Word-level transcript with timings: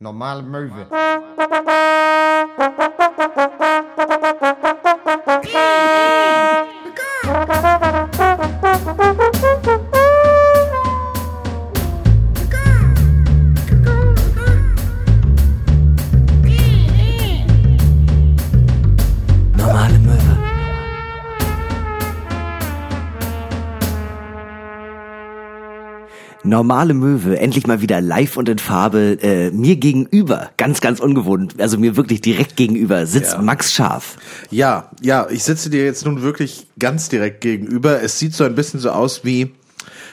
Normale 0.00 0.42
Möwe. 0.42 0.86
Normale 26.56 26.94
Möwe, 26.94 27.38
endlich 27.38 27.66
mal 27.66 27.82
wieder 27.82 28.00
live 28.00 28.38
und 28.38 28.48
in 28.48 28.58
Farbe. 28.58 29.18
Äh, 29.20 29.50
mir 29.50 29.76
gegenüber, 29.76 30.52
ganz, 30.56 30.80
ganz 30.80 31.00
ungewohnt, 31.00 31.60
also 31.60 31.76
mir 31.76 31.98
wirklich 31.98 32.22
direkt 32.22 32.56
gegenüber, 32.56 33.04
sitzt 33.04 33.34
Ja. 33.34 33.42
Max 33.42 33.74
Scharf. 33.74 34.16
Ja, 34.50 34.90
ja, 35.02 35.26
ich 35.28 35.44
sitze 35.44 35.68
dir 35.68 35.84
jetzt 35.84 36.06
nun 36.06 36.22
wirklich 36.22 36.66
ganz 36.78 37.10
direkt 37.10 37.42
gegenüber. 37.42 38.02
Es 38.02 38.18
sieht 38.18 38.32
so 38.32 38.44
ein 38.44 38.54
bisschen 38.54 38.80
so 38.80 38.88
aus 38.88 39.22
wie, 39.22 39.52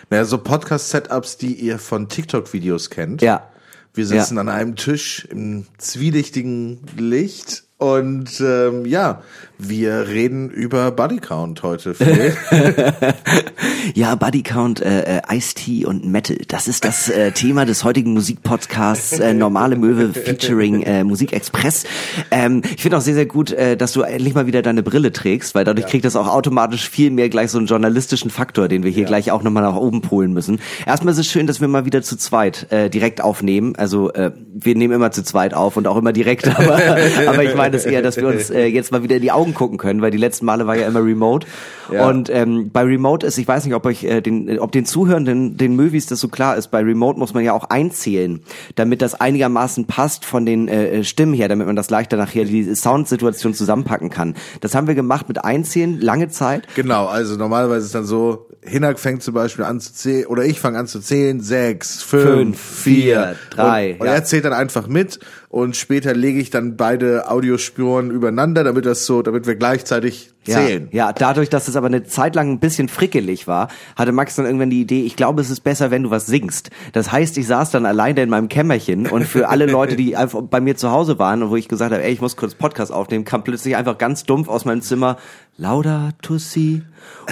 naja, 0.10 0.26
so 0.26 0.38
Podcast-Setups, 0.38 1.38
die 1.38 1.54
ihr 1.54 1.80
von 1.80 2.10
TikTok-Videos 2.10 2.90
kennt. 2.90 3.22
Ja. 3.22 3.48
Wir 3.94 4.06
sitzen 4.06 4.38
an 4.38 4.50
einem 4.50 4.76
Tisch 4.76 5.26
im 5.32 5.66
zwielichtigen 5.78 6.82
Licht 6.98 7.64
und 7.78 8.42
ähm, 8.42 8.86
ja, 8.86 9.22
wir 9.70 10.08
reden 10.08 10.50
über 10.50 10.92
Bodycount 10.92 11.64
heute. 11.64 11.96
Ja, 13.96 14.16
Bodycount, 14.16 14.82
äh, 14.82 15.18
äh, 15.18 15.22
Ice-T 15.30 15.86
und 15.86 16.06
Metal. 16.06 16.38
Das 16.48 16.68
ist 16.68 16.86
das 16.86 17.10
äh, 17.10 17.32
Thema 17.32 17.66
des 17.66 17.84
heutigen 17.84 18.14
Musikpodcasts 18.14 19.20
äh, 19.20 19.34
Normale 19.34 19.76
Möwe 19.76 20.14
featuring 20.14 20.84
äh, 20.84 21.04
Musikexpress. 21.04 21.84
Ähm, 22.32 22.62
ich 22.76 22.82
finde 22.82 22.98
auch 22.98 23.02
sehr, 23.02 23.14
sehr 23.14 23.26
gut, 23.26 23.52
äh, 23.52 23.76
dass 23.76 23.92
du 23.92 24.02
endlich 24.02 24.34
mal 24.36 24.48
wieder 24.48 24.62
deine 24.62 24.84
Brille 24.84 25.12
trägst, 25.12 25.54
weil 25.54 25.66
dadurch 25.66 25.88
kriegt 25.88 26.06
das 26.06 26.16
auch 26.16 26.28
automatisch 26.28 26.90
viel 26.90 27.12
mehr 27.12 27.30
gleich 27.30 27.52
so 27.52 27.58
einen 27.58 27.68
journalistischen 27.68 28.32
Faktor, 28.32 28.68
den 28.68 28.84
wir 28.84 28.92
hier 28.92 29.06
gleich 29.06 29.32
auch 29.32 29.44
nochmal 29.44 29.64
nach 29.64 29.76
oben 29.76 30.02
polen 30.02 30.34
müssen. 30.34 30.60
Erstmal 30.86 31.14
ist 31.14 31.20
es 31.20 31.28
schön, 31.28 31.46
dass 31.46 31.60
wir 31.62 31.68
mal 31.68 31.86
wieder 31.86 32.02
zu 32.02 32.18
zweit 32.18 32.72
äh, 32.72 32.90
direkt 32.90 33.22
aufnehmen. 33.22 33.76
Also 33.76 34.12
äh, 34.14 34.32
wir 34.54 34.76
nehmen 34.76 34.94
immer 34.94 35.12
zu 35.12 35.24
zweit 35.24 35.54
auf 35.54 35.78
und 35.78 35.88
auch 35.88 35.98
immer 35.98 36.14
direkt, 36.14 36.48
aber, 36.58 36.80
aber 37.28 37.44
ich 37.44 37.56
meine 37.56 37.76
es 37.76 37.86
eher, 37.86 38.02
dass 38.02 38.18
wir 38.18 38.28
uns 38.28 38.50
äh, 38.50 38.66
jetzt 38.66 38.92
mal 38.92 39.04
wieder 39.04 39.18
in 39.18 39.22
die 39.22 39.32
Augen 39.32 39.53
gucken 39.54 39.78
können, 39.78 40.02
weil 40.02 40.12
die 40.12 40.18
letzten 40.18 40.46
Male 40.46 40.68
war 40.68 40.76
ja 40.76 40.88
immer 40.88 41.04
remote. 41.04 41.48
Ja. 41.92 42.08
Und 42.08 42.30
ähm, 42.30 42.72
bei 42.72 42.82
Remote 42.84 43.26
ist, 43.26 43.38
ich 43.38 43.48
weiß 43.48 43.66
nicht, 43.66 43.74
ob 43.74 43.86
euch 43.86 44.04
äh, 44.04 44.22
den, 44.22 44.48
äh, 44.48 44.58
ob 44.60 44.72
den 44.72 44.86
Zuhörenden, 44.86 45.58
den 45.58 45.76
Movies 45.76 46.06
das 46.06 46.20
so 46.20 46.28
klar 46.28 46.56
ist, 46.56 46.72
bei 46.72 46.80
Remote 46.82 47.20
muss 47.20 47.34
man 47.34 47.44
ja 47.44 47.54
auch 47.54 47.66
einzählen, 47.66 48.42
damit 48.76 49.02
das 49.02 49.16
einigermaßen 49.16 49.86
passt 49.86 50.26
von 50.26 50.46
den 50.46 50.68
äh, 50.68 51.04
Stimmen 51.04 51.34
her, 51.34 51.48
damit 51.50 51.68
man 51.68 51.76
das 51.76 51.90
leichter 51.90 52.18
nachher 52.18 52.46
die 52.46 52.74
Soundsituation 52.76 53.54
zusammenpacken 53.54 54.10
kann. 54.10 54.36
Das 54.62 54.76
haben 54.76 54.88
wir 54.88 54.96
gemacht 54.96 55.28
mit 55.28 55.44
Einzählen, 55.44 56.00
lange 56.00 56.30
Zeit. 56.30 56.68
genau, 56.76 57.06
also 57.06 57.36
normalerweise 57.36 57.86
ist 57.86 57.96
dann 57.96 58.06
so, 58.06 58.48
Hinak 58.66 59.00
fängt 59.00 59.24
zum 59.24 59.34
Beispiel 59.34 59.66
an 59.66 59.80
zu 59.80 59.94
zählen, 59.94 60.26
oder 60.28 60.46
ich 60.46 60.60
fange 60.60 60.80
an 60.80 60.88
zu 60.88 61.00
zählen, 61.00 61.42
sechs, 61.42 62.02
fünf, 62.02 62.24
Fünf, 62.24 62.60
vier, 62.60 62.94
vier, 62.94 63.36
drei, 63.50 63.92
Und, 63.94 64.02
und 64.02 64.08
ja. 64.08 64.14
er 64.14 64.24
zählt 64.24 64.46
dann 64.46 64.54
einfach 64.54 64.88
mit 64.88 65.20
und 65.54 65.76
später 65.76 66.16
lege 66.16 66.40
ich 66.40 66.50
dann 66.50 66.78
beide 66.78 67.30
Audiospuren 67.30 68.10
übereinander, 68.10 68.64
damit 68.64 68.88
das 68.88 69.06
so, 69.06 69.22
damit 69.22 69.46
wir 69.46 69.54
gleichzeitig 69.54 70.32
zählen. 70.44 70.88
Ja, 70.92 71.10
ja, 71.10 71.14
dadurch, 71.14 71.48
dass 71.48 71.68
es 71.68 71.76
aber 71.76 71.86
eine 71.86 72.04
Zeit 72.06 72.34
lang 72.34 72.50
ein 72.50 72.60
bisschen 72.60 72.90
frickelig 72.90 73.48
war, 73.48 73.68
hatte 73.96 74.12
Max 74.14 74.36
dann 74.36 74.48
irgendwann 74.48 74.72
die 74.72 74.82
Idee, 74.82 75.04
ich 75.04 75.16
glaube, 75.16 75.42
es 75.42 75.52
ist 75.52 75.60
besser, 75.60 75.92
wenn 75.92 76.02
du 76.02 76.10
was 76.10 76.26
singst. 76.26 76.72
Das 76.94 77.12
heißt, 77.12 77.38
ich 77.38 77.46
saß 77.46 77.70
dann 77.70 77.86
alleine 77.86 78.24
in 78.24 78.32
meinem 78.32 78.50
Kämmerchen 78.50 79.06
und 79.06 79.26
für 79.26 79.48
alle 79.48 79.68
Leute, 79.68 79.96
die 79.96 80.16
einfach 80.16 80.42
bei 80.42 80.60
mir 80.60 80.76
zu 80.76 80.90
Hause 80.90 81.20
waren 81.20 81.44
und 81.44 81.52
wo 81.52 81.56
ich 81.56 81.68
gesagt 81.68 81.94
habe, 81.94 82.04
ey, 82.04 82.12
ich 82.12 82.20
muss 82.20 82.36
kurz 82.36 82.56
Podcast 82.56 82.92
aufnehmen, 82.92 83.24
kam 83.24 83.44
plötzlich 83.44 83.76
einfach 83.76 84.00
ganz 84.00 84.24
dumpf 84.24 84.48
aus 84.50 84.66
meinem 84.66 84.82
Zimmer, 84.82 85.18
Laudato 85.56 86.40
si, 86.40 86.82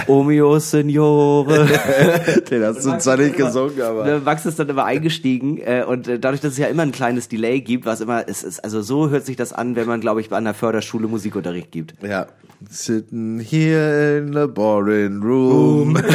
o 0.08 0.24
mio 0.24 0.60
Signore. 0.60 1.66
Den 2.52 2.64
hast 2.64 2.86
du 2.86 2.98
zwar 3.00 3.18
nicht 3.18 3.36
gesungen, 3.36 3.82
aber. 3.82 4.06
Ne, 4.06 4.22
Max 4.24 4.46
ist 4.46 4.60
dann 4.60 4.70
immer 4.70 4.86
eingestiegen 4.86 5.58
äh, 5.58 5.84
und 5.88 6.08
äh, 6.08 6.20
dadurch, 6.20 6.40
dass 6.40 6.54
es 6.54 6.60
ja 6.60 6.68
immer 6.68 6.84
ein 6.84 6.92
kleines 6.92 7.30
Delay 7.30 7.62
gibt, 7.62 7.86
was 7.86 8.00
immer, 8.00 8.28
es 8.28 8.44
ist, 8.44 8.64
also 8.64 8.84
so 8.84 9.10
hört 9.10 9.26
sich 9.26 9.38
das 9.38 9.54
an, 9.54 9.76
wenn 9.76 9.88
man, 9.88 10.02
glaube 10.02 10.22
ich, 10.22 10.30
bei 10.30 10.38
einer 10.38 10.54
Förderschule 10.54 11.08
Musikunterricht 11.08 11.72
gibt. 11.72 11.96
Ja. 12.04 12.28
Sitting 12.70 13.40
here 13.40 14.20
in 14.20 14.34
the 14.34 14.46
boring 14.46 15.22
room. 15.24 15.98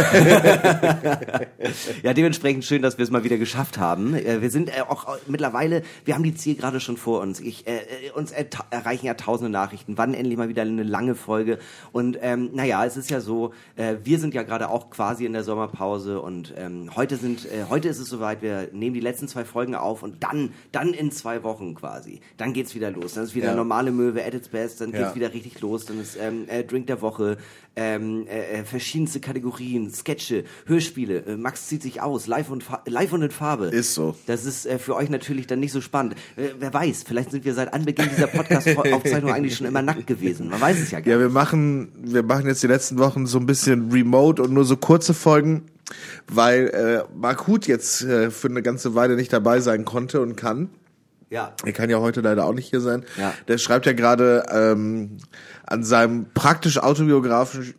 Ja, 2.02 2.14
dementsprechend 2.14 2.64
schön, 2.64 2.82
dass 2.82 2.98
wir 2.98 3.02
es 3.02 3.10
mal 3.10 3.24
wieder 3.24 3.38
geschafft 3.38 3.78
haben. 3.78 4.14
Äh, 4.14 4.40
Wir 4.40 4.50
sind 4.50 4.68
äh, 4.68 4.82
auch 4.88 5.08
äh, 5.08 5.18
mittlerweile, 5.26 5.82
wir 6.04 6.14
haben 6.14 6.22
die 6.22 6.34
Zielgerade 6.34 6.78
schon 6.78 6.96
vor 6.96 7.20
uns. 7.20 7.40
Ich, 7.40 7.66
äh, 7.66 7.80
uns 8.14 8.32
erreichen 8.70 9.06
ja 9.06 9.14
tausende 9.14 9.50
Nachrichten. 9.50 9.98
Wann 9.98 10.14
endlich 10.14 10.36
mal 10.38 10.48
wieder 10.48 10.62
eine 10.62 10.84
lange 10.84 11.14
Folge? 11.14 11.58
Und 11.96 12.18
ähm, 12.20 12.50
naja, 12.52 12.84
es 12.84 12.98
ist 12.98 13.08
ja 13.08 13.20
so, 13.22 13.52
äh, 13.76 13.94
wir 14.04 14.18
sind 14.18 14.34
ja 14.34 14.42
gerade 14.42 14.68
auch 14.68 14.90
quasi 14.90 15.24
in 15.24 15.32
der 15.32 15.44
Sommerpause 15.44 16.20
und 16.20 16.52
ähm, 16.58 16.90
heute 16.94 17.16
sind, 17.16 17.46
äh, 17.46 17.64
heute 17.70 17.88
ist 17.88 17.98
es 17.98 18.08
soweit. 18.10 18.42
Wir 18.42 18.68
nehmen 18.72 18.92
die 18.92 19.00
letzten 19.00 19.28
zwei 19.28 19.46
Folgen 19.46 19.74
auf 19.74 20.02
und 20.02 20.22
dann, 20.22 20.50
dann 20.72 20.92
in 20.92 21.10
zwei 21.10 21.42
Wochen 21.42 21.74
quasi, 21.74 22.20
dann 22.36 22.52
geht's 22.52 22.74
wieder 22.74 22.90
los. 22.90 23.14
Dann 23.14 23.24
ist 23.24 23.34
wieder 23.34 23.46
Ja. 23.48 23.54
normale 23.54 23.92
Möwe 23.92 24.22
at 24.26 24.34
its 24.34 24.48
best. 24.48 24.82
Dann 24.82 24.92
geht's 24.92 25.04
Ja. 25.10 25.14
wieder 25.14 25.32
richtig 25.32 25.58
los. 25.62 25.86
Dann 25.86 25.98
ist 25.98 26.18
ähm, 26.20 26.44
äh, 26.48 26.64
Drink 26.64 26.86
der 26.86 27.00
Woche, 27.00 27.38
ähm, 27.78 28.26
äh, 28.28 28.60
äh, 28.60 28.64
verschiedenste 28.64 29.20
Kategorien, 29.20 29.90
Sketche, 29.90 30.44
Hörspiele. 30.66 31.24
Äh, 31.26 31.36
Max 31.38 31.66
zieht 31.68 31.82
sich 31.82 32.02
aus, 32.02 32.26
live 32.26 32.50
und 32.50 32.62
Fa 32.62 32.82
live 32.86 33.12
und 33.14 33.22
in 33.22 33.30
Farbe. 33.30 33.66
Ist 33.68 33.94
so. 33.94 34.14
Das 34.26 34.44
ist 34.44 34.66
äh, 34.66 34.78
für 34.78 34.96
euch 34.96 35.08
natürlich 35.10 35.46
dann 35.46 35.60
nicht 35.60 35.72
so 35.72 35.80
spannend. 35.80 36.14
Äh, 36.36 36.48
wer 36.58 36.72
weiß, 36.74 37.04
vielleicht 37.06 37.30
sind 37.30 37.44
wir 37.46 37.54
seit 37.54 37.72
Anbeginn 37.72 38.08
dieser 38.14 38.26
Podcast-Aufzeichnung 38.28 39.30
eigentlich 39.32 39.56
schon 39.56 39.66
immer 39.66 39.82
nackt 39.82 40.06
gewesen. 40.06 40.48
Man 40.50 40.60
weiß 40.60 40.78
es 40.78 40.90
ja 40.90 41.00
gar 41.00 41.08
Ja, 41.12 41.16
nicht. 41.18 41.26
wir 41.28 41.32
machen, 41.32 41.85
wir 41.94 42.22
machen 42.22 42.46
jetzt 42.46 42.62
die 42.62 42.66
letzten 42.66 42.98
Wochen 42.98 43.26
so 43.26 43.38
ein 43.38 43.46
bisschen 43.46 43.90
remote 43.90 44.42
und 44.42 44.52
nur 44.52 44.64
so 44.64 44.76
kurze 44.76 45.14
Folgen, 45.14 45.62
weil 46.28 46.68
äh, 46.68 47.04
Mark 47.16 47.46
Huth 47.46 47.66
jetzt 47.66 48.02
äh, 48.02 48.30
für 48.30 48.48
eine 48.48 48.62
ganze 48.62 48.94
Weile 48.94 49.16
nicht 49.16 49.32
dabei 49.32 49.60
sein 49.60 49.84
konnte 49.84 50.20
und 50.20 50.36
kann. 50.36 50.68
Ja. 51.30 51.52
Er 51.64 51.72
kann 51.72 51.90
ja 51.90 51.98
heute 51.98 52.20
leider 52.20 52.44
auch 52.44 52.52
nicht 52.54 52.70
hier 52.70 52.80
sein. 52.80 53.04
Ja. 53.18 53.34
Der 53.48 53.58
schreibt 53.58 53.86
ja 53.86 53.92
gerade 53.92 54.44
ähm, 54.50 55.18
an 55.66 55.82
seinem 55.82 56.26
praktisch 56.34 56.78
autobiografischen 56.78 57.74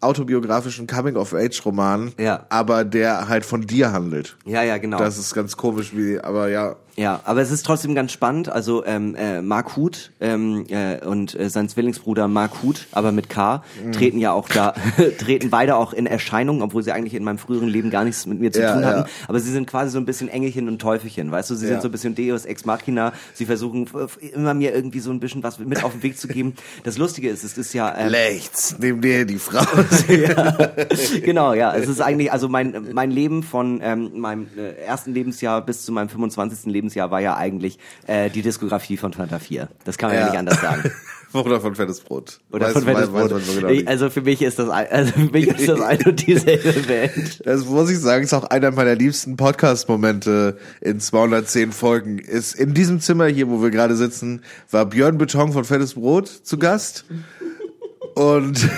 autobiografischen 0.00 0.86
Coming-of-Age-Roman, 0.86 2.12
Ja. 2.18 2.44
aber 2.50 2.84
der 2.84 3.28
halt 3.28 3.46
von 3.46 3.62
dir 3.66 3.92
handelt. 3.92 4.36
Ja, 4.44 4.62
ja, 4.62 4.76
genau. 4.76 4.98
Das 4.98 5.16
ist 5.16 5.34
ganz 5.34 5.56
komisch, 5.56 5.96
wie, 5.96 6.20
aber 6.20 6.48
ja, 6.48 6.76
Ja, 7.00 7.20
aber 7.24 7.40
es 7.40 7.50
ist 7.50 7.64
trotzdem 7.64 7.94
ganz 7.94 8.12
spannend. 8.12 8.50
Also 8.50 8.84
ähm, 8.84 9.14
äh, 9.14 9.40
Mark 9.40 9.74
Huth 9.76 10.10
ähm, 10.20 10.66
äh, 10.68 11.02
und 11.02 11.34
äh, 11.34 11.48
sein 11.48 11.66
Zwillingsbruder 11.66 12.28
Mark 12.28 12.62
Huth, 12.62 12.88
aber 12.92 13.10
mit 13.10 13.30
K, 13.30 13.62
Mhm. 13.82 13.92
treten 13.92 14.18
ja 14.18 14.32
auch 14.32 14.48
da, 14.50 14.74
treten 15.18 15.48
beide 15.48 15.76
auch 15.76 15.94
in 15.94 16.04
Erscheinung, 16.06 16.60
obwohl 16.60 16.82
sie 16.82 16.92
eigentlich 16.92 17.14
in 17.14 17.24
meinem 17.24 17.38
früheren 17.38 17.68
Leben 17.68 17.88
gar 17.88 18.04
nichts 18.04 18.26
mit 18.26 18.38
mir 18.38 18.52
zu 18.52 18.60
Ja, 18.60 18.74
tun 18.74 18.84
hatten. 18.84 18.98
ja. 19.00 19.06
Aber 19.28 19.40
sie 19.40 19.50
sind 19.50 19.66
quasi 19.66 19.92
so 19.92 19.98
ein 19.98 20.04
bisschen 20.04 20.28
Engelchen 20.28 20.68
und 20.68 20.78
Teufelchen, 20.78 21.30
weißt 21.30 21.48
du? 21.48 21.54
Sie 21.54 21.64
Ja. 21.66 21.72
sind 21.72 21.80
so 21.82 21.88
ein 21.88 21.92
bisschen 21.92 22.14
Deus 22.14 22.44
Ex 22.44 22.66
Machina. 22.66 23.14
Sie 23.32 23.46
versuchen 23.46 23.88
immer 24.34 24.52
mir 24.52 24.74
irgendwie 24.74 25.00
so 25.00 25.10
ein 25.10 25.20
bisschen 25.20 25.42
was 25.42 25.58
mit 25.58 25.82
auf 25.82 25.92
den 25.92 26.02
Weg 26.02 26.18
zu 26.18 26.28
geben. 26.28 26.54
Das 26.84 26.98
Lustige 26.98 27.30
ist, 27.30 27.44
es 27.44 27.56
ist 27.56 27.72
ja 27.72 27.96
ähm, 27.96 28.08
rechts, 28.08 28.76
neben 28.78 29.00
dir 29.00 29.24
die 29.24 29.38
Frau. 29.38 29.64
genau, 31.24 31.54
ja. 31.54 31.74
Es 31.74 31.88
ist 31.88 32.00
eigentlich, 32.02 32.30
also 32.32 32.48
mein, 32.48 32.88
mein 32.92 33.10
Leben 33.10 33.42
von 33.42 33.80
ähm, 33.82 34.10
meinem 34.20 34.48
äh, 34.56 34.72
ersten 34.84 35.14
Lebensjahr 35.14 35.64
bis 35.64 35.84
zu 35.84 35.92
meinem 35.92 36.08
25. 36.10 36.66
Lebensjahr 36.66 36.89
war 36.96 37.20
ja 37.20 37.36
eigentlich 37.36 37.78
äh, 38.06 38.30
die 38.30 38.42
Diskografie 38.42 38.96
von 38.96 39.12
Fanta 39.12 39.38
4. 39.38 39.68
Das 39.84 39.98
kann 39.98 40.08
man 40.10 40.16
ja, 40.16 40.22
Ja. 40.26 40.30
nicht 40.30 40.38
anders 40.38 40.60
sagen. 40.60 40.90
Oder 41.32 41.60
von 41.60 41.76
Fettes 41.76 42.00
Brot. 42.00 42.40
Oder 42.50 42.66
Weiß- 42.68 42.72
von 42.72 42.82
Fettes 42.82 43.08
Brot. 43.10 43.30
so 43.30 43.52
genau 43.54 43.68
Ich- 43.68 43.86
also 43.86 44.10
für 44.10 44.20
mich 44.22 44.42
ist 44.42 44.58
das, 44.58 44.68
ein- 44.68 44.88
also 44.90 45.12
für 45.12 45.30
mich 45.30 45.46
ist 45.46 45.68
das 45.68 45.80
eine 45.80 46.04
und 46.06 46.26
dieselbe 46.26 46.72
Band. 46.88 47.42
Das 47.46 47.64
muss 47.66 47.88
ich 47.88 47.98
sagen, 48.00 48.24
ist 48.24 48.34
auch 48.34 48.42
einer 48.44 48.72
meiner 48.72 48.96
liebsten 48.96 49.36
Podcast-Momente 49.36 50.58
in 50.80 50.98
210 50.98 51.70
Folgen. 51.70 52.18
Ist 52.18 52.56
in 52.56 52.74
diesem 52.74 53.00
Zimmer 53.00 53.26
hier, 53.26 53.48
wo 53.48 53.62
wir 53.62 53.70
gerade 53.70 53.94
sitzen, 53.94 54.42
war 54.72 54.86
Björn 54.86 55.18
Beton 55.18 55.52
von 55.52 55.64
Fettes 55.64 55.94
Brot 55.94 56.26
zu 56.28 56.58
Gast. 56.58 57.04
Und 58.14 58.68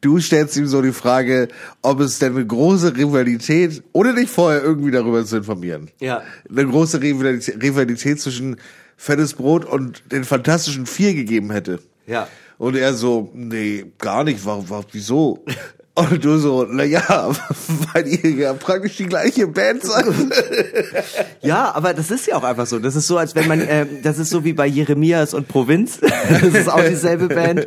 du 0.00 0.18
stellst 0.20 0.56
ihm 0.56 0.66
so 0.66 0.82
die 0.82 0.92
Frage, 0.92 1.48
ob 1.82 2.00
es 2.00 2.18
denn 2.18 2.34
eine 2.36 2.46
große 2.46 2.96
Rivalität, 2.96 3.82
ohne 3.92 4.14
dich 4.14 4.30
vorher 4.30 4.62
irgendwie 4.62 4.90
darüber 4.90 5.24
zu 5.24 5.36
informieren, 5.38 5.90
Ja. 6.00 6.22
eine 6.48 6.66
große 6.66 7.00
Rivalität, 7.02 7.62
Rivalität 7.62 8.20
zwischen 8.20 8.56
Fettes 8.96 9.34
Brot 9.34 9.64
und 9.64 10.02
den 10.12 10.24
Fantastischen 10.24 10.86
Vier 10.86 11.14
gegeben 11.14 11.50
hätte. 11.50 11.80
Ja. 12.06 12.28
Und 12.58 12.76
er 12.76 12.92
so, 12.94 13.30
nee, 13.34 13.86
gar 13.98 14.24
nicht, 14.24 14.44
warum, 14.44 14.68
warum 14.68 14.84
wieso? 14.92 15.44
Und 15.94 16.24
du 16.24 16.38
so, 16.38 16.66
na 16.70 16.84
ja, 16.84 17.02
weil 17.92 18.06
ihr 18.06 18.30
ja 18.30 18.52
praktisch 18.54 18.96
die 18.96 19.06
gleiche 19.06 19.46
Band 19.48 19.82
seid. 19.82 20.06
Ja, 21.42 21.74
aber 21.74 21.94
das 21.94 22.10
ist 22.10 22.26
ja 22.26 22.36
auch 22.36 22.44
einfach 22.44 22.66
so. 22.66 22.78
Das 22.78 22.94
ist 22.94 23.06
so, 23.06 23.18
als 23.18 23.34
wenn 23.34 23.48
man, 23.48 23.60
ähm, 23.66 23.88
das 24.02 24.18
ist 24.18 24.30
so 24.30 24.44
wie 24.44 24.52
bei 24.52 24.66
Jeremias 24.66 25.34
und 25.34 25.48
Provinz. 25.48 25.98
Das 26.00 26.42
ist 26.42 26.68
auch 26.68 26.82
dieselbe 26.84 27.28
Band. 27.28 27.66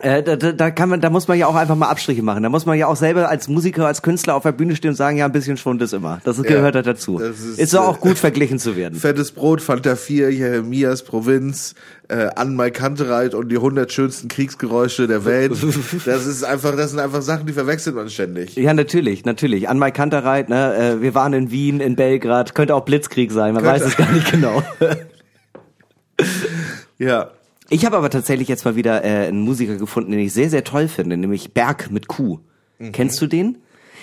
Äh, 0.00 0.22
da, 0.22 0.36
da, 0.36 0.70
kann 0.70 0.88
man, 0.88 1.00
da 1.00 1.10
muss 1.10 1.26
man 1.26 1.36
ja 1.36 1.48
auch 1.48 1.56
einfach 1.56 1.74
mal 1.74 1.88
Abstriche 1.88 2.22
machen. 2.22 2.44
Da 2.44 2.48
muss 2.48 2.66
man 2.66 2.78
ja 2.78 2.86
auch 2.86 2.94
selber 2.94 3.28
als 3.28 3.48
Musiker, 3.48 3.84
als 3.84 4.00
Künstler 4.00 4.36
auf 4.36 4.44
der 4.44 4.52
Bühne 4.52 4.76
stehen 4.76 4.90
und 4.90 4.96
sagen, 4.96 5.16
ja, 5.16 5.24
ein 5.24 5.32
bisschen 5.32 5.56
Schwund 5.56 5.82
ist 5.82 5.92
immer. 5.92 6.20
Das 6.22 6.40
gehört 6.40 6.76
ja, 6.76 6.82
dazu. 6.82 7.18
das 7.18 7.40
ist, 7.40 7.58
ist, 7.58 7.74
auch 7.74 7.96
äh, 7.96 8.00
gut 8.00 8.16
verglichen 8.16 8.60
zu 8.60 8.76
werden. 8.76 8.96
Fettes 8.96 9.32
Brot, 9.32 9.60
Fanta 9.60 9.96
4, 9.96 10.30
Jeremias 10.32 11.02
Provinz, 11.02 11.74
äh, 12.06 12.28
An 12.36 12.54
Mai 12.54 12.70
Kantereit 12.70 13.34
und 13.34 13.48
die 13.48 13.56
100 13.56 13.92
schönsten 13.92 14.28
Kriegsgeräusche 14.28 15.08
der 15.08 15.24
Welt. 15.24 15.52
Das 16.04 16.26
ist 16.26 16.44
einfach, 16.44 16.76
das 16.76 16.90
sind 16.90 17.00
einfach 17.00 17.22
Sachen, 17.22 17.46
die 17.46 17.52
verwechselt 17.52 17.96
man 17.96 18.08
ständig. 18.08 18.54
Ja, 18.56 18.72
natürlich, 18.74 19.24
natürlich. 19.24 19.68
An 19.68 19.78
Mai 19.78 19.90
Kantereit, 19.90 20.48
ne, 20.48 20.74
äh, 20.76 21.02
wir 21.02 21.14
waren 21.14 21.32
in 21.32 21.50
Wien, 21.50 21.80
in 21.80 21.96
Belgrad, 21.96 22.54
könnte 22.54 22.74
auch 22.74 22.84
Blitzkrieg 22.84 23.32
sein, 23.32 23.52
man 23.52 23.64
Könnte- 23.64 23.80
weiß 23.80 23.88
es 23.90 23.96
gar 23.96 24.12
nicht 24.12 24.30
genau. 24.30 24.62
Ja. 26.98 27.30
Ich 27.70 27.84
habe 27.84 27.96
aber 27.96 28.10
tatsächlich 28.10 28.48
jetzt 28.48 28.64
mal 28.64 28.76
wieder 28.76 29.04
äh, 29.04 29.28
einen 29.28 29.42
Musiker 29.42 29.76
gefunden, 29.76 30.10
den 30.10 30.20
ich 30.20 30.32
sehr, 30.32 30.50
sehr 30.50 30.64
toll 30.64 30.88
finde, 30.88 31.16
nämlich 31.16 31.52
Berg 31.52 31.90
mit 31.90 32.08
Q. 32.08 32.38
Kennst 32.92 33.20
du 33.20 33.26
den? 33.26 33.58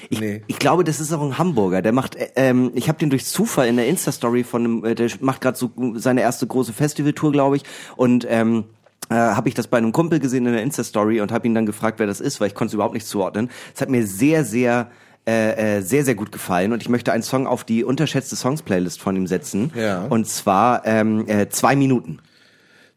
Ich, 0.10 0.20
Nee. 0.20 0.44
ich 0.48 0.60
glaube, 0.60 0.84
das 0.84 1.00
ist 1.00 1.14
auch 1.14 1.22
ein 1.22 1.38
Hamburger. 1.38 1.82
Der 1.82 1.94
macht, 1.94 2.16
äh, 2.16 2.30
ähm, 2.36 2.72
ich 2.76 2.90
habe 2.90 3.00
den 3.00 3.10
durch 3.10 3.26
Zufall 3.26 3.68
in 3.68 3.78
der 3.78 3.88
Insta-Story 3.88 4.44
von 4.44 4.64
einem, 4.64 4.86
äh, 4.86 4.96
der 4.96 5.10
macht 5.22 5.42
gerade 5.42 5.58
so 5.58 5.72
seine 5.96 6.22
erste 6.22 6.46
große 6.46 6.74
Festivaltour, 6.74 7.32
glaube 7.32 7.56
ich. 7.56 7.64
Und 7.96 8.28
ähm, 8.30 8.66
äh, 9.10 9.16
habe 9.16 9.48
ich 9.50 9.56
das 9.56 9.68
bei 9.68 9.78
einem 9.78 9.94
Kumpel 9.94 10.20
gesehen 10.20 10.46
in 10.46 10.54
der 10.54 10.62
Insta-Story 10.62 11.22
und 11.22 11.32
habe 11.32 11.48
ihn 11.48 11.56
dann 11.56 11.66
gefragt, 11.66 12.00
wer 12.00 12.08
das 12.08 12.20
ist, 12.20 12.40
weil 12.42 12.50
ich 12.50 12.56
konnte 12.56 12.70
es 12.72 12.74
überhaupt 12.74 12.94
nicht 12.94 13.08
zuordnen. 13.08 13.50
Es 13.74 13.82
hat 13.82 13.90
mir 13.90 14.06
sehr, 14.06 14.44
sehr 14.44 14.92
äh, 15.28 15.78
äh, 15.78 15.82
sehr, 15.82 16.06
sehr 16.06 16.14
gut 16.14 16.32
gefallen 16.32 16.72
und 16.72 16.84
ich 16.84 16.90
möchte 16.90 17.12
einen 17.12 17.24
Song 17.24 17.48
auf 17.48 17.64
die 17.64 17.84
unterschätzte 17.84 18.36
Songs-Playlist 18.36 19.02
von 19.02 19.16
ihm 19.16 19.26
setzen. 19.26 19.72
Ja. 19.74 20.06
Und 20.06 20.28
zwar 20.28 20.86
ähm, 20.86 21.28
äh, 21.28 21.50
zwei 21.50 21.76
Minuten. 21.76 22.20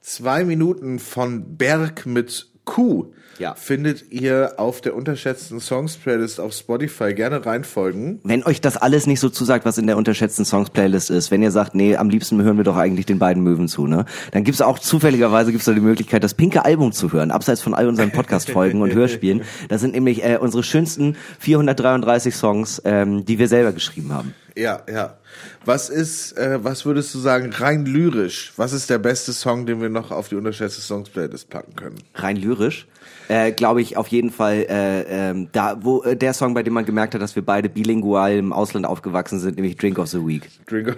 Zwei 0.09 0.43
Minuten 0.43 1.01
von 1.01 1.59
Berg 1.59 2.07
mit 2.07 2.47
Q. 2.65 3.13
Ja. 3.39 3.55
Findet 3.55 4.11
ihr 4.11 4.55
auf 4.57 4.81
der 4.81 4.97
unterschätzten 4.97 5.61
Songs 5.61 5.99
Playlist 5.99 6.41
auf 6.41 6.55
Spotify 6.55 7.13
gerne 7.13 7.45
reinfolgen. 7.45 8.19
Wenn 8.25 8.43
euch 8.43 8.63
das 8.63 8.79
alles 8.79 9.07
nicht 9.07 9.21
so 9.21 9.29
zusagt, 9.29 9.67
was 9.67 9.77
in 9.77 9.87
der 9.87 9.99
unterschätzten 9.99 10.47
Songs-Playlist 10.47 11.11
ist, 11.11 11.31
wenn 11.31 11.43
ihr 11.43 11.51
sagt, 11.51 11.75
nee, 11.75 11.95
am 11.95 12.09
liebsten 12.09 12.43
hören 12.43 12.57
wir 12.57 12.65
doch 12.65 12.77
eigentlich 12.77 13.05
den 13.05 13.19
beiden 13.19 13.43
Möwen 13.43 13.69
zu, 13.69 13.87
ne? 13.87 14.07
Dann 14.33 14.45
gibt's 14.45 14.63
auch 14.63 14.79
zufälligerweise 14.79 15.53
gibt's 15.53 15.67
da 15.67 15.75
die 15.75 15.81
Möglichkeit, 15.81 16.25
das 16.25 16.33
pinke 16.33 16.65
Album 16.65 16.93
zu 16.93 17.13
hören, 17.13 17.31
abseits 17.31 17.61
von 17.61 17.75
all 17.75 17.87
unseren 17.87 18.11
Podcast-Folgen 18.11 18.81
und 18.81 18.95
Hörspielen. 18.95 19.43
Das 19.69 19.83
sind 19.83 19.93
nämlich 19.93 20.25
äh, 20.25 20.39
unsere 20.41 20.63
schönsten 20.63 21.17
433 21.39 22.35
Songs, 22.35 22.81
ähm, 22.87 23.27
die 23.27 23.39
wir 23.39 23.47
selber 23.47 23.73
geschrieben 23.73 24.15
haben. 24.15 24.35
Ja, 24.59 24.83
ja. 24.93 25.17
Was 25.65 25.89
ist, 25.89 26.37
äh, 26.37 26.59
was 26.65 26.85
würdest 26.85 27.15
du 27.15 27.21
sagen, 27.21 27.53
rein 27.53 27.87
lyrisch? 27.87 28.53
Was 28.57 28.73
ist 28.73 28.91
der 28.91 28.99
beste 28.99 29.33
Song, 29.33 29.67
den 29.67 29.81
wir 29.81 29.89
noch 29.89 30.11
auf 30.11 30.29
die 30.29 30.35
unterschätzte 30.35 30.81
Songs 30.81 31.09
Playlist 31.11 31.49
packen 31.49 31.77
können? 31.77 31.97
Rein 32.15 32.37
lyrisch, 32.37 32.89
äh, 33.29 33.53
glaube 33.53 33.83
ich 33.83 33.97
auf 33.97 34.09
jeden 34.09 34.31
Fall 34.31 34.67
äh, 34.69 35.03
ähm, 35.31 35.49
da, 35.53 35.79
wo 35.81 36.03
äh, 36.03 36.17
der 36.17 36.35
Song, 36.35 36.55
bei 36.55 36.65
dem 36.65 36.73
man 36.73 36.85
gemerkt 36.85 37.15
hat, 37.15 37.23
dass 37.23 37.37
wir 37.37 37.45
beide 37.45 37.69
bilingual 37.69 38.33
im 38.33 38.53
Ausland 38.53 38.85
aufgewachsen 38.85 39.39
sind, 39.39 39.55
nämlich 39.57 39.77
Drink 39.77 39.97
of 40.01 40.09
the 40.09 40.27
Week. 40.27 40.51
Drink 40.67 40.89
of 40.89 40.97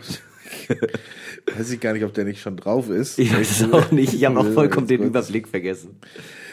Weiß 1.56 1.70
ich 1.70 1.80
gar 1.80 1.92
nicht, 1.92 2.04
ob 2.04 2.14
der 2.14 2.24
nicht 2.24 2.40
schon 2.40 2.56
drauf 2.56 2.88
ist. 2.88 3.18
Ich 3.18 3.32
weiß 3.32 3.60
es 3.60 3.72
auch 3.72 3.90
nicht. 3.90 4.14
Ich 4.14 4.24
habe 4.24 4.40
auch 4.40 4.52
vollkommen 4.52 4.86
den 4.86 5.02
Überblick 5.02 5.48
vergessen. 5.48 5.98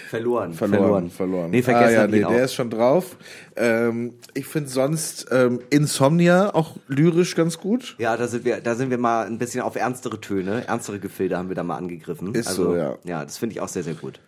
Verloren. 0.07 0.53
Verloren, 0.53 1.09
verloren. 1.09 1.51
Nee, 1.51 1.61
vergessen 1.61 1.97
ah, 1.97 2.01
ja, 2.01 2.07
nee, 2.07 2.21
der 2.21 2.45
ist 2.45 2.53
schon 2.53 2.69
drauf. 2.69 3.17
Ähm, 3.57 4.13
ich 4.33 4.45
finde 4.45 4.69
sonst 4.69 5.27
ähm, 5.31 5.59
Insomnia 5.69 6.53
auch 6.55 6.77
lyrisch 6.87 7.35
ganz 7.35 7.57
gut. 7.57 7.95
Ja, 7.97 8.15
da 8.15 8.27
sind 8.27 8.45
wir, 8.45 8.61
da 8.61 8.75
sind 8.75 8.89
wir 8.89 8.97
mal 8.97 9.25
ein 9.25 9.37
bisschen 9.37 9.61
auf 9.61 9.75
ernstere 9.75 10.21
Töne, 10.21 10.65
ernstere 10.65 10.99
Gefilde 10.99 11.37
haben 11.37 11.49
wir 11.49 11.55
da 11.55 11.63
mal 11.63 11.75
angegriffen. 11.75 12.33
Ist 12.33 12.47
also, 12.47 12.71
so, 12.71 12.75
ja. 12.77 12.97
Ja, 13.03 13.23
das 13.25 13.37
finde 13.37 13.53
ich 13.53 13.61
auch 13.61 13.67
sehr, 13.67 13.83
sehr 13.83 13.95
gut. 13.95 14.21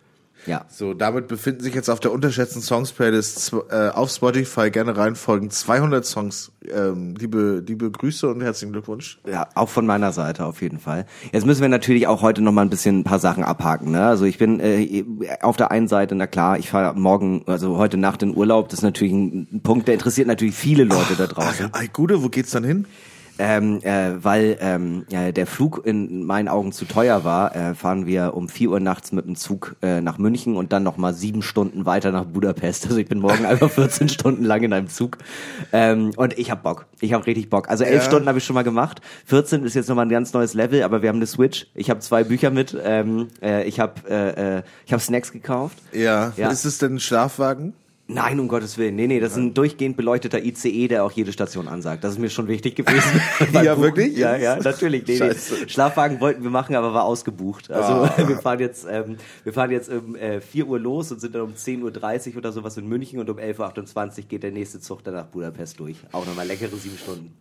Ja. 0.46 0.64
So, 0.68 0.94
damit 0.94 1.28
befinden 1.28 1.60
sich 1.62 1.74
jetzt 1.74 1.90
auf 1.90 2.00
der 2.00 2.12
unterschätzten 2.12 2.62
Songs 2.62 2.92
Playlist 2.92 3.38
zw- 3.52 3.70
äh, 3.70 3.90
auf 3.90 4.10
Spotify 4.10 4.70
gerne 4.70 4.96
reinfolgen 4.96 5.50
200 5.50 6.04
Songs. 6.06 6.52
Ähm, 6.74 7.14
liebe, 7.18 7.62
liebe 7.66 7.90
Grüße 7.90 8.28
und 8.28 8.40
herzlichen 8.40 8.72
Glückwunsch. 8.72 9.18
Ja, 9.30 9.48
auch 9.54 9.68
von 9.68 9.86
meiner 9.86 10.12
Seite 10.12 10.44
auf 10.46 10.62
jeden 10.62 10.78
Fall. 10.78 11.06
Jetzt 11.32 11.46
müssen 11.46 11.60
wir 11.60 11.68
natürlich 11.68 12.06
auch 12.06 12.22
heute 12.22 12.42
noch 12.42 12.52
mal 12.52 12.62
ein 12.62 12.70
bisschen 12.70 13.00
ein 13.00 13.04
paar 13.04 13.18
Sachen 13.18 13.44
abhaken. 13.44 13.90
Ne? 13.90 14.04
Also 14.06 14.24
ich 14.24 14.38
bin 14.38 14.60
äh, 14.60 15.04
auf 15.42 15.56
der 15.56 15.70
einen 15.70 15.88
Seite, 15.88 16.14
na 16.14 16.26
klar, 16.26 16.58
ich 16.58 16.70
fahre 16.70 16.98
morgen, 16.98 17.42
also 17.46 17.76
heute 17.76 17.96
Nacht 17.96 18.22
in 18.22 18.34
Urlaub. 18.36 18.68
Das 18.68 18.80
ist 18.80 18.84
natürlich 18.84 19.12
ein, 19.12 19.60
Punkt, 19.62 19.88
der 19.88 19.94
interessiert 19.94 20.26
natürlich 20.26 20.54
viele 20.54 20.84
Leute 20.84 21.16
da 21.16 21.26
draußen. 21.26 21.70
Ei, 21.72 21.86
Gude, 21.92 22.22
wo 22.22 22.28
geht's 22.28 22.50
dann 22.50 22.64
hin? 22.64 22.86
Ähm, 23.38 23.80
äh, 23.82 24.12
weil 24.22 24.58
ähm, 24.60 25.06
ja, 25.08 25.32
der 25.32 25.46
Flug 25.46 25.84
in 25.84 26.24
meinen 26.24 26.48
Augen 26.48 26.72
zu 26.72 26.84
teuer 26.84 27.24
war, 27.24 27.54
äh, 27.56 27.74
fahren 27.74 28.06
wir 28.06 28.34
um 28.34 28.48
4 28.48 28.70
Uhr 28.70 28.80
nachts 28.80 29.12
mit 29.12 29.26
dem 29.26 29.36
Zug 29.36 29.76
äh, 29.82 30.00
nach 30.00 30.18
München 30.18 30.56
und 30.56 30.72
dann 30.72 30.82
nochmal 30.82 31.14
sieben 31.14 31.42
Stunden 31.42 31.86
weiter 31.86 32.12
nach 32.12 32.24
Budapest. 32.24 32.86
Also 32.86 32.98
ich 32.98 33.08
bin 33.08 33.18
morgen 33.18 33.46
einfach 33.46 33.70
14 33.70 34.08
Stunden 34.08 34.44
lang 34.44 34.62
in 34.62 34.72
einem 34.72 34.88
Zug. 34.88 35.18
Ähm, 35.72 36.12
und 36.16 36.38
ich 36.38 36.50
hab 36.50 36.62
Bock. 36.62 36.86
Ich 37.00 37.12
hab 37.12 37.26
richtig 37.26 37.48
Bock. 37.48 37.68
Also 37.70 37.84
elf 37.84 38.02
Ja. 38.02 38.08
Stunden 38.08 38.28
habe 38.28 38.38
ich 38.38 38.44
schon 38.44 38.54
mal 38.54 38.64
gemacht. 38.64 39.00
14 39.26 39.64
ist 39.64 39.74
jetzt 39.74 39.88
nochmal 39.88 40.06
ein 40.06 40.10
ganz 40.10 40.32
neues 40.32 40.54
Level, 40.54 40.82
aber 40.82 41.02
wir 41.02 41.08
haben 41.08 41.16
eine 41.16 41.26
Switch. 41.26 41.66
Ich 41.74 41.88
habe 41.90 42.00
zwei 42.00 42.24
Bücher 42.24 42.50
mit. 42.50 42.76
Ähm, 42.82 43.28
äh, 43.42 43.64
ich 43.66 43.80
habe 43.80 43.94
äh, 44.08 44.58
äh, 44.58 44.62
ich 44.86 44.92
hab 44.92 45.00
Snacks 45.00 45.32
gekauft. 45.32 45.78
Ja. 45.92 46.32
Ja. 46.36 46.50
Ist 46.50 46.64
es 46.64 46.78
denn 46.78 46.94
ein 46.96 47.00
Schlafwagen? 47.00 47.72
Nein, 48.12 48.40
um 48.40 48.48
Gottes 48.48 48.76
Willen. 48.78 48.96
Nee, 48.96 49.06
nee, 49.06 49.20
das 49.20 49.32
ist 49.32 49.38
ein 49.38 49.54
durchgehend 49.54 49.96
beleucteter 49.96 50.42
ICE, 50.44 50.88
der 50.88 51.04
auch 51.04 51.12
jede 51.12 51.32
Station 51.32 51.68
ansagt. 51.68 52.02
Das 52.02 52.12
ist 52.12 52.18
mir 52.18 52.30
schon 52.30 52.48
wichtig 52.48 52.74
gewesen. 52.76 53.20
Ja, 53.52 53.74
Buchen. 53.74 53.82
wirklich? 53.84 54.16
Ja, 54.16 54.36
ja, 54.36 54.56
natürlich. 54.56 55.06
Nee, 55.06 55.18
nee. 55.20 55.68
Schlafwagen 55.68 56.20
wollten 56.20 56.42
wir 56.42 56.50
machen, 56.50 56.74
aber 56.74 56.92
war 56.94 57.04
ausgebucht. 57.04 57.70
Also 57.70 57.92
Ah. 57.92 58.14
wir 58.28 58.38
fahren 58.38 58.60
jetzt, 58.60 58.86
ähm, 58.90 59.16
wir 59.44 59.52
fahren 59.52 59.70
jetzt 59.70 59.90
um 59.90 60.16
äh, 60.16 60.40
4 60.40 60.66
Uhr 60.66 60.78
los 60.80 61.12
und 61.12 61.20
sind 61.20 61.34
dann 61.34 61.42
um 61.42 61.54
10.30 61.54 62.30
Uhr 62.32 62.36
oder 62.38 62.52
sowas 62.52 62.76
in 62.76 62.88
München 62.88 63.18
und 63.20 63.28
um 63.30 63.38
11.28 63.38 64.18
Uhr 64.18 64.24
geht 64.28 64.42
der 64.42 64.50
nächste 64.52 64.80
Zug 64.80 65.04
dann 65.04 65.14
nach 65.14 65.26
Budapest 65.26 65.78
durch. 65.80 65.96
Auch 66.12 66.26
nochmal 66.26 66.46
leckere 66.46 66.76
sieben 66.76 66.98
Stunden. 66.98 67.32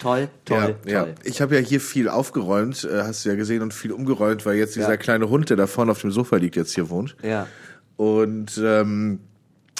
Toll, 0.00 0.28
toll, 0.44 0.58
ja, 0.58 0.64
toll. 0.66 0.76
ja. 0.86 1.06
Ich 1.24 1.40
habe 1.40 1.54
ja 1.54 1.60
hier 1.60 1.80
viel 1.80 2.08
aufgeräumt, 2.08 2.84
äh, 2.84 3.02
hast 3.02 3.24
du 3.24 3.28
ja 3.30 3.36
gesehen, 3.36 3.62
und 3.62 3.72
viel 3.72 3.92
umgeräumt, 3.92 4.44
weil 4.44 4.56
jetzt 4.56 4.74
dieser 4.76 4.90
Ja. 4.90 4.96
kleine 4.96 5.28
Hund, 5.28 5.50
der 5.50 5.56
da 5.56 5.66
vorne 5.66 5.92
auf 5.92 6.00
dem 6.00 6.10
Sofa 6.10 6.36
liegt, 6.36 6.56
jetzt 6.56 6.74
hier 6.74 6.90
wohnt. 6.90 7.16
Ja. 7.22 7.46
Und 7.96 8.60
ähm, 8.62 9.20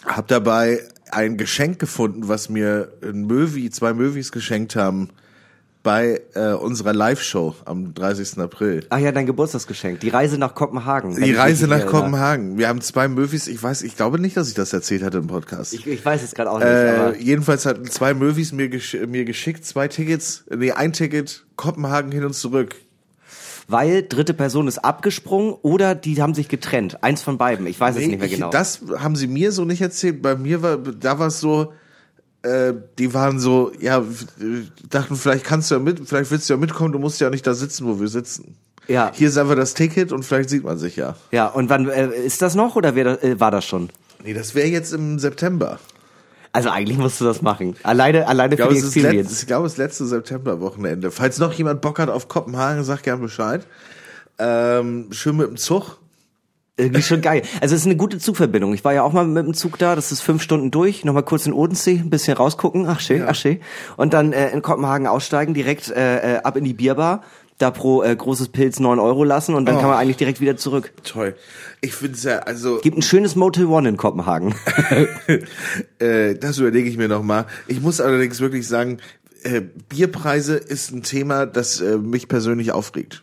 habe 0.06 0.26
dabei 0.28 0.80
ein 1.10 1.36
Geschenk 1.36 1.78
gefunden, 1.78 2.28
was 2.28 2.48
mir 2.48 2.92
ein 3.02 3.26
Möwi, 3.26 3.70
zwei 3.70 3.92
Möwis 3.92 4.32
geschenkt 4.32 4.76
haben 4.76 5.10
bei 5.84 6.22
äh, 6.34 6.52
unserer 6.54 6.94
Live-Show 6.94 7.56
am 7.66 7.92
30. 7.92 8.38
April. 8.38 8.86
Ach 8.88 8.98
ja, 8.98 9.12
dein 9.12 9.26
Geburtstagsgeschenk. 9.26 10.00
Die 10.00 10.08
Reise 10.08 10.38
nach 10.38 10.54
Kopenhagen. 10.54 11.14
Die 11.14 11.34
Reise 11.34 11.66
nach 11.66 11.76
erinnere. 11.76 11.90
Kopenhagen. 12.00 12.56
Wir 12.56 12.68
haben 12.68 12.80
zwei 12.80 13.06
Möwis, 13.06 13.46
ich 13.48 13.62
weiß, 13.62 13.82
ich 13.82 13.94
glaube 13.94 14.18
nicht, 14.18 14.34
dass 14.36 14.48
ich 14.48 14.54
das 14.54 14.72
erzählt 14.72 15.02
hatte 15.02 15.18
im 15.18 15.26
Podcast. 15.26 15.74
Ich, 15.74 15.86
ich 15.86 16.02
weiß 16.04 16.22
es 16.22 16.34
gerade 16.34 16.50
auch 16.50 16.58
nicht, 16.58 16.66
Äh, 16.66 17.22
jedenfalls 17.22 17.66
hatten 17.66 17.84
zwei 17.84 18.14
Möwis 18.14 18.52
mir, 18.52 18.70
gesch 18.70 18.96
mir 19.06 19.26
geschickt, 19.26 19.66
zwei 19.66 19.86
Tickets, 19.86 20.44
nee, 20.48 20.72
ein 20.72 20.94
Ticket, 20.94 21.44
Kopenhagen 21.56 22.10
hin 22.10 22.24
und 22.24 22.32
zurück. 22.32 22.76
Weil 23.68 24.02
dritte 24.02 24.34
Person 24.34 24.68
ist 24.68 24.78
abgesprungen 24.78 25.54
oder 25.62 25.94
die 25.94 26.20
haben 26.20 26.34
sich 26.34 26.48
getrennt. 26.48 27.02
Eins 27.02 27.22
von 27.22 27.38
beiden. 27.38 27.66
Ich 27.66 27.80
weiß 27.80 27.96
es 27.96 28.02
Nee, 28.02 28.08
nicht 28.08 28.18
mehr 28.18 28.28
ich, 28.28 28.34
genau. 28.34 28.50
Das 28.50 28.80
haben 28.98 29.16
sie 29.16 29.26
mir 29.26 29.52
so 29.52 29.64
nicht 29.64 29.80
erzählt. 29.80 30.22
Bei 30.22 30.36
mir 30.36 30.62
war, 30.62 30.76
da 30.76 31.18
war 31.18 31.28
es 31.28 31.40
so, 31.40 31.72
äh, 32.42 32.74
die 32.98 33.14
waren 33.14 33.38
so, 33.38 33.72
ja, 33.80 34.02
dachten, 34.90 35.16
vielleicht 35.16 35.44
kannst 35.44 35.70
du 35.70 35.76
ja 35.76 35.80
mit, 35.80 36.06
vielleicht 36.06 36.30
willst 36.30 36.48
du 36.48 36.54
ja 36.54 36.58
mitkommen, 36.58 36.92
du 36.92 36.98
musst 36.98 37.20
ja 37.20 37.30
nicht 37.30 37.46
da 37.46 37.54
sitzen, 37.54 37.86
wo 37.86 38.00
wir 38.00 38.08
sitzen. 38.08 38.56
Ja. 38.86 39.10
Hier 39.14 39.28
ist 39.28 39.38
einfach 39.38 39.56
das 39.56 39.72
Ticket 39.72 40.12
und 40.12 40.24
vielleicht 40.24 40.50
sieht 40.50 40.64
man 40.64 40.78
sich 40.78 40.96
ja. 40.96 41.16
ja, 41.30 41.46
und 41.46 41.70
wann 41.70 41.88
äh, 41.88 42.08
ist 42.08 42.42
das 42.42 42.54
noch 42.54 42.76
oder 42.76 42.94
wer, 42.94 43.22
äh, 43.24 43.40
war 43.40 43.50
das 43.50 43.64
schon? 43.64 43.88
Nee, 44.22 44.34
das 44.34 44.54
wäre 44.54 44.68
jetzt 44.68 44.92
im 44.92 45.18
September. 45.18 45.78
Also 46.54 46.70
eigentlich 46.70 46.98
musst 46.98 47.20
du 47.20 47.24
das 47.24 47.42
machen. 47.42 47.74
Alleine, 47.82 48.28
alleine 48.28 48.54
Ich 48.54 48.60
für 48.60 48.68
glaube, 48.68 48.74
die 48.74 48.78
ist, 48.78 48.84
letzt, 48.94 48.96
Experience. 48.96 49.40
ich 49.40 49.46
glaube, 49.48 49.66
es 49.66 49.72
ist 49.72 49.78
letzte 49.78 50.06
Septemberwochenende. 50.06 51.10
Falls 51.10 51.40
noch 51.40 51.52
jemand 51.52 51.80
Bock 51.80 51.98
hat 51.98 52.08
auf 52.08 52.28
Kopenhagen, 52.28 52.84
sag 52.84 53.02
gern 53.02 53.20
Bescheid. 53.20 53.66
Ähm, 54.38 55.08
schön 55.10 55.36
mit 55.36 55.48
dem 55.48 55.56
Zug. 55.56 55.98
Irgendwie 56.76 57.02
schon 57.02 57.20
geil. 57.22 57.42
Also 57.60 57.74
es 57.74 57.80
ist 57.80 57.86
eine 57.86 57.96
gute 57.96 58.18
Zugverbindung. 58.18 58.72
Ich 58.72 58.84
war 58.84 58.94
ja 58.94 59.02
auch 59.02 59.12
mal 59.12 59.24
mit 59.26 59.44
dem 59.44 59.54
Zug 59.54 59.78
da, 59.78 59.96
das 59.96 60.12
ist 60.12 60.20
fünf 60.20 60.42
Stunden 60.42 60.70
durch, 60.70 61.04
nochmal 61.04 61.24
kurz 61.24 61.44
in 61.46 61.52
Odensee, 61.52 61.98
ein 61.98 62.10
bisschen 62.10 62.36
rausgucken, 62.36 62.86
ach 62.88 63.00
schön, 63.00 63.24
ach 63.26 63.34
schön. 63.34 63.60
Und 63.96 64.12
dann 64.12 64.32
äh, 64.32 64.50
in 64.50 64.62
Kopenhagen 64.62 65.08
aussteigen, 65.08 65.54
direkt 65.54 65.90
äh, 65.90 66.36
äh, 66.36 66.38
ab 66.38 66.56
in 66.56 66.64
die 66.64 66.72
Bierbar, 66.74 67.22
da 67.58 67.70
pro 67.70 68.02
äh, 68.02 68.14
großes 68.16 68.48
Pilz 68.48 68.80
neun 68.80 68.98
Euro 68.98 69.22
lassen 69.24 69.54
und 69.54 69.66
dann 69.66 69.76
Oh. 69.76 69.80
kann 69.80 69.88
man 69.90 69.98
eigentlich 69.98 70.16
direkt 70.16 70.40
wieder 70.40 70.56
zurück. 70.56 70.92
Toll. 71.04 71.36
Ich 71.80 71.94
finde 71.94 72.16
es 72.16 72.24
ja, 72.24 72.38
also 72.40 72.78
Gibt 72.82 72.96
ein 72.98 73.02
schönes 73.02 73.36
Motel 73.36 73.66
One 73.66 73.88
in 73.88 73.96
Kopenhagen. 73.96 74.54
äh, 75.98 76.34
das 76.34 76.58
überlege 76.58 76.88
ich 76.88 76.96
mir 76.96 77.08
nochmal. 77.08 77.46
Ich 77.66 77.80
muss 77.80 78.00
allerdings 78.00 78.40
wirklich 78.40 78.66
sagen, 78.66 78.98
äh, 79.42 79.60
Bierpreise 79.88 80.56
ist 80.56 80.90
ein 80.92 81.02
Thema, 81.02 81.46
das 81.46 81.80
äh, 81.80 81.96
mich 81.98 82.28
persönlich 82.28 82.72
aufregt. 82.72 83.22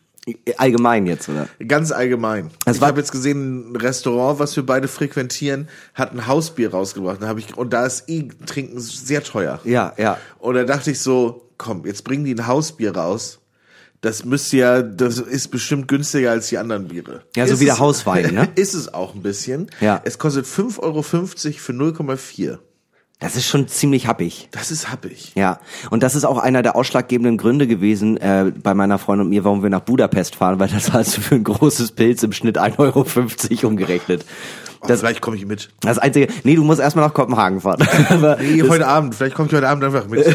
Allgemein 0.57 1.07
jetzt, 1.07 1.27
oder? 1.29 1.47
Ganz 1.67 1.91
allgemein. 1.91 2.51
Es 2.65 2.75
ich 2.75 2.81
war- 2.81 2.89
habe 2.89 2.99
jetzt 2.99 3.11
gesehen, 3.11 3.71
ein 3.71 3.75
Restaurant, 3.75 4.39
was 4.39 4.55
wir 4.55 4.63
beide 4.65 4.87
frequentieren, 4.87 5.67
hat 5.95 6.13
ein 6.13 6.27
Hausbier 6.27 6.71
rausgebracht. 6.71 7.21
Da 7.23 7.27
hab 7.27 7.39
ich, 7.39 7.57
und 7.57 7.73
da 7.73 7.85
ist 7.87 8.07
eh 8.07 8.27
Trinken 8.45 8.79
sehr 8.79 9.23
teuer. 9.23 9.59
Ja, 9.63 9.93
ja. 9.97 10.17
Und 10.37 10.53
da 10.55 10.63
dachte 10.63 10.91
ich 10.91 10.99
so, 11.01 11.49
komm, 11.57 11.85
jetzt 11.87 12.03
bringen 12.03 12.23
die 12.23 12.35
ein 12.35 12.45
Hausbier 12.45 12.95
raus. 12.95 13.39
Das 14.01 14.25
müsste 14.25 14.57
ja, 14.57 14.81
das 14.81 15.19
ist 15.19 15.49
bestimmt 15.49 15.87
günstiger 15.87 16.31
als 16.31 16.49
die 16.49 16.57
anderen 16.57 16.87
Biere. 16.87 17.21
Ja, 17.35 17.45
so 17.45 17.53
ist 17.53 17.59
wie 17.59 17.65
der 17.65 17.75
es- 17.75 17.79
Hauswein, 17.79 18.33
ne? 18.33 18.49
Ist 18.55 18.73
es 18.73 18.91
auch 18.93 19.13
ein 19.13 19.21
bisschen. 19.21 19.69
Ja. 19.79 20.01
Es 20.03 20.17
kostet 20.17 20.45
5,50 20.47 20.79
Euro 20.79 21.03
für 21.03 21.17
0,4. 21.73 22.57
Das 23.19 23.35
ist 23.35 23.45
schon 23.45 23.67
ziemlich 23.67 24.07
happig. 24.07 24.49
Das 24.49 24.71
ist 24.71 24.91
happig. 24.91 25.33
Ja, 25.35 25.59
und 25.91 26.01
das 26.01 26.15
ist 26.15 26.25
auch 26.25 26.39
einer 26.39 26.63
der 26.63 26.75
ausschlaggebenden 26.75 27.37
Gründe 27.37 27.67
gewesen 27.67 28.17
äh, 28.17 28.51
bei 28.63 28.73
meiner 28.73 28.97
Freundin 28.97 29.25
und 29.25 29.29
mir, 29.29 29.43
warum 29.43 29.61
wir 29.61 29.69
nach 29.69 29.81
Budapest 29.81 30.33
fahren, 30.35 30.59
weil 30.59 30.69
das 30.69 30.85
zahlst 30.85 31.17
du 31.17 31.21
für 31.21 31.35
ein 31.35 31.43
großes 31.43 31.91
Pilz 31.91 32.23
im 32.23 32.31
Schnitt 32.33 32.57
1,50 32.57 32.79
Euro 32.79 33.67
umgerechnet. 33.67 34.25
Das, 34.79 34.87
Das, 34.87 34.99
vielleicht 35.01 35.21
komme 35.21 35.37
ich 35.37 35.45
mit. 35.45 35.69
das 35.81 35.99
einzige, 35.99 36.29
nee, 36.43 36.55
du 36.55 36.63
musst 36.63 36.79
erstmal 36.79 37.05
nach 37.05 37.13
Kopenhagen 37.13 37.61
fahren. 37.61 37.85
Nee, 38.41 38.63
heute 38.67 38.87
Abend. 38.87 39.13
Vielleicht 39.13 39.35
komme 39.35 39.47
ich 39.49 39.53
heute 39.53 39.69
Abend 39.69 39.83
einfach 39.83 40.07
mit. 40.07 40.25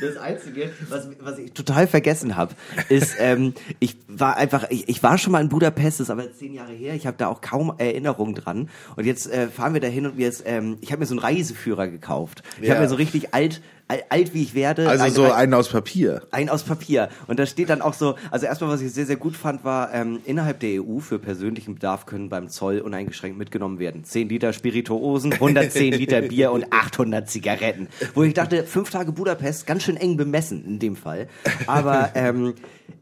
Das 0.00 0.16
Einzige, 0.16 0.70
was, 0.88 1.08
was 1.20 1.38
ich 1.38 1.52
total 1.52 1.86
vergessen 1.86 2.36
habe, 2.36 2.54
ist, 2.88 3.14
ähm, 3.18 3.54
ich 3.80 3.96
war 4.08 4.36
einfach, 4.36 4.66
ich, 4.70 4.88
ich 4.88 5.02
war 5.02 5.18
schon 5.18 5.32
mal 5.32 5.40
in 5.40 5.48
Budapest, 5.48 6.00
das 6.00 6.06
ist 6.06 6.10
aber 6.10 6.32
zehn 6.32 6.54
Jahre 6.54 6.72
her, 6.72 6.94
ich 6.94 7.06
habe 7.06 7.16
da 7.18 7.28
auch 7.28 7.40
kaum 7.40 7.72
Erinnerungen 7.78 8.34
dran. 8.34 8.68
Und 8.96 9.04
jetzt 9.06 9.30
äh, 9.32 9.48
fahren 9.48 9.74
wir 9.74 9.80
da 9.80 9.88
hin 9.88 10.06
und 10.06 10.16
wir 10.16 10.26
jetzt, 10.26 10.42
ähm, 10.46 10.78
ich 10.80 10.92
habe 10.92 11.00
mir 11.00 11.06
so 11.06 11.14
einen 11.14 11.20
Reiseführer 11.20 11.88
gekauft. 11.88 12.42
Ich 12.60 12.68
Ja. 12.68 12.74
habe 12.74 12.84
mir 12.84 12.88
so 12.88 12.96
richtig 12.96 13.34
alt, 13.34 13.60
alt, 14.08 14.32
wie 14.32 14.42
ich 14.42 14.54
werde. 14.54 14.88
Also 14.88 15.04
ein- 15.04 15.12
so 15.12 15.24
ein- 15.24 15.32
einen 15.32 15.54
aus 15.54 15.68
Papier. 15.68 16.22
ein 16.30 16.48
aus 16.48 16.62
Papier. 16.62 17.10
Und 17.26 17.38
da 17.38 17.44
steht 17.44 17.68
dann 17.68 17.82
auch 17.82 17.92
so, 17.92 18.14
also 18.30 18.46
erstmal, 18.46 18.70
was 18.70 18.80
ich 18.80 18.90
sehr, 18.92 19.04
sehr 19.04 19.16
gut 19.16 19.36
fand, 19.36 19.64
war, 19.64 19.92
ähm, 19.92 20.20
innerhalb 20.24 20.60
der 20.60 20.82
EU 20.82 21.00
für 21.00 21.18
persönlichen 21.18 21.74
Bedarf 21.74 22.06
können 22.06 22.30
beim 22.30 22.48
Zoll 22.48 22.80
uneingeschränkt 22.80 23.36
mitgenommen 23.36 23.78
werden. 23.78 24.04
10 24.04 24.30
Liter 24.30 24.54
Spirituosen, 24.54 25.34
110 25.38 25.92
Liter 25.92 26.22
Bier 26.22 26.52
und 26.52 26.72
800 26.72 27.28
Zigaretten. 27.28 27.88
Wo 28.14 28.22
ich 28.22 28.32
dachte, 28.32 28.64
fünf 28.64 28.88
Tage 28.88 29.12
Budapest, 29.12 29.66
ganz 29.66 29.81
schön 29.82 29.96
eng 29.96 30.16
bemessen 30.16 30.64
in 30.64 30.78
dem 30.78 30.96
Fall. 30.96 31.28
Aber 31.66 32.10
ähm, 32.14 32.54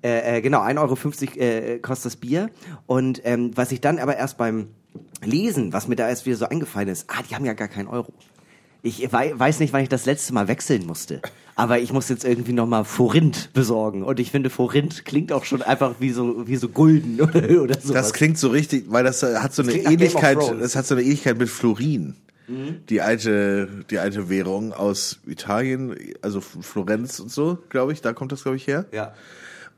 äh, 0.02 0.38
äh, 0.38 0.40
genau, 0.40 0.60
1,50 0.62 0.78
Euro 0.78 1.40
äh, 1.40 1.78
kostet 1.78 2.06
das 2.06 2.16
Bier. 2.16 2.50
Und 2.86 3.20
ähm, 3.24 3.50
was 3.54 3.72
ich 3.72 3.80
dann 3.80 3.98
aber 3.98 4.16
erst 4.16 4.36
beim 4.38 4.68
Lesen, 5.24 5.72
was 5.72 5.88
mir 5.88 5.96
da 5.96 6.08
erst 6.08 6.26
wieder 6.26 6.36
so 6.36 6.46
eingefallen 6.46 6.88
ist, 6.88 7.06
ah, 7.08 7.22
die 7.28 7.34
haben 7.34 7.44
ja 7.44 7.52
gar 7.52 7.68
keinen 7.68 7.88
Euro. 7.88 8.12
Ich 8.82 9.12
wei- 9.12 9.38
weiß 9.38 9.60
nicht, 9.60 9.72
wann 9.74 9.82
ich 9.82 9.90
das 9.90 10.06
letzte 10.06 10.32
Mal 10.32 10.48
wechseln 10.48 10.86
musste. 10.86 11.20
Aber 11.54 11.78
ich 11.78 11.92
muss 11.92 12.08
jetzt 12.08 12.24
irgendwie 12.24 12.54
nochmal 12.54 12.84
Forint 12.84 13.52
besorgen. 13.52 14.02
Und 14.02 14.18
ich 14.18 14.30
finde, 14.30 14.48
Forint 14.48 15.04
klingt 15.04 15.32
auch 15.32 15.44
schon 15.44 15.60
einfach 15.60 15.96
wie 16.00 16.10
so, 16.10 16.48
wie 16.48 16.56
so 16.56 16.70
Gulden 16.70 17.20
oder, 17.20 17.62
oder 17.62 17.78
sowas. 17.78 17.92
Das 18.06 18.12
klingt 18.14 18.38
so 18.38 18.48
richtig, 18.48 18.86
weil 18.88 19.04
das 19.04 19.22
hat 19.22 19.52
so 19.52 19.62
eine 19.62 19.72
Game 19.72 19.84
of 19.84 19.92
Ähnlichkeit, 19.92 20.38
das 20.60 20.76
hat 20.76 20.86
so 20.86 20.94
eine 20.94 21.02
Ähnlichkeit 21.04 21.36
mit 21.38 21.50
Florin. 21.50 22.16
Die 22.88 23.00
alte, 23.00 23.68
die 23.90 23.98
alte 23.98 24.28
Währung 24.28 24.72
aus 24.72 25.20
Italien, 25.26 25.96
also 26.22 26.40
Florenz 26.40 27.20
und 27.20 27.30
so, 27.30 27.58
glaube 27.68 27.92
ich, 27.92 28.00
da 28.02 28.12
kommt 28.12 28.32
das, 28.32 28.42
glaube 28.42 28.56
ich, 28.56 28.66
her. 28.66 28.86
ja. 28.92 29.14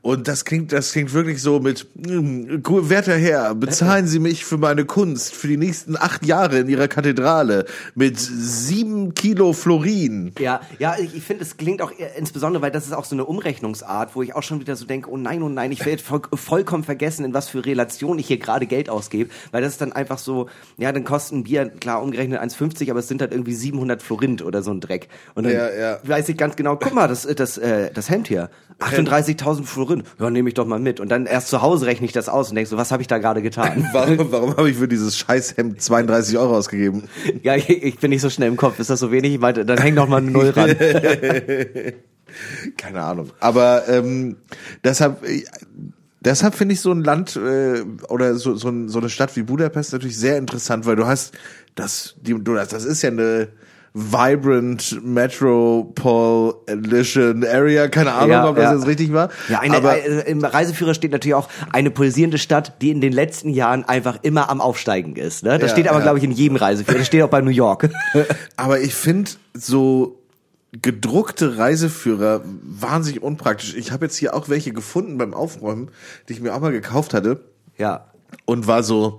Und 0.03 0.27
das 0.27 0.45
klingt, 0.45 0.73
das 0.73 0.91
klingt 0.91 1.13
wirklich 1.13 1.41
so 1.41 1.61
mit, 1.61 1.87
"Mm, 1.95 2.61
gu- 2.63 2.89
werter 2.91 3.15
Herr, 3.17 3.55
bezahlen 3.55 4.09
Sie 4.09 4.19
mich 4.19 4.45
für 4.45 4.59
meine 4.59 4.85
Kunst 4.85 5.33
für 5.33 5.47
die 5.47 5.57
nächsten 5.57 5.97
acht 5.97 6.27
Jahre 6.27 6.59
in 6.59 6.69
Ihrer 6.69 6.89
Kathedrale 6.89 7.67
mit 7.95 8.19
sieben 8.19 9.15
Kilo 9.15 9.53
Florin. 9.53 10.33
Ja, 10.41 10.61
ja, 10.81 10.97
ich, 10.99 11.15
ich 11.15 11.23
finde, 11.23 11.45
es 11.45 11.57
klingt 11.57 11.81
auch 11.83 11.93
eher- 11.97 12.17
insbesondere, 12.17 12.63
weil 12.63 12.73
das 12.73 12.85
ist 12.87 12.93
auch 12.95 13.05
so 13.05 13.15
eine 13.15 13.25
Umrechnungsart, 13.27 14.17
wo 14.17 14.23
ich 14.23 14.35
auch 14.35 14.43
schon 14.43 14.59
wieder 14.61 14.75
so 14.75 14.87
denke, 14.87 15.09
oh 15.09 15.17
nein, 15.17 15.41
oh 15.41 15.49
nein, 15.49 15.71
ich 15.71 15.87
werde 15.87 16.03
voll, 16.03 16.23
vollkommen 16.35 16.83
vergessen, 16.83 17.25
in 17.25 17.33
was 17.33 17.49
für 17.49 17.65
Relation 17.65 18.19
ich 18.19 18.27
hier 18.27 18.39
gerade 18.39 18.67
Geld 18.67 18.91
ausgebe, 18.91 19.31
weil 19.53 19.63
das 19.63 19.75
ist 19.75 19.81
dann 19.83 19.93
einfach 19.93 20.19
so, 20.19 20.49
ja, 20.79 20.91
dann 20.91 21.05
kostet 21.05 21.39
ein 21.39 21.45
Bier, 21.45 21.67
klar, 21.69 22.03
umgerechnet 22.03 22.41
1,50, 22.41 22.91
aber 22.91 22.99
es 22.99 23.07
sind 23.07 23.21
halt 23.21 23.31
irgendwie 23.31 23.55
700 23.55 24.03
Florint 24.03 24.43
oder 24.43 24.65
so 24.65 24.73
ein 24.73 24.81
Dreck. 24.81 25.09
Und 25.37 25.45
dann 25.45 25.53
Ja, 25.53 25.73
ja. 25.73 25.99
weiß 26.03 26.29
ich 26.29 26.37
ganz 26.37 26.57
genau, 26.57 26.75
guck 26.75 26.93
mal, 26.93 27.07
das, 27.07 27.23
das, 27.37 27.57
äh, 27.59 27.93
das 27.95 28.11
Hemd 28.11 28.27
hier, 28.27 28.51
38.000 28.81 29.65
Florint, 29.65 29.92
ja, 30.19 30.31
nehme 30.31 30.49
ich 30.49 30.55
doch 30.55 30.67
mal 30.67 30.79
mit. 30.79 31.01
Und 31.01 31.11
dann 31.11 31.27
erst 31.27 31.49
zu 31.49 31.63
Hause 31.63 31.87
rechne 31.87 32.07
ich 32.07 32.13
das 32.13 32.29
aus 32.29 32.51
und 32.51 32.57
denk 32.57 32.69
so, 32.69 32.77
was 32.77 32.93
habe 32.93 33.03
ich 33.03 33.09
da 33.09 33.19
gerade 33.19 33.43
getan? 33.43 33.89
Warum, 33.93 34.33
warum 34.33 34.57
habe 34.57 34.71
ich 34.71 34.77
für 34.77 34.89
dieses 34.89 35.17
Scheißhemd 35.17 35.81
32 35.81 36.39
Euro 36.39 36.57
ausgegeben? 36.57 37.05
ja, 37.43 37.57
ich, 37.57 37.69
ich 37.69 37.99
bin 37.99 38.11
nicht 38.11 38.23
so 38.23 38.31
schnell 38.31 38.49
im 38.49 38.57
Kopf, 38.57 38.79
ist 38.79 38.91
das 38.91 39.01
so 39.01 39.13
wenig? 39.13 39.35
Ich 39.35 39.41
meinte, 39.41 39.65
dann 39.65 39.79
häng 39.79 39.95
noch 39.95 40.09
mal 40.09 40.19
eine 40.19 40.31
Null 40.31 40.51
ran. 40.51 40.77
Keine 42.77 43.03
Ahnung. 43.03 43.31
Aber 43.41 43.89
ähm, 43.89 44.37
deshalb, 44.85 45.27
äh, 45.29 45.45
deshalb 46.21 46.55
finde 46.55 46.75
ich 46.75 46.81
so 46.81 46.93
ein 46.93 47.05
Land 47.05 47.37
äh, 47.37 47.83
oder 48.09 48.37
so, 48.37 48.55
so, 48.55 48.89
so 48.89 48.99
eine 48.99 49.11
Stadt 49.11 49.37
wie 49.37 49.43
Budapest 49.43 49.93
natürlich 49.93 50.17
sehr 50.17 50.39
interessant, 50.39 50.87
weil 50.87 50.97
du 50.97 51.07
hast 51.07 51.35
das, 51.75 52.15
die, 52.21 52.35
du 52.35 52.59
hast, 52.59 52.73
das 52.73 52.85
ist 52.85 53.03
ja 53.03 53.11
eine 53.11 53.49
vibrant 53.95 55.01
metropolitan 55.05 57.45
area, 57.45 57.89
keine 57.89 58.13
Ahnung, 58.13 58.31
Ja, 58.31 58.49
ob 58.49 58.57
das 58.57 58.65
ja. 58.65 58.75
jetzt 58.75 58.87
richtig 58.87 59.13
war. 59.13 59.31
Ja, 59.49 59.61
eine, 59.61 59.77
aber 59.77 59.97
äh, 60.03 60.31
im 60.31 60.45
Reiseführer 60.45 60.95
steht 60.95 61.13
natürlich 61.13 61.35
auch 61.35 61.49
eine 61.73 61.91
pulsierende 61.91 62.39
Stadt, 62.39 62.75
die 62.81 62.91
in 62.91 63.01
den 63.01 63.13
letzten 63.13 63.51
Jahren 63.51 63.85
einfach 63.85 64.19
immer 64.23 64.49
am 64.51 64.61
Aufsteigen 64.61 65.17
ist. 65.17 65.45
Ne? 65.45 65.59
Das 65.59 65.71
Ja, 65.71 65.77
steht 65.77 65.89
aber, 65.89 66.01
glaube 66.01 66.19
ich, 66.19 66.25
in 66.25 66.33
jedem 66.33 66.57
Reiseführer. 66.57 66.99
Das 66.99 67.07
steht 67.07 67.23
auch 67.23 67.29
bei 67.29 67.41
New 67.41 67.51
York. 67.51 67.91
Aber 68.57 68.81
ich 68.81 68.95
finde 68.95 69.31
so 69.55 70.19
gedruckte 70.81 71.59
Reiseführer 71.59 72.43
wahnsinnig 72.63 73.23
unpraktisch. 73.23 73.75
Ich 73.77 73.93
habe 73.93 74.07
jetzt 74.07 74.17
hier 74.17 74.35
auch 74.35 74.49
welche 74.49 74.73
gefunden 74.73 75.19
beim 75.19 75.35
Aufräumen, 75.35 75.91
die 76.29 76.33
ich 76.33 76.41
mir 76.41 76.55
auch 76.55 76.61
mal 76.61 76.73
gekauft 76.73 77.13
hatte. 77.15 77.41
ja. 77.77 78.07
und 78.47 78.67
war 78.67 78.83
so, 78.83 79.17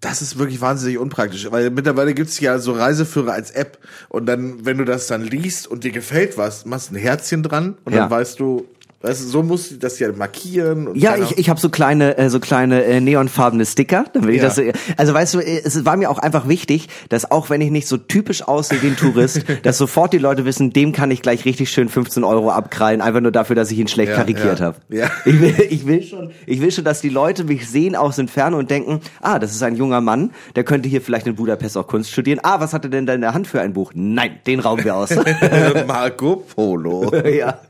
das 0.00 0.22
ist 0.22 0.38
wirklich 0.38 0.60
wahnsinnig 0.60 0.98
unpraktisch, 0.98 1.50
weil 1.50 1.70
mittlerweile 1.70 2.14
gibt's 2.14 2.40
ja 2.40 2.58
so 2.58 2.72
Reiseführer 2.72 3.32
als 3.32 3.50
App 3.50 3.78
und 4.08 4.26
dann, 4.26 4.64
wenn 4.64 4.78
du 4.78 4.84
das 4.84 5.06
dann 5.06 5.22
liest 5.22 5.66
und 5.66 5.84
dir 5.84 5.92
gefällt 5.92 6.38
was, 6.38 6.64
machst 6.64 6.90
ein 6.90 6.96
Herzchen 6.96 7.42
dran 7.42 7.76
und 7.84 7.92
Ja. 7.92 8.00
dann 8.00 8.10
weißt 8.10 8.40
du, 8.40 8.66
weißt 9.02 9.22
du, 9.22 9.28
so 9.28 9.42
musst 9.42 9.70
du 9.70 9.76
das 9.76 9.98
ja 9.98 10.12
markieren. 10.12 10.88
Und 10.88 10.96
Ja, 10.96 11.16
ich, 11.16 11.38
ich 11.38 11.48
habe 11.48 11.58
so 11.58 11.68
kleine, 11.70 12.18
äh, 12.18 12.28
so 12.30 12.38
kleine 12.40 12.84
äh, 12.84 13.00
neonfarbene 13.00 13.64
Sticker. 13.64 14.04
Damit 14.12 14.30
ich 14.30 14.36
Ja. 14.36 14.44
das, 14.44 14.56
so- 14.56 14.62
also 14.96 15.14
weißt 15.14 15.34
du, 15.34 15.38
es 15.40 15.84
war 15.84 15.96
mir 15.96 16.10
auch 16.10 16.18
einfach 16.18 16.48
wichtig, 16.48 16.88
dass 17.08 17.30
auch 17.30 17.48
wenn 17.50 17.60
ich 17.60 17.70
nicht 17.70 17.88
so 17.88 17.96
typisch 17.96 18.42
aussehe 18.46 18.82
wie 18.82 18.88
ein 18.88 18.96
Tourist, 18.96 19.44
dass 19.62 19.78
sofort 19.78 20.12
die 20.12 20.18
Leute 20.18 20.44
wissen, 20.44 20.72
dem 20.72 20.92
kann 20.92 21.10
ich 21.10 21.22
gleich 21.22 21.44
richtig 21.44 21.70
schön 21.70 21.88
15 21.88 22.24
Euro 22.24 22.50
abkrallen, 22.50 23.00
einfach 23.00 23.20
nur 23.20 23.32
dafür, 23.32 23.56
dass 23.56 23.70
ich 23.70 23.78
ihn 23.78 23.88
schlecht 23.88 24.10
Ja, 24.10 24.16
karikiert 24.16 24.60
ja. 24.60 24.66
habe. 24.66 24.76
Ja. 24.90 25.10
Ich, 25.24 25.40
will, 25.40 25.54
ich 25.70 25.86
will 25.86 26.02
schon, 26.02 26.30
ich 26.46 26.60
will 26.60 26.70
schon, 26.70 26.84
dass 26.84 27.00
die 27.00 27.08
Leute 27.08 27.44
mich 27.44 27.68
sehen 27.68 27.96
aus 27.96 28.18
Entfernung 28.18 28.60
und 28.60 28.70
denken, 28.70 29.00
ah, 29.22 29.38
das 29.38 29.52
ist 29.52 29.62
ein 29.62 29.76
junger 29.76 30.00
Mann, 30.00 30.30
der 30.56 30.64
könnte 30.64 30.88
hier 30.88 31.00
vielleicht 31.00 31.26
in 31.26 31.36
Budapest 31.36 31.76
auch 31.78 31.86
Kunst 31.86 32.10
studieren. 32.10 32.40
Ah, 32.42 32.60
was 32.60 32.72
hat 32.74 32.84
er 32.84 32.90
denn 32.90 33.06
da 33.06 33.14
in 33.14 33.20
der 33.22 33.32
Hand 33.34 33.46
für 33.46 33.60
ein 33.60 33.72
Buch? 33.72 33.92
Nein, 33.94 34.32
den 34.46 34.60
rauben 34.60 34.84
wir 34.84 34.94
aus. 34.96 35.10
Marco 35.86 36.36
Polo. 36.54 37.14
ja. 37.26 37.60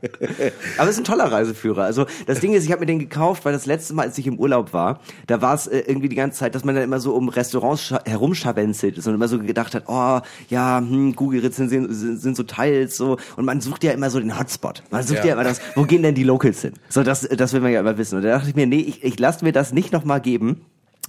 Aber 0.77 0.89
es 0.89 0.95
ist 0.95 1.01
ein 1.01 1.03
toller 1.05 1.20
Reiseführer. 1.25 1.83
Also 1.83 2.05
das 2.27 2.39
Ding 2.39 2.53
ist, 2.53 2.65
ich 2.65 2.71
habe 2.71 2.81
mir 2.81 2.85
den 2.85 2.99
gekauft, 2.99 3.45
weil 3.45 3.53
das 3.53 3.65
letzte 3.65 3.93
Mal, 3.93 4.03
als 4.03 4.17
ich 4.17 4.27
im 4.27 4.39
Urlaub 4.39 4.73
war, 4.73 4.99
da 5.27 5.41
war 5.41 5.53
es 5.55 5.67
äh, 5.67 5.79
irgendwie 5.87 6.09
die 6.09 6.15
ganze 6.15 6.39
Zeit, 6.39 6.55
dass 6.55 6.63
man 6.63 6.75
dann 6.75 6.83
immer 6.83 6.99
so 6.99 7.13
um 7.13 7.29
Restaurants 7.29 7.81
scha- 7.91 8.07
herumscharwenzelt 8.07 8.97
ist 8.97 9.07
und 9.07 9.13
immer 9.15 9.27
so 9.27 9.39
gedacht 9.39 9.75
hat, 9.75 9.83
oh, 9.87 10.19
ja, 10.49 10.77
hm, 10.79 11.15
Google-Rezensionen 11.15 11.93
sind, 11.93 12.17
sind 12.17 12.35
so 12.37 12.43
Teils, 12.43 12.97
so. 12.97 13.17
Und 13.35 13.45
man 13.45 13.61
sucht 13.61 13.83
ja 13.83 13.91
immer 13.91 14.09
so 14.09 14.19
den 14.19 14.39
Hotspot. 14.39 14.83
Man 14.91 15.03
sucht 15.03 15.19
ja, 15.19 15.25
Ja. 15.27 15.33
immer 15.33 15.43
das, 15.43 15.59
wo 15.75 15.83
gehen 15.83 16.03
denn 16.03 16.15
die 16.15 16.23
Locals 16.23 16.61
hin? 16.61 16.73
So, 16.89 17.03
das, 17.03 17.21
das 17.27 17.53
will 17.53 17.61
man 17.61 17.71
ja 17.71 17.79
immer 17.79 17.97
wissen. 17.97 18.15
Und 18.17 18.23
da 18.23 18.29
dachte 18.29 18.49
ich 18.49 18.55
mir, 18.55 18.67
nee, 18.67 18.79
ich, 18.79 19.03
ich 19.03 19.19
lasse 19.19 19.43
mir 19.43 19.51
das 19.51 19.73
nicht 19.73 19.91
nochmal 19.91 20.21
geben. 20.21 20.61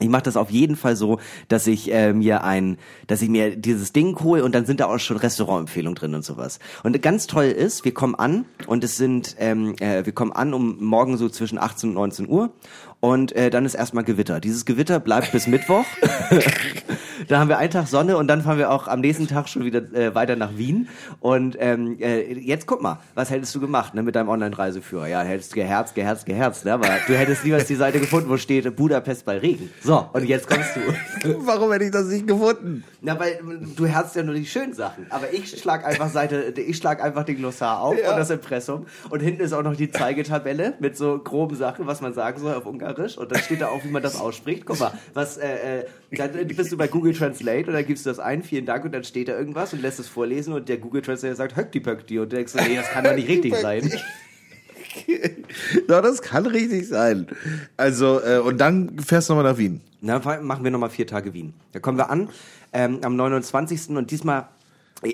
Ich 0.02 0.08
mache 0.08 0.22
das 0.22 0.36
auf 0.36 0.50
jeden 0.50 0.76
Fall 0.76 0.96
so, 0.96 1.18
dass 1.48 1.66
ich 1.66 1.92
äh, 1.92 2.12
mir 2.12 2.44
ein, 2.44 2.78
dass 3.06 3.22
ich 3.22 3.28
mir 3.28 3.56
dieses 3.56 3.92
Ding 3.92 4.18
hole 4.20 4.44
und 4.44 4.54
dann 4.54 4.66
sind 4.66 4.80
da 4.80 4.86
auch 4.86 4.98
schon 4.98 5.16
Restaurantempfehlungen 5.16 5.94
drin 5.94 6.14
und 6.14 6.24
sowas. 6.24 6.58
Und 6.82 7.00
ganz 7.02 7.26
toll 7.26 7.44
ist, 7.44 7.84
wir 7.84 7.94
kommen 7.94 8.14
an 8.14 8.44
und 8.66 8.84
es 8.84 8.96
sind, 8.96 9.36
ähm, 9.38 9.74
äh, 9.80 10.04
wir 10.04 10.12
kommen 10.12 10.32
an 10.32 10.54
um 10.54 10.82
morgen 10.84 11.16
so 11.16 11.28
zwischen 11.28 11.58
18 11.58 11.90
und 11.90 11.94
19 11.94 12.28
Uhr 12.28 12.50
und 13.02 13.34
äh, 13.34 13.50
dann 13.50 13.64
ist 13.66 13.74
erstmal 13.74 14.04
Gewitter. 14.04 14.38
Dieses 14.38 14.64
Gewitter 14.64 15.00
bleibt 15.00 15.32
bis 15.32 15.48
Mittwoch. 15.48 15.84
da 17.28 17.40
haben 17.40 17.48
wir 17.48 17.58
einen 17.58 17.72
Tag 17.72 17.88
Sonne 17.88 18.16
und 18.16 18.28
dann 18.28 18.42
fahren 18.42 18.58
wir 18.58 18.70
auch 18.70 18.86
am 18.86 19.00
nächsten 19.00 19.26
Tag 19.26 19.48
schon 19.48 19.64
wieder 19.64 19.80
äh, 19.92 20.14
weiter 20.14 20.36
nach 20.36 20.56
Wien. 20.56 20.88
Und 21.18 21.56
ähm, 21.58 21.96
äh, 22.00 22.32
jetzt 22.32 22.68
guck 22.68 22.80
mal, 22.80 23.00
was 23.16 23.30
hättest 23.30 23.52
du 23.56 23.60
gemacht 23.60 23.94
ne, 23.94 24.04
mit 24.04 24.14
deinem 24.14 24.28
Online-Reiseführer? 24.28 25.08
Ja, 25.08 25.22
hättest 25.22 25.50
du 25.50 25.56
geherzt, 25.56 25.96
geherzt, 25.96 26.26
geherzt, 26.26 26.64
ne? 26.64 26.74
aber 26.74 26.86
du 27.08 27.18
hättest 27.18 27.44
niemals 27.44 27.66
die 27.66 27.74
Seite 27.74 27.98
gefunden, 27.98 28.30
wo 28.30 28.36
steht 28.36 28.76
Budapest 28.76 29.24
bei 29.24 29.38
Regen. 29.38 29.68
So, 29.82 30.08
und 30.12 30.24
jetzt 30.24 30.48
kommst 30.48 30.70
du. 30.76 31.34
Warum 31.44 31.72
hätte 31.72 31.86
ich 31.86 31.90
das 31.90 32.06
nicht 32.06 32.28
gefunden? 32.28 32.84
Na, 33.00 33.18
weil 33.18 33.40
du 33.76 33.84
herzt 33.84 34.14
ja 34.14 34.22
nur 34.22 34.36
die 34.36 34.46
schönen 34.46 34.74
Sachen. 34.74 35.06
Aber 35.10 35.32
ich 35.32 35.60
schlag 35.60 35.84
einfach 35.84 36.08
Seite, 36.08 36.54
ich 36.56 36.76
schlag 36.76 37.02
einfach 37.02 37.24
den 37.24 37.38
Glossar 37.38 37.80
auf 37.80 37.98
Ja. 37.98 38.12
und 38.12 38.16
das 38.16 38.30
Impressum. 38.30 38.86
Und 39.10 39.18
hinten 39.20 39.42
ist 39.42 39.52
auch 39.52 39.64
noch 39.64 39.74
die 39.74 39.90
Zeigetabelle 39.90 40.74
mit 40.78 40.96
so 40.96 41.18
groben 41.18 41.56
Sachen, 41.56 41.88
was 41.88 42.00
man 42.00 42.14
sagen 42.14 42.40
soll 42.40 42.54
auf 42.54 42.64
Ungarisch. 42.92 43.18
Und 43.18 43.30
dann 43.30 43.40
steht 43.40 43.60
da 43.60 43.68
auch, 43.68 43.84
wie 43.84 43.88
man 43.88 44.02
das 44.02 44.16
ausspricht. 44.16 44.66
Guck 44.66 44.80
mal, 44.80 44.92
was, 45.14 45.36
äh, 45.36 45.80
äh, 45.80 45.84
dann 46.12 46.46
bist 46.48 46.72
du 46.72 46.76
bei 46.76 46.88
Google 46.88 47.14
Translate 47.14 47.66
und 47.66 47.72
dann 47.74 47.86
gibst 47.86 48.06
du 48.06 48.10
das 48.10 48.18
ein, 48.18 48.42
vielen 48.42 48.66
Dank, 48.66 48.84
und 48.84 48.92
dann 48.92 49.04
steht 49.04 49.28
da 49.28 49.38
irgendwas 49.38 49.72
und 49.72 49.82
lässt 49.82 49.98
es 50.00 50.08
vorlesen 50.08 50.52
und 50.52 50.68
der 50.68 50.78
Google 50.78 51.02
Translator 51.02 51.36
sagt 51.36 51.56
Höckti 51.56 51.80
Pöckti 51.80 52.18
und 52.18 52.32
du 52.32 52.36
denkst 52.36 52.54
nee, 52.54 52.76
das 52.76 52.88
kann 52.90 53.04
doch 53.04 53.14
nicht 53.14 53.28
richtig 53.28 53.56
sein. 53.56 53.90
Doch, 55.88 56.02
das 56.02 56.20
kann 56.20 56.44
richtig 56.44 56.86
sein. 56.86 57.26
Also, 57.76 58.20
äh, 58.20 58.38
und 58.38 58.58
dann 58.58 58.98
fährst 58.98 59.28
du 59.28 59.34
nochmal 59.34 59.52
nach 59.52 59.58
Wien. 59.58 59.80
Na, 60.00 60.18
machen 60.18 60.64
wir 60.64 60.70
nochmal 60.70 60.90
vier 60.90 61.06
Tage 61.06 61.32
Wien. 61.32 61.54
Da 61.72 61.80
kommen 61.80 61.96
wir 61.96 62.10
an 62.10 62.28
ähm, 62.72 62.98
am 63.02 63.16
29. 63.16 63.90
und 63.90 64.10
diesmal 64.10 64.48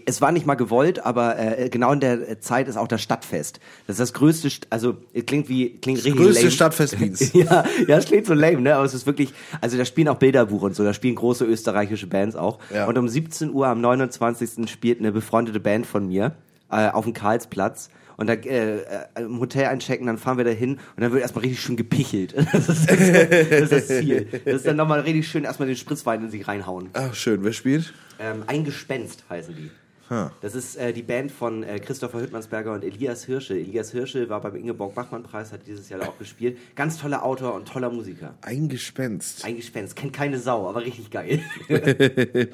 Es 0.05 0.21
war 0.21 0.33
nicht 0.33 0.45
mal 0.47 0.55
gewollt, 0.55 1.05
aber 1.07 1.39
äh, 1.39 1.69
genau 1.71 1.93
in 1.93 2.01
der 2.01 2.41
Zeit 2.41 2.69
ist 2.69 2.77
auch 2.77 2.89
das 2.89 3.01
Stadtfest. 3.01 3.59
Das 3.87 3.95
ist 3.95 4.01
das 4.01 4.13
größte, 4.13 4.49
St- 4.49 4.65
also 4.69 4.97
es 5.15 5.25
klingt 5.25 5.49
wie 5.49 5.79
klingt 5.81 5.99
richtig 6.05 6.17
Größte 6.17 6.43
lame. 6.43 6.51
Stadtfest 6.51 7.01
Wiens. 7.01 7.33
ja, 7.33 7.65
ja, 7.87 7.97
es 7.97 8.05
klingt 8.05 8.27
so 8.27 8.35
lame, 8.35 8.61
ne? 8.61 8.75
Aber 8.77 8.85
es 8.85 8.93
ist 8.93 9.07
wirklich, 9.07 9.33
also 9.61 9.79
da 9.79 9.85
spielen 9.85 10.09
auch 10.09 10.17
Bilderbuch 10.19 10.63
und 10.63 10.75
so, 10.77 10.85
da 10.85 10.93
spielen 10.93 11.15
große 11.15 11.45
österreichische 11.45 12.07
Bands 12.07 12.37
auch. 12.37 12.59
Ja. 12.73 12.87
Und 12.87 12.99
um 12.99 13.09
17 13.09 13.51
Uhr 13.51 13.67
am 13.67 13.81
29. 13.81 14.71
spielt 14.71 14.99
eine 14.99 15.11
befreundete 15.13 15.61
Band 15.61 15.87
von 15.87 16.07
mir 16.07 16.35
äh, 16.71 16.89
auf 16.91 17.05
dem 17.05 17.15
Karlsplatz. 17.15 17.89
Und 18.19 18.27
da 18.27 18.33
äh, 18.33 18.79
äh, 18.79 19.23
im 19.23 19.39
Hotel 19.39 19.67
einchecken, 19.67 20.09
dann 20.09 20.19
fahren 20.19 20.39
wir 20.39 20.45
da 20.45 20.51
hin 20.51 20.73
und 20.97 21.01
dann 21.01 21.13
wird 21.13 21.23
erstmal 21.23 21.43
richtig 21.45 21.63
schön 21.63 21.77
gepichelt. 21.77 22.35
Das 22.53 22.69
ist 22.69 22.91
das, 22.91 22.99
das, 22.99 23.49
ist 23.49 23.73
das 23.73 23.87
Ziel. 23.87 24.27
Das 24.45 24.57
ist 24.57 24.67
dann 24.67 24.77
nochmal 24.77 25.01
richtig 25.01 25.29
schön 25.29 25.45
erstmal 25.45 25.69
den 25.69 25.77
Spritzwein 25.77 26.25
in 26.25 26.31
sich 26.31 26.49
reinhauen. 26.49 26.91
Ach, 26.95 27.15
schön. 27.15 27.45
Wer 27.45 27.53
spielt? 27.53 27.95
Ähm, 28.19 28.43
ein 28.49 28.65
Gespenst 28.65 29.25
heißen 29.31 29.55
die. 29.55 29.71
Huh. 30.11 30.31
Das 30.41 30.55
ist 30.55 30.77
äh, 30.77 30.93
die 30.93 31.03
Band 31.03 31.31
von 31.31 31.63
äh, 31.63 31.79
Christopher 31.79 32.21
Hüttmannsberger 32.21 32.73
und 32.73 32.83
Elias 32.83 33.25
Hirsche. 33.25 33.55
Elias 33.55 33.93
Hirsche 33.93 34.29
war 34.29 34.41
beim 34.41 34.57
Ingeborg-Bachmann-Preis, 34.57 35.53
hat 35.53 35.67
dieses 35.67 35.89
Jahr 35.89 36.01
auch 36.03 36.19
gespielt. 36.19 36.59
Ganz 36.75 36.99
toller 36.99 37.25
Autor 37.25 37.55
und 37.55 37.69
toller 37.69 37.91
Musiker. 37.91 38.35
Ein 38.41 38.69
Gespenst. 38.69 39.45
Ein 39.45 39.57
Gespenst, 39.57 39.95
kennt 39.95 40.13
keine 40.15 40.39
Sau, 40.39 40.69
aber 40.69 40.85
richtig 40.85 41.11
geil. 41.11 41.41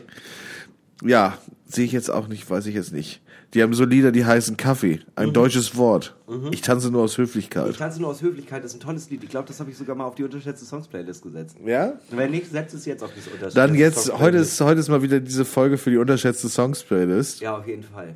Ja, 1.02 1.38
sehe 1.66 1.84
ich 1.84 1.92
jetzt 1.92 2.10
auch 2.10 2.28
nicht, 2.28 2.48
weiß 2.48 2.66
ich 2.66 2.74
jetzt 2.74 2.92
nicht. 2.92 3.20
Die 3.52 3.62
haben 3.62 3.72
so 3.72 3.84
Lieder, 3.84 4.10
die 4.10 4.24
heißen 4.24 4.56
Kaffee. 4.56 5.00
Ein 5.14 5.32
deutsches 5.32 5.76
Wort. 5.76 6.16
Ich 6.50 6.60
tanze 6.60 6.90
nur 6.90 7.02
aus 7.02 7.12
Ich 7.12 7.18
Höflichkeit. 7.18 7.76
tanze 7.76 8.00
nur 8.00 8.10
aus 8.10 8.20
Höflichkeit, 8.20 8.64
das 8.64 8.72
ist 8.72 8.78
ein 8.78 8.80
tolles 8.80 9.10
Lied. 9.10 9.22
Ich 9.22 9.30
glaube, 9.30 9.46
das 9.46 9.60
habe 9.60 9.70
ich 9.70 9.76
sogar 9.76 9.94
mal 9.94 10.04
auf 10.04 10.16
die 10.16 10.24
unterschätzte 10.24 10.66
Songs-Playlist 10.66 11.22
gesetzt. 11.22 11.56
Ja? 11.64 11.92
Und 12.10 12.18
wenn 12.18 12.32
nicht, 12.32 12.50
setzt 12.50 12.74
es 12.74 12.84
jetzt 12.84 13.04
auf 13.04 13.10
das 13.14 13.26
unterschätzte 13.26 13.60
Dann 13.60 13.74
jetzt, 13.76 14.12
heute 14.18 14.38
ist, 14.38 14.60
heute 14.60 14.80
ist 14.80 14.88
mal 14.88 15.02
wieder 15.02 15.20
diese 15.20 15.44
Folge 15.44 15.78
für 15.78 15.90
die 15.90 15.98
unterschätzte 15.98 16.48
Songs-Playlist. 16.48 17.40
Ja, 17.40 17.56
auf 17.58 17.66
jeden 17.68 17.84
Fall. 17.84 18.14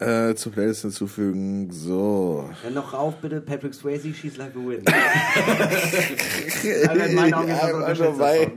Äh, 0.00 0.36
zur 0.36 0.52
Playlist 0.52 0.82
hinzufügen. 0.82 1.72
So. 1.72 2.48
Dann 2.62 2.74
noch 2.74 2.92
rauf 2.92 3.16
bitte 3.16 3.40
Patrick 3.40 3.74
Swayze, 3.74 4.14
She's 4.14 4.36
Like 4.36 4.52
a 4.54 4.68
Wind. 4.68 4.88
Also 6.88 7.02
in 7.02 7.14
meinen 7.14 7.34
Augen 7.34 7.48
ist 7.50 8.00
das 8.00 8.20
ein. 8.20 8.52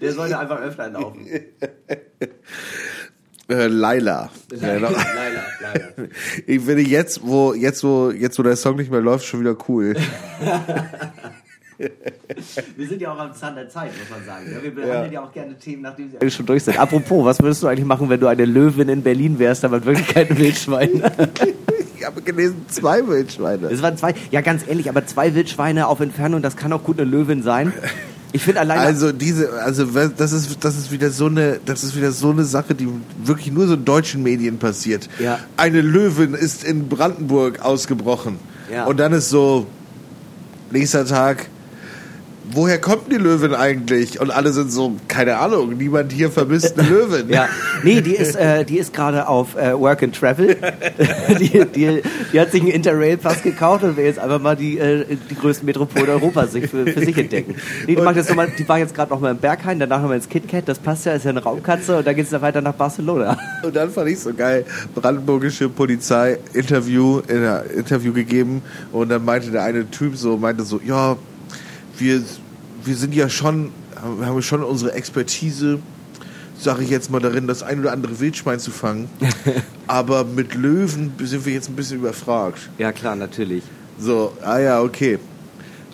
Der 0.00 0.12
sollte 0.12 0.38
einfach 0.38 0.60
öfter 0.60 0.88
laufen. 0.90 1.26
Äh, 3.50 3.66
Laila. 3.66 4.30
Laila. 4.50 4.90
leider. 4.90 5.88
Ich 6.46 6.60
finde 6.60 6.82
jetzt, 6.82 7.20
wo, 7.24 7.52
jetzt, 7.52 7.82
wo, 7.82 8.12
jetzt, 8.12 8.38
wo 8.38 8.44
der 8.44 8.54
Song 8.54 8.76
nicht 8.76 8.92
mehr 8.92 9.00
läuft, 9.00 9.24
schon 9.24 9.40
wieder 9.40 9.56
cool. 9.68 9.96
Wir 12.76 12.86
sind 12.86 13.00
ja 13.00 13.12
auch 13.12 13.18
am 13.18 13.34
Zahn 13.34 13.54
der 13.54 13.68
Zeit, 13.68 13.90
muss 13.98 14.10
man 14.10 14.24
sagen. 14.24 14.44
Ja, 14.52 14.62
wir 14.62 14.74
behandeln 14.74 15.12
ja. 15.12 15.24
auch 15.24 15.32
gerne 15.32 15.58
Themen, 15.58 15.80
nachdem 15.82 16.10
sie 16.10 16.30
schon 16.30 16.44
durch 16.44 16.62
sind. 16.62 16.78
Apropos, 16.78 17.24
was 17.24 17.40
würdest 17.40 17.62
du 17.62 17.68
eigentlich 17.68 17.86
machen, 17.86 18.10
wenn 18.10 18.20
du 18.20 18.26
eine 18.26 18.44
Löwin 18.44 18.90
in 18.90 19.02
Berlin 19.02 19.38
wärst, 19.38 19.64
aber 19.64 19.82
wirklich 19.86 20.06
kein 20.08 20.36
Wildschwein? 20.36 21.02
Ich 21.96 22.04
habe 22.04 22.20
gelesen, 22.20 22.66
zwei 22.68 23.06
Wildschweine. 23.06 23.68
Es 23.68 23.80
waren 23.80 23.96
zwei, 23.96 24.14
ja 24.30 24.42
ganz 24.42 24.68
ehrlich, 24.68 24.90
aber 24.90 25.06
zwei 25.06 25.34
Wildschweine 25.34 25.86
auf 25.86 26.00
Entfernung, 26.00 26.42
das 26.42 26.56
kann 26.56 26.70
auch 26.74 26.84
gut 26.84 27.00
eine 27.00 27.10
Löwin 27.10 27.42
sein. 27.42 27.72
Ich 28.32 28.42
finde 28.42 28.60
alleine. 28.60 28.80
Also 28.82 29.12
diese, 29.12 29.60
also 29.62 29.84
das 29.84 30.32
ist, 30.32 30.64
das 30.64 30.76
ist 30.76 30.92
wieder 30.92 31.10
so 31.10 31.26
eine, 31.26 31.60
das 31.64 31.82
ist 31.82 31.96
wieder 31.96 32.12
so 32.12 32.30
eine 32.30 32.44
Sache, 32.44 32.74
die 32.74 32.88
wirklich 33.24 33.52
nur 33.52 33.66
so 33.66 33.74
in 33.74 33.84
deutschen 33.84 34.22
Medien 34.22 34.58
passiert. 34.58 35.08
Ja. 35.18 35.38
Eine 35.56 35.80
Löwin 35.80 36.34
ist 36.34 36.64
in 36.64 36.88
Brandenburg 36.88 37.60
ausgebrochen. 37.60 38.38
Ja. 38.72 38.86
Und 38.86 38.98
dann 38.98 39.12
ist 39.12 39.30
so, 39.30 39.66
nächster 40.70 41.04
Tag, 41.06 41.48
woher 42.52 42.80
kommt 42.80 43.12
die 43.12 43.16
Löwin 43.16 43.54
eigentlich? 43.54 44.20
Und 44.20 44.30
alle 44.30 44.52
sind 44.52 44.72
so, 44.72 44.94
keine 45.08 45.38
Ahnung, 45.38 45.76
niemand 45.76 46.12
hier 46.12 46.30
vermisst 46.30 46.78
eine 46.78 46.88
Löwin. 46.88 47.28
Ja, 47.28 47.48
nee, 47.82 48.00
die 48.00 48.14
ist, 48.14 48.36
äh, 48.36 48.64
die 48.64 48.78
ist 48.78 48.92
gerade 48.92 49.28
auf 49.28 49.56
äh, 49.56 49.78
Work 49.78 50.02
and 50.02 50.14
Travel. 50.14 50.56
die, 51.40 51.64
die, 51.66 52.02
die 52.32 52.40
hat 52.40 52.52
sich 52.52 52.62
einen 52.62 52.70
Interrail-Pass 52.70 53.42
gekauft 53.42 53.84
und 53.84 53.96
will 53.96 54.04
jetzt 54.04 54.18
einfach 54.18 54.40
mal 54.40 54.56
die, 54.56 54.78
äh, 54.78 55.04
die 55.28 55.34
größten 55.34 55.66
Metropolen 55.66 56.08
Europas 56.08 56.52
sich 56.52 56.68
für, 56.68 56.86
für 56.86 57.00
sich 57.00 57.16
entdecken. 57.16 57.54
Nee, 57.86 57.96
die, 57.96 58.02
macht 58.02 58.16
jetzt 58.16 58.28
noch 58.28 58.36
mal, 58.36 58.48
die 58.56 58.68
war 58.68 58.78
jetzt 58.78 58.94
gerade 58.94 59.10
noch 59.10 59.20
mal 59.20 59.30
im 59.30 59.38
Berghain, 59.38 59.78
danach 59.78 60.00
noch 60.00 60.08
mal 60.08 60.16
ins 60.16 60.28
KitKat, 60.28 60.68
das 60.68 60.78
passt 60.78 61.06
ja, 61.06 61.12
ist 61.12 61.24
ja 61.24 61.30
eine 61.30 61.42
Raumkatze 61.42 61.98
und 61.98 62.06
dann 62.06 62.16
geht's 62.16 62.30
dann 62.30 62.42
weiter 62.42 62.60
nach 62.60 62.74
Barcelona. 62.74 63.38
Und 63.62 63.76
dann 63.76 63.90
fand 63.90 64.08
ich 64.08 64.18
so 64.18 64.32
geil, 64.32 64.64
brandenburgische 64.94 65.68
Polizei 65.68 66.38
Interview, 66.54 67.20
in 67.28 67.44
Interview 67.76 68.12
gegeben 68.12 68.62
und 68.92 69.10
dann 69.10 69.24
meinte 69.24 69.50
der 69.50 69.64
eine 69.64 69.90
Typ 69.90 70.16
so, 70.16 70.36
meinte 70.36 70.64
so, 70.64 70.80
ja, 70.84 71.16
wir, 72.00 72.22
wir 72.84 72.96
sind 72.96 73.14
ja 73.14 73.28
schon, 73.28 73.72
haben 73.96 74.24
haben 74.24 74.42
schon 74.42 74.62
unsere 74.62 74.92
Expertise, 74.92 75.78
sage 76.58 76.84
ich 76.84 76.90
jetzt 76.90 77.10
mal 77.10 77.20
darin, 77.20 77.46
das 77.46 77.62
ein 77.62 77.80
oder 77.80 77.92
andere 77.92 78.20
Wildschwein 78.20 78.58
zu 78.58 78.70
fangen, 78.70 79.08
aber 79.86 80.24
mit 80.24 80.54
Löwen 80.54 81.12
sind 81.18 81.46
wir 81.46 81.52
jetzt 81.52 81.68
ein 81.68 81.76
bisschen 81.76 81.98
überfragt. 81.98 82.70
Ja, 82.78 82.92
klar, 82.92 83.16
natürlich. 83.16 83.62
So, 83.98 84.32
ah 84.42 84.58
ja, 84.58 84.80
okay. 84.80 85.18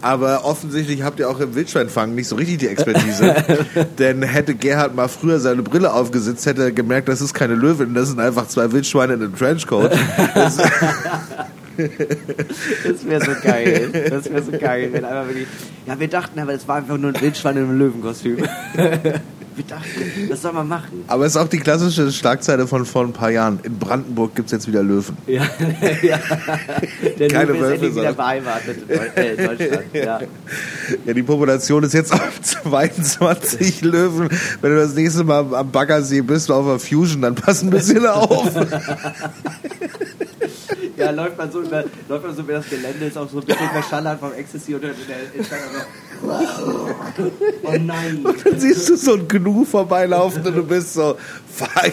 Aber 0.02 0.44
offensichtlich 0.44 1.02
habt 1.02 1.18
ihr 1.18 1.28
auch 1.28 1.40
im 1.40 1.54
Wildschweinfangen 1.54 2.14
nicht 2.14 2.28
so 2.28 2.36
richtig 2.36 2.58
die 2.58 2.68
Expertise. 2.68 3.34
Denn 3.98 4.22
hätte 4.22 4.54
Gerhard 4.54 4.94
mal 4.94 5.08
früher 5.08 5.40
seine 5.40 5.62
Brille 5.62 5.92
aufgesetzt, 5.92 6.46
hätte 6.46 6.62
er 6.64 6.72
gemerkt, 6.72 7.08
das 7.08 7.20
ist 7.20 7.34
keine 7.34 7.54
Löwin, 7.54 7.94
das 7.94 8.08
sind 8.08 8.20
einfach 8.20 8.46
zwei 8.46 8.70
Wildschweine 8.70 9.14
in 9.14 9.22
einem 9.22 9.34
Trenchcoat. 9.34 9.92
Das, 12.86 12.98
Das 12.98 13.06
wäre 13.06 13.24
so 13.24 13.32
geil. 13.42 13.90
Das 14.10 14.30
wäre 14.30 14.42
so 14.42 14.52
geil, 14.52 14.88
wenn 14.92 15.04
einfach 15.04 15.26
wirklich. 15.28 15.46
Ja, 15.86 15.98
wir 15.98 16.08
dachten, 16.08 16.38
aber 16.38 16.54
es 16.54 16.66
war 16.66 16.76
einfach 16.76 16.96
nur 16.98 17.12
ein 17.14 17.20
Wildschwein 17.20 17.56
in 17.56 17.64
einem 17.64 17.78
Löwenkostüm. 17.78 18.38
Wir 19.56 19.64
dachten, 19.64 20.28
das 20.28 20.42
soll 20.42 20.52
man 20.52 20.68
machen. 20.68 21.04
aber 21.06 21.24
es 21.24 21.32
ist 21.34 21.38
auch 21.38 21.48
die 21.48 21.58
klassische 21.58 22.12
Schlagzeile 22.12 22.66
von 22.66 22.84
vor 22.84 23.04
ein 23.04 23.12
paar 23.14 23.30
Jahren. 23.30 23.58
In 23.62 23.78
Brandenburg 23.78 24.34
gibt's 24.34 24.52
jetzt 24.52 24.68
wieder 24.68 24.82
Löwen. 24.82 25.16
Ja, 25.26 25.44
ja. 26.02 26.18
Der 27.18 27.28
Keine 27.28 27.52
Löwe 27.52 27.64
ist 27.64 27.72
endlich 27.72 27.94
wieder 27.96 28.12
beheimatet 28.12 28.78
äh, 29.16 29.30
in 29.34 29.46
Deutschland. 29.46 29.82
Ja. 29.94 30.20
Ja, 31.06 31.14
die 31.14 31.22
Population 31.22 31.82
ist 31.84 31.94
jetzt 31.94 32.12
auf 32.12 32.38
22 32.42 33.80
Löwen. 33.80 34.28
Wenn 34.60 34.70
du 34.72 34.76
das 34.76 34.94
nächste 34.94 35.24
Mal 35.24 35.54
am 35.54 35.70
Baggersee 35.70 36.20
bist, 36.20 36.50
auf 36.50 36.66
der 36.66 36.78
Fusion, 36.78 37.22
dann 37.22 37.34
pass 37.34 37.62
ein 37.62 37.70
bisschen 37.70 38.04
auf. 38.06 38.50
ja, 41.04 41.10
läuft 41.10 41.38
man 41.38 41.50
so 41.50 41.60
über, 41.60 41.84
läuft 42.08 42.26
man 42.26 42.34
so 42.34 42.42
über 42.42 42.54
das 42.54 42.68
Gelände, 42.68 43.06
ist 43.06 43.18
auch 43.18 43.28
so 43.28 43.40
ein 43.40 43.44
bisschen 43.46 43.68
verschallert 43.68 44.20
vom 44.20 44.32
Ecstasy 44.32 44.74
und 44.74 44.82
der, 44.82 44.92
der 44.92 45.34
Entscheidung 45.34 45.68
so. 45.72 46.26
Oh 47.62 47.72
nein. 47.78 48.24
Dann 48.24 48.58
siehst 48.60 48.88
du 48.88 48.96
so 48.96 49.14
ein 49.14 49.28
Gnu 49.28 49.64
vorbeilaufen 49.64 50.46
und 50.46 50.56
du 50.56 50.62
bist 50.62 50.94
so, 50.94 51.16
fuck. 51.48 51.92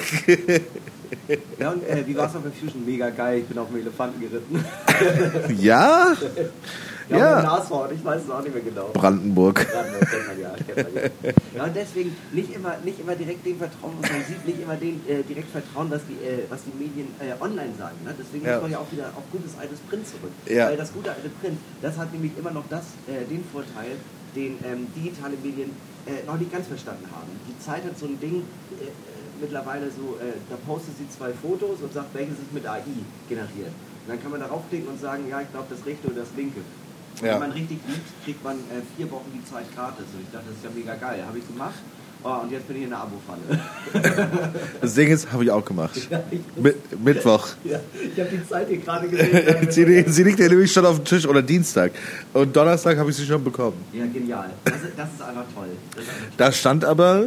Ja, 1.60 1.72
und 1.72 1.88
äh, 1.88 2.04
wie 2.06 2.16
war 2.16 2.30
es 2.30 2.36
auf 2.36 2.44
der 2.44 2.52
Fusion? 2.52 2.86
Mega 2.86 3.10
geil, 3.10 3.39
ich 3.39 3.46
bin 3.46 3.58
auf 3.58 3.68
dem 3.68 3.80
Elefanten 3.80 4.20
geritten. 4.20 4.66
Ja? 5.60 6.13
Ja, 7.13 7.19
Ja. 7.19 7.41
dem 7.41 7.45
Nashorn, 7.45 7.91
ich 7.95 8.04
weiß 8.04 8.21
es 8.23 8.30
auch 8.30 8.41
nicht 8.41 8.54
mehr 8.54 8.63
genau. 8.63 8.89
Brandenburg. 8.93 9.65
Ja, 9.73 9.84
das 9.84 10.10
kennt 10.10 10.28
man 10.28 10.39
ja, 10.39 10.52
kennt 10.56 10.93
man 10.93 11.04
ja. 11.04 11.32
ja, 11.56 11.63
und 11.65 11.76
deswegen 11.76 12.15
nicht 12.32 12.54
immer, 12.54 12.76
nicht 12.84 12.99
immer 12.99 13.15
direkt 13.15 13.45
dem 13.45 13.58
vertrauen, 13.58 13.93
was 14.02 14.12
man 14.12 14.23
sieht, 14.28 14.45
nicht 14.45 14.62
immer 14.62 14.76
den 14.76 15.02
äh, 15.08 15.23
direkt 15.23 15.49
vertrauen, 15.52 15.89
was 15.91 16.02
die, 16.08 16.19
äh, 16.26 16.43
was 16.49 16.62
die 16.63 16.73
Medien 16.78 17.08
äh, 17.19 17.34
online 17.41 17.73
sagen. 17.78 17.95
Ne? 18.04 18.13
Deswegen 18.17 18.45
Ja. 18.45 18.54
muss 18.56 18.63
man 18.63 18.71
ja 18.71 18.80
auch 18.80 18.91
wieder 18.91 19.08
auf 19.15 19.23
gutes 19.32 19.52
altes 19.60 19.80
Print 19.89 20.08
zurück. 20.08 20.32
Ja. 20.47 20.67
Weil 20.69 20.78
das 20.78 20.91
gute 20.93 21.12
alte 21.12 21.30
Print, 21.41 21.58
das 21.82 21.97
hat 21.97 22.12
nämlich 22.12 22.32
immer 22.38 22.52
noch 22.52 22.65
das, 22.69 22.86
äh, 23.08 23.23
den 23.30 23.43
Vorteil, 23.52 23.95
den 24.36 24.58
ähm, 24.65 24.88
digitale 24.95 25.38
Medien 25.41 25.71
äh, 26.06 26.26
noch 26.26 26.38
nicht 26.38 26.52
ganz 26.52 26.67
verstanden 26.67 27.06
haben. 27.12 27.30
Die 27.47 27.58
Zeit 27.63 27.84
hat 27.86 27.97
so 27.97 28.08
ein 28.08 28.19
Ding 28.19 28.43
äh, 28.82 28.89
mittlerweile 29.39 29.88
so, 29.91 30.15
da 30.49 30.56
postet 30.65 30.97
sie 30.97 31.10
zwei 31.10 31.32
Fotos 31.34 31.82
und 31.82 31.91
sagt, 31.91 32.13
welches 32.13 32.38
sich 32.38 32.52
mit 32.54 32.65
AI 32.65 32.82
generiert. 33.28 33.67
Und 34.06 34.08
dann 34.08 34.21
kann 34.21 34.32
man 34.32 34.39
darauf 34.39 34.62
klicken 34.69 34.88
und 34.88 35.02
sagen, 35.02 35.23
ja, 35.30 35.41
ich 35.41 35.52
glaube 35.52 35.67
das 35.69 35.86
rechte 35.86 36.08
oder 36.08 36.21
das 36.21 36.30
linke. 36.38 36.62
Und 37.21 37.28
Ja. 37.28 37.34
wenn 37.34 37.39
man 37.39 37.52
richtig 37.52 37.80
liebt, 37.88 38.23
kriegt 38.26 38.43
man 38.43 38.56
äh, 38.58 38.82
vier 38.97 39.10
Wochen 39.12 39.32
die 39.34 39.43
Zeit 39.49 39.65
gratis. 39.76 40.06
Und 40.13 40.21
ich 40.21 40.32
dachte, 40.32 40.45
das 40.49 40.58
ist 40.58 40.63
ja 40.63 40.69
mega 40.76 40.95
geil. 40.95 41.23
Habe 41.26 41.38
ich 41.38 41.47
gemacht. 41.47 41.73
Oh, 42.26 42.38
und 42.43 42.52
jetzt 42.54 42.65
bin 42.69 42.78
ich 42.78 42.84
in 42.84 42.89
der 42.89 42.99
Abo-Falle. 42.99 43.60
Das 44.82 44.93
Ding 44.93 45.10
ist, 45.10 45.30
habe 45.32 45.43
ich 45.43 45.52
auch 45.52 45.63
gemacht. 45.65 46.08
Ja, 46.10 46.23
ich- 46.32 46.39
Mi 46.56 46.71
Mittwoch. 47.04 47.47
ja, 47.65 47.80
ich 47.93 48.17
habe 48.19 48.30
die 48.32 48.47
Zeit 48.47 48.67
hier 48.69 48.78
gerade 48.78 49.08
gesehen. 49.10 49.67
Sie, 49.69 50.04
sie 50.08 50.23
liegt 50.23 50.39
ja 50.39 50.47
nämlich 50.47 50.71
schon 50.71 50.86
auf 50.86 50.95
dem 50.97 51.06
Tisch 51.06 51.26
oder 51.28 51.41
Dienstag. 51.41 51.91
Und 52.34 52.56
Donnerstag 52.56 52.97
habe 52.97 53.10
ich 53.10 53.17
sie 53.17 53.26
schon 53.26 53.43
bekommen. 53.43 53.76
ja, 53.91 54.06
genial. 54.06 54.52
Das 54.63 54.76
ist, 54.76 54.84
das 54.97 55.10
ist 55.13 55.21
einfach 55.21 55.43
toll. 55.54 55.67
Das 55.95 56.04
ist 56.04 56.10
einfach 56.10 56.21
toll. 56.30 56.34
Da 56.38 56.52
stand 56.54 56.86
aber 56.86 57.26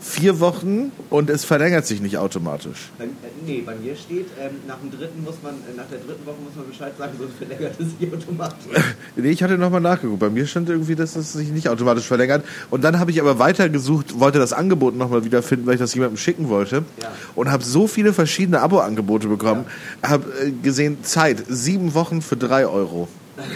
vier 0.00 0.40
Wochen 0.40 0.92
und 1.10 1.30
es 1.30 1.44
verlängert 1.44 1.86
sich 1.86 2.00
nicht 2.00 2.18
automatisch. 2.18 2.90
Bei, 2.98 3.04
äh, 3.04 3.08
nee, 3.44 3.62
bei 3.64 3.74
mir 3.74 3.96
steht, 3.96 4.26
ähm, 4.40 4.56
nach 4.66 4.78
dem 4.78 4.90
dritten 4.90 5.22
muss 5.24 5.36
man, 5.42 5.54
äh, 5.54 5.76
nach 5.76 5.86
der 5.86 5.98
dritten 5.98 6.24
Woche 6.24 6.36
muss 6.44 6.54
man 6.54 6.68
Bescheid 6.68 6.92
sagen, 6.96 7.12
sonst 7.18 7.36
verlängert 7.36 7.74
es 7.78 7.98
sich 7.98 8.12
automatisch. 8.12 8.72
Nee, 9.14 9.30
ich 9.30 9.42
hatte 9.42 9.58
nochmal 9.58 9.80
nachgeguckt. 9.80 10.20
Bei 10.20 10.30
mir 10.30 10.46
stand 10.46 10.68
irgendwie, 10.68 10.94
dass 10.94 11.16
es 11.16 11.32
sich 11.32 11.50
nicht 11.50 11.68
automatisch 11.68 12.06
verlängert. 12.06 12.44
Und 12.70 12.82
dann 12.82 12.98
habe 12.98 13.10
ich 13.10 13.20
aber 13.20 13.38
weitergesucht, 13.38 14.18
wollte 14.18 14.38
das 14.38 14.52
Angebot 14.52 14.96
nochmal 14.96 15.24
wiederfinden, 15.24 15.66
weil 15.66 15.74
ich 15.74 15.80
das 15.80 15.94
jemandem 15.94 16.16
schicken 16.16 16.48
wollte. 16.48 16.84
Ja. 17.00 17.12
Und 17.34 17.50
habe 17.50 17.62
so 17.62 17.86
viele 17.86 18.12
verschiedene 18.12 18.60
Abo-Angebote 18.60 19.28
bekommen. 19.28 19.66
Habe 20.02 20.24
äh, 20.42 20.50
gesehen, 20.50 20.98
Zeit, 21.02 21.44
sieben 21.48 21.94
Wochen 21.94 22.22
für 22.22 22.36
drei 22.36 22.66
Euro. 22.66 23.08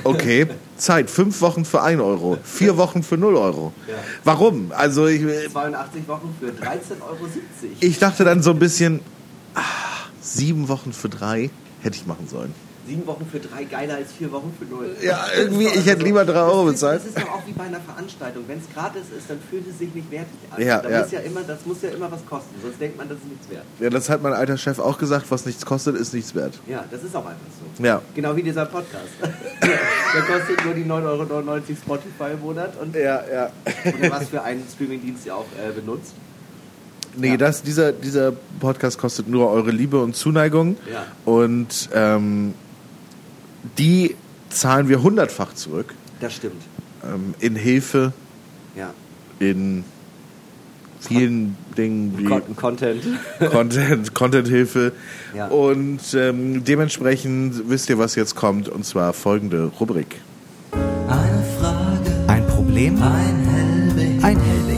Okay, 0.04 0.46
Zeit, 0.76 1.10
fünf 1.10 1.40
Wochen 1.40 1.64
für 1.64 1.82
ein 1.82 2.00
Euro. 2.00 2.38
Vier 2.42 2.76
Wochen 2.76 3.02
für 3.02 3.16
null 3.16 3.36
Euro. 3.36 3.72
Ja. 3.86 3.94
Warum? 4.24 4.72
Also 4.72 5.06
ich, 5.06 5.20
82 5.20 6.08
Wochen 6.08 6.34
für 6.40 6.46
13,70 6.46 7.02
Euro. 7.02 7.18
ich 7.80 7.98
dachte 7.98 8.24
dann 8.24 8.42
so 8.42 8.50
ein 8.50 8.58
bisschen, 8.58 9.00
sieben 10.20 10.68
Wochen 10.68 10.92
für 10.92 11.08
drei 11.08 11.50
hätte 11.80 11.96
ich 11.96 12.06
machen 12.06 12.26
sollen. 12.28 12.54
Sieben 12.87 13.07
Wochen 13.07 13.27
für 13.31 13.40
drei 13.40 13.64
geiler 13.64 13.96
als 13.96 14.12
vier 14.12 14.31
Wochen 14.31 14.55
für 14.59 14.64
null. 14.64 14.94
Ja, 15.03 15.27
irgendwie, 15.37 15.66
ich 15.66 15.87
hätte 15.87 16.05
lieber 16.05 16.25
drei 16.25 16.40
Euro 16.42 16.64
bezahlt. 16.64 17.01
Das 17.01 17.07
ist 17.09 17.18
doch 17.18 17.29
auch 17.33 17.46
wie 17.46 17.53
bei 17.53 17.64
einer 17.64 17.81
Veranstaltung. 17.81 18.44
Wenn 18.46 18.59
es 18.59 18.64
gratis 18.72 19.03
ist, 19.16 19.29
dann 19.29 19.38
fühlt 19.51 19.68
es 19.68 19.79
sich 19.79 19.92
nicht 19.94 20.11
wertig 20.11 20.29
an. 20.51 20.62
Ja, 20.62 20.81
da 20.81 20.88
ja. 20.90 21.01
Muss 21.03 21.11
ja 21.11 21.20
immer, 21.20 21.40
das 21.42 21.66
muss 21.66 21.83
ja 21.83 21.88
immer 21.90 22.11
was 22.12 22.25
kosten, 22.27 22.55
sonst 22.62 22.81
denkt 22.81 22.96
man, 22.96 23.09
das 23.09 23.18
ist 23.18 23.27
nichts 23.29 23.51
wert. 23.51 23.64
Ja, 23.81 23.90
das 23.90 24.09
hat 24.09 24.22
mein 24.22 24.33
alter 24.33 24.57
Chef 24.57 24.79
auch 24.79 24.99
gesagt, 24.99 25.27
was 25.31 25.46
nichts 25.46 25.66
kostet, 25.66 25.96
ist 25.96 26.14
nichts 26.14 26.35
wert. 26.35 26.55
Ja, 26.68 26.85
das 26.90 27.03
ist 27.03 27.14
auch 27.16 27.27
einfach 27.27 27.40
so. 27.77 27.83
Ja. 27.83 28.03
Genau 28.14 28.37
wie 28.37 28.42
dieser 28.42 28.66
Podcast. 28.66 29.09
Der 29.62 30.22
kostet 30.22 30.64
nur 30.64 30.75
die 30.75 30.85
9,99 30.85 30.88
Euro 31.05 31.61
Spotify 31.83 32.33
im 32.35 32.40
Monat 32.40 32.72
und 32.81 32.94
Ja, 32.94 33.22
ja. 33.33 33.51
oder 33.99 34.11
was 34.12 34.29
für 34.29 34.42
einen 34.42 34.62
Streamingdienst 34.72 35.27
ihr 35.27 35.35
auch 35.37 35.44
äh, 35.59 35.72
benutzt. 35.72 36.12
Nee, 37.16 37.31
Ja. 37.31 37.37
das, 37.37 37.62
dieser, 37.62 37.92
dieser 37.92 38.33
Podcast 38.61 38.99
kostet 38.99 39.29
nur 39.29 39.51
eure 39.51 39.70
Liebe 39.70 40.01
und 40.03 40.14
Zuneigung. 40.14 40.77
Ja. 40.92 41.07
Und 41.25 41.88
ähm, 41.94 42.55
die 43.79 44.14
zahlen 44.50 44.88
wir 44.88 45.02
hundertfach 45.02 45.55
zurück. 45.55 45.94
Das 46.20 46.35
stimmt. 46.35 46.62
Ähm, 47.05 47.35
in 47.40 47.57
Hilfe, 47.57 48.12
Ja. 48.74 48.90
in 49.38 49.85
vielen 51.00 51.57
Dingen 51.76 52.14
wie 52.18 52.24
Con 52.24 52.57
Content. 52.57 53.02
Content, 53.52 54.14
Content-Hilfe. 54.14 54.92
Ja. 55.35 55.48
Und 55.48 56.00
ähm, 56.14 56.64
dementsprechend 56.64 57.68
wisst 57.68 57.90
ihr, 57.90 57.98
was 57.98 58.14
jetzt 58.14 58.35
kommt, 58.35 58.68
und 58.68 58.85
zwar 58.85 59.12
folgende 59.12 59.64
Rubrik. 59.79 60.20
Eine 60.72 61.44
Frage, 61.61 62.24
Ein 62.26 62.46
Problem? 62.46 63.00
ein 63.02 63.46
Hellweg. 63.46 64.24
Ein 64.24 64.40
Hellwig. 64.40 64.75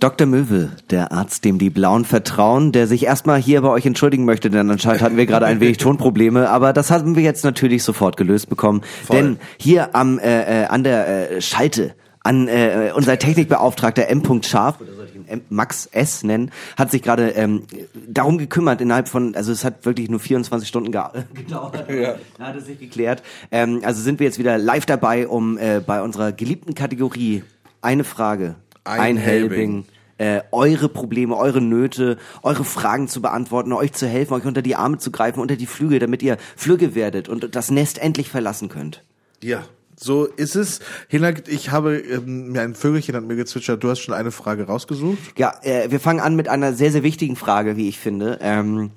Dr. 0.00 0.26
Möwe, 0.26 0.70
der 0.90 1.12
Arzt, 1.12 1.44
dem 1.44 1.58
die 1.58 1.70
Blauen 1.70 2.04
vertrauen, 2.04 2.72
der 2.72 2.86
sich 2.86 3.04
erstmal 3.04 3.40
hier 3.40 3.62
bei 3.62 3.68
euch 3.68 3.86
entschuldigen 3.86 4.24
möchte, 4.24 4.50
denn 4.50 4.70
anscheinend 4.70 5.02
hatten 5.02 5.16
wir 5.16 5.26
gerade 5.26 5.46
ein 5.46 5.60
wenig 5.60 5.78
Tonprobleme, 5.78 6.50
aber 6.50 6.72
das 6.72 6.90
haben 6.90 7.16
wir 7.16 7.22
jetzt 7.22 7.44
natürlich 7.44 7.82
sofort 7.82 8.16
gelöst 8.16 8.48
bekommen. 8.48 8.82
Voll. 9.06 9.16
Denn 9.16 9.38
hier 9.58 9.94
am 9.94 10.18
äh, 10.18 10.62
äh, 10.62 10.66
an 10.66 10.84
der 10.84 11.30
äh, 11.36 11.40
Schalte 11.40 11.94
an 12.22 12.48
äh, 12.48 12.90
unser 12.94 13.18
Technikbeauftragter 13.18 14.08
M. 14.08 14.22
Scharf, 14.42 14.80
oder 14.80 14.92
soll 14.94 15.06
ich 15.08 15.14
ihn 15.14 15.28
M 15.28 15.42
Max 15.48 15.86
S 15.86 16.24
nennen, 16.24 16.50
hat 16.76 16.90
sich 16.90 17.00
gerade 17.00 17.30
ähm, 17.30 17.62
darum 18.08 18.36
gekümmert 18.36 18.80
innerhalb 18.80 19.06
von, 19.08 19.34
also 19.36 19.52
es 19.52 19.64
hat 19.64 19.86
wirklich 19.86 20.10
nur 20.10 20.18
24 20.18 20.68
Stunden 20.68 20.90
ge 20.90 21.00
gedauert, 21.34 21.86
Ja. 21.88 22.16
da 22.36 22.46
hat 22.48 22.56
es 22.56 22.66
sich 22.66 22.80
geklärt. 22.80 23.22
Ähm, 23.52 23.80
also 23.84 24.02
sind 24.02 24.18
wir 24.18 24.26
jetzt 24.26 24.40
wieder 24.40 24.58
live 24.58 24.86
dabei, 24.86 25.28
um 25.28 25.56
äh, 25.56 25.80
bei 25.80 26.02
unserer 26.02 26.32
geliebten 26.32 26.74
Kategorie 26.74 27.44
eine 27.80 28.02
Frage, 28.02 28.56
Ein 28.86 29.00
ein, 29.00 29.16
Helbing. 29.16 29.50
Helbing, 29.50 29.84
äh, 30.18 30.40
eure 30.50 30.88
Probleme, 30.88 31.36
eure 31.36 31.60
Nöte, 31.60 32.16
eure 32.42 32.64
Fragen 32.64 33.08
zu 33.08 33.20
beantworten, 33.20 33.72
euch 33.72 33.92
zu 33.92 34.06
helfen, 34.06 34.34
euch 34.34 34.44
unter 34.44 34.62
die 34.62 34.76
Arme 34.76 34.98
zu 34.98 35.10
greifen, 35.10 35.40
unter 35.40 35.56
die 35.56 35.66
Flügel, 35.66 35.98
damit 35.98 36.22
ihr 36.22 36.38
Flügge 36.56 36.94
werdet 36.94 37.28
und 37.28 37.54
das 37.54 37.70
Nest 37.70 37.98
endlich 37.98 38.30
verlassen 38.30 38.68
könnt. 38.68 39.02
Ja, 39.42 39.64
so 39.98 40.24
ist 40.24 40.56
es. 40.56 40.80
Hinak, 41.08 41.48
ich 41.48 41.70
habe, 41.70 41.96
ähm, 41.98 42.52
mir 42.52 42.62
ein 42.62 42.74
Vögelchen 42.74 43.14
hat 43.16 43.24
mir 43.24 43.36
gezwitschert, 43.36 43.82
du 43.82 43.90
hast 43.90 44.00
schon 44.00 44.14
eine 44.14 44.30
Frage 44.30 44.64
rausgesucht. 44.64 45.18
Ja, 45.38 45.54
äh, 45.62 45.90
wir 45.90 46.00
fangen 46.00 46.20
an 46.20 46.36
mit 46.36 46.48
einer 46.48 46.74
sehr, 46.74 46.92
sehr 46.92 47.02
wichtigen 47.02 47.36
Frage, 47.36 47.76
wie 47.76 47.88
ich 47.88 47.98
finde. 47.98 48.38
Ähm, 48.42 48.90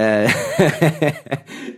äh, 0.00 0.28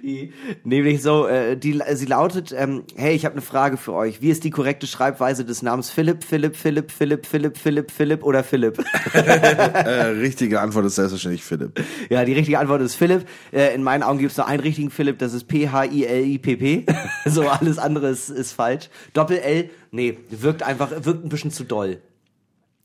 nämlich 0.65 1.03
so, 1.03 1.27
äh, 1.27 1.57
die, 1.57 1.81
sie 1.95 2.07
lautet, 2.07 2.55
ähm, 2.57 2.85
hey, 2.95 3.17
ich 3.17 3.25
habe 3.25 3.33
eine 3.33 3.43
Frage 3.43 3.77
für 3.77 3.93
euch. 3.95 4.23
Wie 4.23 4.31
ist 4.31 4.45
die 4.45 4.51
korrekte 4.51 4.87
Schreibweise 4.87 5.45
des 5.45 5.63
Namens 5.63 5.91
Philipp, 5.91 6.23
Philipp, 6.23 6.55
Philipp, 6.55 6.93
Philipp, 6.93 7.27
Philipp, 7.27 7.57
Philipp, 7.57 7.91
Philipp 7.91 8.23
oder 8.23 8.45
Philipp? 8.45 8.83
Äh, 9.13 10.05
richtige 10.21 10.61
Antwort 10.61 10.87
ist 10.87 10.95
selbstverständlich 10.97 11.45
Philipp. 11.45 11.83
ja, 12.09 12.25
die 12.25 12.33
richtige 12.33 12.59
Antwort 12.59 12.83
ist 12.83 12.95
Philipp. 12.95 13.27
Äh, 13.53 13.75
in 13.75 13.83
meinen 13.83 14.03
Augen 14.03 14.19
gibt 14.19 14.31
es 14.31 14.37
nur 14.37 14.47
einen 14.47 14.61
richtigen 14.61 14.91
Philipp, 14.91 15.19
das 15.19 15.35
ist 15.35 15.45
P-H-I-L-I-P-P. 15.49 16.87
so, 17.27 17.49
alles 17.49 17.79
andere 17.79 18.09
ist, 18.09 18.29
ist 18.31 18.53
falsch. 18.53 18.89
Doppel-L, 19.13 19.71
nee, 19.91 20.19
wirkt 20.31 20.63
einfach, 20.63 20.91
wirkt 21.05 21.25
ein 21.25 21.29
bisschen 21.29 21.51
zu 21.51 21.65
doll. 21.65 22.01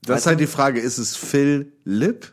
Das 0.02 0.20
ist 0.20 0.26
halt 0.26 0.40
die 0.40 0.46
Frage, 0.46 0.80
ist 0.80 0.98
es 0.98 1.16
Philipp? 1.16 2.32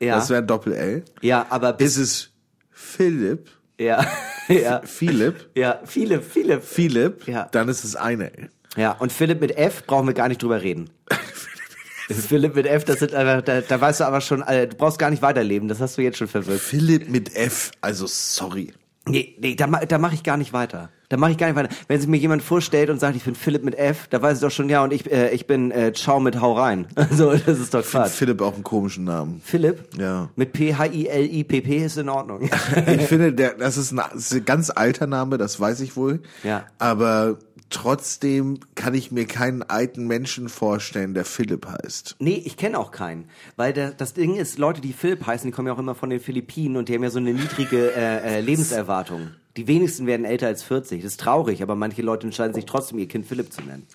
Ja, 0.00 0.16
Das 0.16 0.30
wäre 0.30 0.42
Doppel-L. 0.42 1.04
ja 1.22 1.46
aber 1.50 1.72
bis, 1.72 1.96
Ist 1.96 2.10
es 2.10 2.30
Philipp? 2.70 3.48
ja, 3.78 4.04
ja. 4.48 4.82
Philipp? 4.84 5.48
Ja, 5.54 5.80
Philipp, 5.84 6.24
Philipp. 6.24 6.62
Philipp? 6.62 7.26
Ja. 7.28 7.48
Dann 7.52 7.68
ist 7.68 7.84
es 7.84 7.96
eine 7.96 8.32
L. 8.36 8.50
Ja, 8.76 8.92
und 8.92 9.10
Philipp 9.12 9.40
mit 9.40 9.56
F 9.56 9.84
brauchen 9.86 10.06
wir 10.06 10.12
gar 10.14 10.28
nicht 10.28 10.42
drüber 10.42 10.60
reden. 10.62 10.90
Philipp 12.08 12.54
mit 12.54 12.66
F, 12.66 12.84
das 12.84 13.00
sind 13.00 13.14
einfach, 13.14 13.42
da, 13.42 13.60
da 13.62 13.80
weißt 13.80 14.00
du 14.00 14.04
aber 14.04 14.20
schon, 14.20 14.42
äh, 14.42 14.68
du 14.68 14.76
brauchst 14.76 14.98
gar 14.98 15.10
nicht 15.10 15.22
weiterleben, 15.22 15.66
das 15.68 15.80
hast 15.80 15.98
du 15.98 16.02
jetzt 16.02 16.18
schon 16.18 16.28
verwirkt. 16.28 16.60
Philipp 16.60 17.08
mit 17.08 17.34
F, 17.34 17.72
also 17.80 18.06
sorry. 18.06 18.72
Nee, 19.08 19.36
nee, 19.40 19.54
da, 19.54 19.66
da 19.66 19.98
mache 19.98 20.14
ich 20.14 20.22
gar 20.22 20.36
nicht 20.36 20.52
weiter. 20.52 20.90
Da 21.08 21.16
mache 21.16 21.30
ich 21.30 21.38
gar 21.38 21.46
nicht 21.46 21.56
weiter. 21.56 21.68
Wenn 21.86 22.00
sich 22.00 22.08
mir 22.08 22.16
jemand 22.16 22.42
vorstellt 22.42 22.90
und 22.90 22.98
sagt, 22.98 23.14
ich 23.14 23.22
bin 23.22 23.36
Philipp 23.36 23.62
mit 23.62 23.78
F, 23.78 24.08
da 24.08 24.20
weiß 24.20 24.38
ich 24.38 24.42
doch 24.42 24.50
schon, 24.50 24.68
ja, 24.68 24.82
und 24.82 24.92
ich, 24.92 25.10
äh, 25.10 25.30
ich 25.30 25.46
bin 25.46 25.70
äh, 25.70 25.92
Ciao 25.92 26.18
mit 26.18 26.40
Hau 26.40 26.54
rein. 26.54 26.86
Also, 26.96 27.32
das 27.34 27.60
ist 27.60 27.72
doch 27.72 27.84
Quatsch. 27.84 28.10
Philipp 28.10 28.42
auch 28.42 28.54
einen 28.54 28.64
komischen 28.64 29.04
Namen. 29.04 29.40
Philipp? 29.44 29.88
Ja. 29.96 30.28
Mit 30.34 30.52
P-H-I-L-I-P-P 30.52 31.84
ist 31.84 31.98
in 31.98 32.08
Ordnung. 32.08 32.50
Ich 32.86 33.02
finde, 33.02 33.32
der, 33.32 33.54
das, 33.54 33.76
ist 33.76 33.92
ein, 33.92 34.00
das 34.12 34.32
ist 34.32 34.34
ein 34.34 34.44
ganz 34.44 34.70
alter 34.70 35.06
Name, 35.06 35.38
das 35.38 35.60
weiß 35.60 35.80
ich 35.80 35.96
wohl. 35.96 36.20
Ja. 36.42 36.64
Aber 36.78 37.38
trotzdem 37.70 38.58
kann 38.74 38.94
ich 38.94 39.10
mir 39.10 39.26
keinen 39.26 39.62
alten 39.62 40.06
Menschen 40.06 40.48
vorstellen, 40.48 41.14
der 41.14 41.24
Philipp 41.24 41.66
heißt. 41.66 42.16
Nee, 42.18 42.42
ich 42.44 42.56
kenne 42.56 42.78
auch 42.78 42.90
keinen. 42.90 43.28
Weil 43.56 43.72
der, 43.72 43.90
das 43.92 44.14
Ding 44.14 44.36
ist, 44.36 44.58
Leute, 44.58 44.80
die 44.80 44.92
Philipp 44.92 45.26
heißen, 45.26 45.46
die 45.48 45.52
kommen 45.52 45.68
ja 45.68 45.74
auch 45.74 45.78
immer 45.78 45.94
von 45.94 46.10
den 46.10 46.20
Philippinen 46.20 46.76
und 46.76 46.88
die 46.88 46.94
haben 46.94 47.02
ja 47.02 47.10
so 47.10 47.18
eine 47.18 47.32
niedrige 47.34 47.92
äh, 47.94 48.36
äh, 48.38 48.40
Lebenserwartung. 48.40 49.30
Die 49.56 49.66
wenigsten 49.66 50.06
werden 50.06 50.24
älter 50.26 50.46
als 50.48 50.62
40. 50.62 51.02
Das 51.02 51.12
ist 51.12 51.20
traurig, 51.20 51.62
aber 51.62 51.74
manche 51.76 52.02
Leute 52.02 52.26
entscheiden 52.26 52.54
sich 52.54 52.66
trotzdem, 52.66 52.98
ihr 52.98 53.08
Kind 53.08 53.26
Philipp 53.26 53.52
zu 53.52 53.62
nennen. 53.62 53.86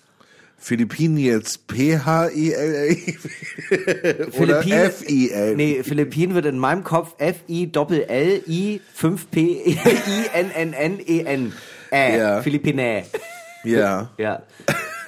Philippinen 0.58 1.16
jetzt 1.16 1.66
P-H-I-L-L 1.66 2.96
oder 4.38 4.62
Philippinen- 4.62 4.78
F-I-L. 4.86 5.56
Nee, 5.56 5.82
Philippinen 5.82 6.34
wird 6.34 6.46
in 6.46 6.56
meinem 6.58 6.84
Kopf 6.84 7.14
F-I-L-L-I-5-P-I-N-N-N-E-N. 10.32 11.52
Äh, 11.90 12.18
Ja. 12.18 12.42
Philippine. 12.42 13.04
Ja. 13.64 14.10
Ja. 14.18 14.42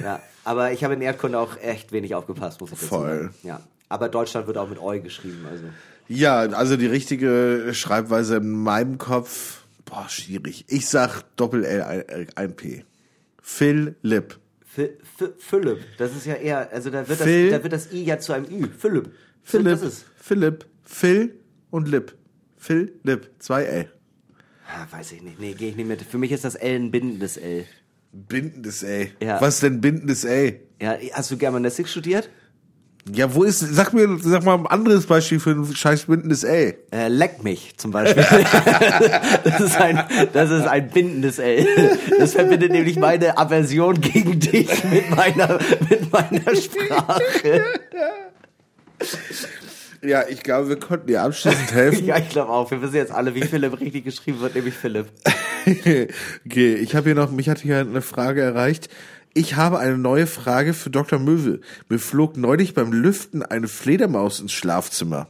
Ja. 0.01 0.21
Aber 0.45 0.73
ich 0.73 0.85
habe 0.85 0.95
in 0.95 1.01
Erdkunde 1.01 1.39
auch 1.39 1.57
echt 1.59 1.93
wenig 1.93 2.15
aufgepasst, 2.15 2.61
muss 2.61 2.71
ich 2.73 2.79
dazu 2.79 2.89
Voll. 2.89 3.21
sagen. 3.23 3.35
Ja. 3.43 3.61
Aber 3.89 4.09
Deutschland 4.09 4.47
wird 4.47 4.59
auch 4.59 4.69
mit 4.69 4.79
Eu 4.81 5.01
geschrieben, 5.01 5.47
also. 5.51 5.65
Ja, 6.09 6.41
also 6.41 6.77
die 6.77 6.87
richtige 6.87 7.71
Schreibweise 7.73 8.37
in 8.37 8.51
meinem 8.51 8.99
Kopf, 8.99 9.63
boah, 9.87 10.07
schwierig. 10.09 10.65
Ich 10.69 10.89
sag 10.89 11.23
Doppel-L, 11.37 11.83
ein, 11.83 12.27
ein 12.35 12.57
P. 12.57 12.85
Philipp. 13.41 14.39
Phi- 14.77 14.91
Phi- 15.19 15.33
Philipp, 15.39 15.79
das 15.99 16.13
ist 16.17 16.27
ja 16.27 16.35
eher, 16.35 16.71
also 16.73 16.91
da 16.91 17.07
wird, 17.09 17.21
das, 17.21 17.27
Phil- 17.27 17.51
da 17.51 17.63
wird 17.63 17.73
das 17.73 17.93
I 17.93 18.05
ja 18.05 18.19
zu 18.19 18.33
einem 18.33 18.47
Ü. 18.47 18.69
Philipp. 18.77 19.13
Philipp. 19.45 19.81
Das 19.81 19.83
ist. 19.83 20.05
Philipp. 20.17 20.67
Phil 20.83 21.35
und 21.71 21.89
Lip. 21.89 22.15
Philipp. 22.59 23.31
Zwei 23.39 23.65
L. 23.65 23.91
Ah, 24.67 24.87
weiß 24.91 25.13
ich 25.13 25.23
nicht. 25.23 25.39
Nee, 25.39 25.53
gehe 25.55 25.71
ich 25.71 25.77
nicht 25.77 25.87
mit. 25.87 26.03
Für 26.03 26.19
mich 26.19 26.33
ist 26.33 26.45
das 26.45 26.55
L 26.55 26.75
ein 26.77 26.91
bindendes 26.91 27.37
L. 27.37 27.65
Bindendes 28.15 28.83
L. 28.83 29.11
Ja. 29.21 29.41
Was 29.41 29.61
denn 29.61 29.81
bindendes 29.81 30.25
L? 30.25 30.61
Ja, 30.81 30.97
hast 31.13 31.31
du 31.31 31.37
Germanistik 31.37 31.89
studiert? 31.89 32.31
Ja, 33.13 33.35
wo 33.35 33.43
ist, 33.43 33.59
sag 33.59 33.93
mir, 33.93 34.19
sag 34.23 34.45
mal 34.45 34.55
ein 34.55 34.67
anderes 34.67 35.05
Beispiel 35.05 35.39
für 35.39 35.51
ein 35.51 35.77
scheiß 35.77 36.05
bindendes 36.07 36.43
L. 36.43 36.75
Äh, 36.91 37.09
leck 37.09 37.43
mich 37.43 37.77
zum 37.77 37.91
Beispiel. 37.91 38.25
das, 39.45 39.61
ist 39.61 39.77
ein, 39.77 40.03
das 40.33 40.51
ist 40.51 40.67
ein 40.67 40.89
bindendes 40.89 41.39
L. 41.39 41.67
Das 42.19 42.33
verbindet 42.33 42.73
nämlich 42.73 42.97
meine 42.97 43.37
Aversion 43.37 44.01
gegen 44.01 44.41
dich 44.41 44.85
mit 44.85 45.11
meiner, 45.11 45.59
mit 45.91 46.11
meiner 46.11 46.57
Sprache. 46.57 47.63
Ja, 50.05 50.25
ich 50.29 50.43
glaube, 50.43 50.69
wir 50.69 50.79
konnten 50.79 51.07
dir 51.07 51.23
abschließend 51.23 51.73
helfen. 51.73 52.05
Ja, 52.05 52.19
ich 52.19 52.29
glaube 52.29 52.51
auch. 52.51 52.71
Wir 52.71 52.83
wissen 52.83 52.97
jetzt 52.97 53.13
alle, 53.13 53.35
wie 53.35 53.43
Philipp 53.43 53.81
richtig 53.81 54.05
geschrieben 54.05 54.41
wird, 54.41 54.55
nämlich 54.55 54.75
Philipp. 54.75 55.09
okay, 56.47 56.75
ich 56.75 56.95
habe 56.95 57.07
hier 57.07 57.15
noch, 57.15 57.31
mich 57.31 57.49
hat 57.49 57.61
hier 57.61 57.81
eine 57.81 58.03
Frage 58.03 58.43
erreicht. 58.43 58.89
Ich 59.35 59.57
habe 59.57 59.79
eine 59.79 59.99
neue 59.99 60.27
Frage 60.27 60.75
für 60.75 60.91
Dr. 60.91 61.19
Möwe. 61.19 61.61
Mir 61.89 61.99
flog 61.99 62.37
neulich 62.37 62.75
beim 62.75 62.93
Lüften 62.93 63.43
eine 63.43 63.67
Fledermaus 63.67 64.41
ins 64.41 64.53
Schlafzimmer. 64.53 65.27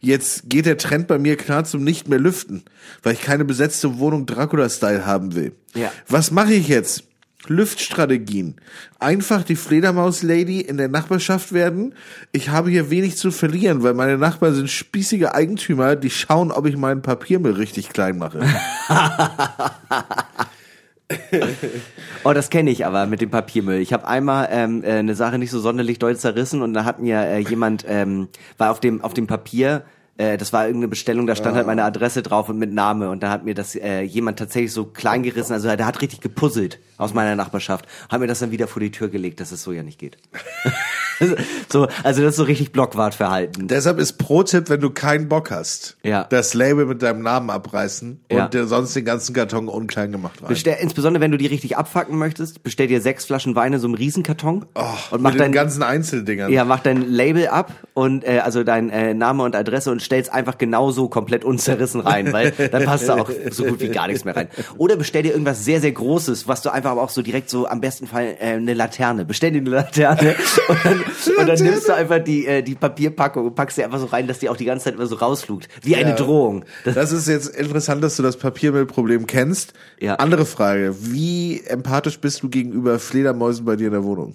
Jetzt 0.00 0.48
geht 0.48 0.66
der 0.66 0.78
Trend 0.78 1.08
bei 1.08 1.18
mir 1.18 1.36
klar 1.36 1.64
zum 1.64 1.82
nicht 1.82 2.08
mehr 2.08 2.18
lüften, 2.18 2.62
weil 3.02 3.14
ich 3.14 3.20
keine 3.20 3.44
besetzte 3.44 3.98
Wohnung 3.98 4.26
Dracula-Style 4.26 5.06
haben 5.06 5.34
will. 5.34 5.52
Ja. 5.74 5.92
Was 6.08 6.30
mache 6.30 6.54
ich 6.54 6.68
jetzt? 6.68 7.04
Lüftstrategien. 7.48 8.56
Einfach 8.98 9.42
die 9.42 9.56
Fledermaus-Lady 9.56 10.60
in 10.60 10.76
der 10.76 10.88
Nachbarschaft 10.88 11.52
werden. 11.52 11.94
Ich 12.32 12.50
habe 12.50 12.70
hier 12.70 12.90
wenig 12.90 13.16
zu 13.16 13.30
verlieren, 13.30 13.82
weil 13.82 13.94
meine 13.94 14.18
Nachbarn 14.18 14.54
sind 14.54 14.70
spießige 14.70 15.34
Eigentümer, 15.34 15.96
die 15.96 16.10
schauen, 16.10 16.52
ob 16.52 16.66
ich 16.66 16.76
meinen 16.76 17.02
Papiermüll 17.02 17.52
richtig 17.52 17.90
klein 17.90 18.18
mache. 18.18 18.40
Oh, 22.24 22.34
das 22.34 22.50
kenne 22.50 22.70
ich 22.70 22.84
aber 22.84 23.06
mit 23.06 23.20
dem 23.22 23.30
Papiermüll. 23.30 23.80
Ich 23.80 23.92
habe 23.92 24.06
einmal 24.06 24.48
ähm, 24.50 24.84
äh, 24.84 24.98
eine 24.98 25.14
Sache 25.14 25.38
nicht 25.38 25.50
so 25.50 25.58
sonderlich 25.58 25.98
doll 25.98 26.16
zerrissen 26.16 26.60
und 26.60 26.74
da 26.74 26.84
hat 26.84 27.00
mir 27.00 27.20
äh, 27.20 27.38
jemand, 27.38 27.84
ähm, 27.88 28.28
war 28.58 28.70
auf 28.70 28.80
dem, 28.80 29.00
auf 29.00 29.14
dem 29.14 29.26
Papier, 29.26 29.84
Äh, 30.18 30.36
das 30.36 30.52
war 30.52 30.66
irgendeine 30.66 30.88
Bestellung, 30.88 31.26
da 31.26 31.34
stand 31.34 31.56
halt 31.56 31.66
meine 31.66 31.84
Adresse 31.84 32.22
drauf 32.22 32.48
und 32.48 32.58
mit 32.58 32.72
Name. 32.72 33.08
Und 33.08 33.22
da 33.22 33.30
hat 33.30 33.44
mir 33.44 33.54
das 33.54 33.74
äh, 33.74 34.02
jemand 34.02 34.38
tatsächlich 34.38 34.72
so 34.72 34.84
klein 34.84 35.22
gerissen, 35.22 35.54
also 35.54 35.74
der 35.74 35.86
hat 35.86 36.02
richtig 36.02 36.20
gepuzzelt 36.20 36.80
aus 36.98 37.14
meiner 37.14 37.36
Nachbarschaft, 37.36 37.86
hat 38.10 38.20
mir 38.20 38.26
das 38.26 38.40
dann 38.40 38.50
wieder 38.50 38.66
vor 38.66 38.80
die 38.80 38.90
Tür 38.90 39.08
gelegt, 39.08 39.40
dass 39.40 39.52
es 39.52 39.62
so 39.62 39.72
ja 39.72 39.82
nicht 39.82 39.98
geht. 39.98 40.18
so, 41.68 41.88
also 42.04 42.22
das 42.22 42.30
ist 42.30 42.36
so 42.36 42.44
richtig 42.44 42.72
Blockwartverhalten. 42.72 43.68
Deshalb 43.68 43.98
ist 43.98 44.14
Pro-Tipp, 44.18 44.68
wenn 44.70 44.80
du 44.80 44.90
keinen 44.90 45.28
Bock 45.28 45.50
hast, 45.50 45.96
Ja. 46.02 46.24
das 46.24 46.54
Label 46.54 46.86
mit 46.86 47.02
deinem 47.02 47.22
Namen 47.22 47.50
abreißen 47.50 48.20
Ja. 48.30 48.44
und 48.44 48.54
dir 48.54 48.66
sonst 48.66 48.94
den 48.94 49.04
ganzen 49.04 49.34
Karton 49.34 49.68
unklein 49.68 50.12
gemacht 50.12 50.40
rein. 50.42 50.48
Bestell, 50.48 50.76
insbesondere 50.80 51.20
wenn 51.22 51.30
du 51.30 51.38
die 51.38 51.46
richtig 51.46 51.76
abfacken 51.76 52.16
möchtest, 52.18 52.62
bestell 52.62 52.86
dir 52.86 53.00
sechs 53.00 53.24
Flaschen 53.24 53.54
Wein 53.56 53.72
in 53.72 53.80
so 53.80 53.86
einem 53.86 53.94
Riesenkarton 53.94 54.66
und 55.10 55.22
mach 55.22 55.30
mit 55.32 55.34
den 55.34 55.38
dein 55.38 55.52
ganzen 55.52 55.82
Einzeldingern. 55.82 56.52
ja, 56.52 56.64
mach 56.64 56.80
dein 56.80 57.02
Label 57.10 57.48
ab 57.48 57.72
und 57.94 58.24
äh, 58.24 58.38
also 58.40 58.64
dein 58.64 58.90
äh, 58.90 59.14
Name 59.14 59.42
und 59.42 59.56
Adresse 59.56 59.90
und 59.90 60.02
stell's 60.02 60.28
einfach 60.28 60.58
genauso 60.58 61.08
komplett 61.08 61.44
unzerrissen 61.44 62.00
rein, 62.00 62.32
weil 62.32 62.50
dann 62.72 62.84
passt 62.84 63.08
da 63.08 63.16
auch 63.16 63.30
so 63.50 63.64
gut 63.64 63.80
wie 63.80 63.88
gar 63.88 64.06
nichts 64.06 64.24
mehr 64.24 64.36
rein. 64.36 64.48
Oder 64.76 64.96
bestell 64.96 65.22
dir 65.22 65.32
irgendwas 65.32 65.64
sehr 65.64 65.80
sehr 65.80 65.92
Großes, 65.92 66.46
was 66.48 66.62
du 66.62 66.70
einfach 66.72 66.90
aber 66.90 67.02
auch 67.02 67.10
so 67.10 67.22
direkt 67.22 67.50
so 67.50 67.66
am 67.66 67.80
besten 67.80 68.06
Fall 68.06 68.36
äh, 68.40 68.52
eine 68.52 68.74
Laterne. 68.74 69.24
Bestell 69.24 69.50
dir 69.52 69.60
eine 69.60 69.70
Laterne 69.70 70.34
und 70.68 70.78
dann, 70.84 71.04
und 71.38 71.48
dann 71.48 71.58
nimmst 71.62 71.88
du 71.88 71.94
einfach 71.94 72.18
die 72.18 72.46
äh, 72.46 72.62
die 72.62 72.74
Papierpackung 72.74 73.46
und 73.46 73.54
packst 73.54 73.76
sie 73.76 73.84
einfach 73.84 73.98
so 73.98 74.06
rein, 74.06 74.26
dass 74.26 74.38
die 74.38 74.48
auch 74.48 74.56
die 74.56 74.64
ganze 74.64 74.84
Zeit 74.84 74.94
immer 74.94 75.06
so 75.06 75.16
rausflugt, 75.16 75.68
wie 75.82 75.96
eine 75.96 76.10
Ja. 76.10 76.16
Drohung. 76.16 76.64
Das, 76.84 76.94
Das 76.94 77.12
ist 77.12 77.28
jetzt 77.28 77.48
interessant, 77.56 78.02
dass 78.04 78.16
du 78.16 78.22
das 78.22 78.36
Papiermüllproblem 78.36 79.26
kennst. 79.26 79.72
Ja. 80.00 80.14
Andere 80.16 80.46
Frage. 80.46 80.94
Wie 81.00 81.62
empathisch 81.66 82.18
bist 82.20 82.42
du 82.42 82.48
gegenüber 82.48 82.98
Fledermäusen 82.98 83.64
bei 83.64 83.76
dir 83.76 83.86
in 83.86 83.92
der 83.92 84.04
Wohnung? 84.04 84.34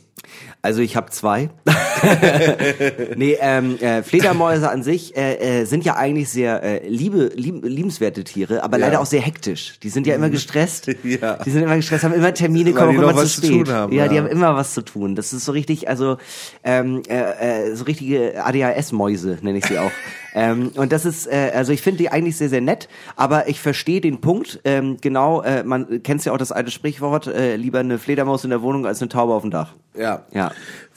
Also 0.61 0.81
ich 0.81 0.95
habe 0.95 1.09
zwei. 1.11 1.49
nee, 3.15 3.37
ähm, 3.39 3.77
äh, 3.79 4.03
Fledermäuse 4.03 4.69
an 4.69 4.83
sich 4.83 5.15
äh, 5.15 5.61
äh, 5.61 5.65
sind 5.65 5.83
ja 5.85 5.95
eigentlich 5.95 6.29
sehr 6.29 6.63
äh, 6.63 6.87
liebe, 6.87 7.31
lieb, 7.35 7.63
liebenswerte 7.63 8.23
Tiere, 8.23 8.63
aber 8.63 8.77
Ja. 8.79 8.85
leider 8.87 9.01
auch 9.01 9.05
sehr 9.05 9.21
hektisch. 9.21 9.79
Die 9.83 9.89
sind 9.89 10.07
ja 10.07 10.15
immer 10.15 10.29
gestresst. 10.29 10.87
Ja. 11.03 11.35
Die 11.43 11.49
sind 11.49 11.63
immer 11.63 11.75
gestresst, 11.75 12.03
haben 12.05 12.13
immer 12.13 12.33
Termine, 12.33 12.71
kommen 12.71 12.91
die 12.93 12.97
auch 12.97 13.01
immer 13.03 13.11
zu 13.13 13.17
was 13.23 13.33
zu 13.35 13.45
spät. 13.45 13.65
tun 13.65 13.69
haben, 13.73 13.93
ja, 13.93 14.07
die 14.07 14.15
ja. 14.15 14.21
haben 14.21 14.29
immer 14.29 14.55
was 14.55 14.73
zu 14.73 14.81
tun. 14.81 15.15
Das 15.15 15.33
ist 15.33 15.43
so 15.45 15.51
richtig, 15.51 15.89
also 15.89 16.17
ähm, 16.63 17.03
äh, 17.07 17.69
äh, 17.69 17.75
so 17.75 17.83
richtige 17.85 18.43
ADHS-Mäuse 18.43 19.39
nenne 19.41 19.57
ich 19.57 19.65
sie 19.65 19.79
auch. 19.79 19.91
ähm, 20.33 20.71
und 20.75 20.91
das 20.91 21.05
ist, 21.05 21.27
äh, 21.27 21.51
also 21.53 21.71
ich 21.71 21.81
finde 21.81 21.97
die 21.99 22.09
eigentlich 22.09 22.37
sehr, 22.37 22.49
sehr 22.49 22.61
nett, 22.61 22.87
aber 23.15 23.47
ich 23.47 23.59
verstehe 23.59 24.01
den 24.01 24.21
Punkt. 24.21 24.59
Ähm, 24.63 24.97
genau, 25.01 25.41
äh, 25.41 25.63
man 25.63 26.03
kennt 26.03 26.23
ja 26.25 26.33
auch 26.33 26.37
das 26.37 26.51
alte 26.51 26.71
Sprichwort, 26.71 27.27
äh, 27.27 27.55
lieber 27.55 27.79
eine 27.79 27.99
Fledermaus 27.99 28.43
in 28.43 28.49
der 28.49 28.61
Wohnung 28.61 28.85
als 28.85 29.01
eine 29.01 29.09
Taube 29.09 29.33
auf 29.33 29.41
dem 29.41 29.51
Dach. 29.51 29.73
Ja. 29.95 30.23
Ja. 30.31 30.51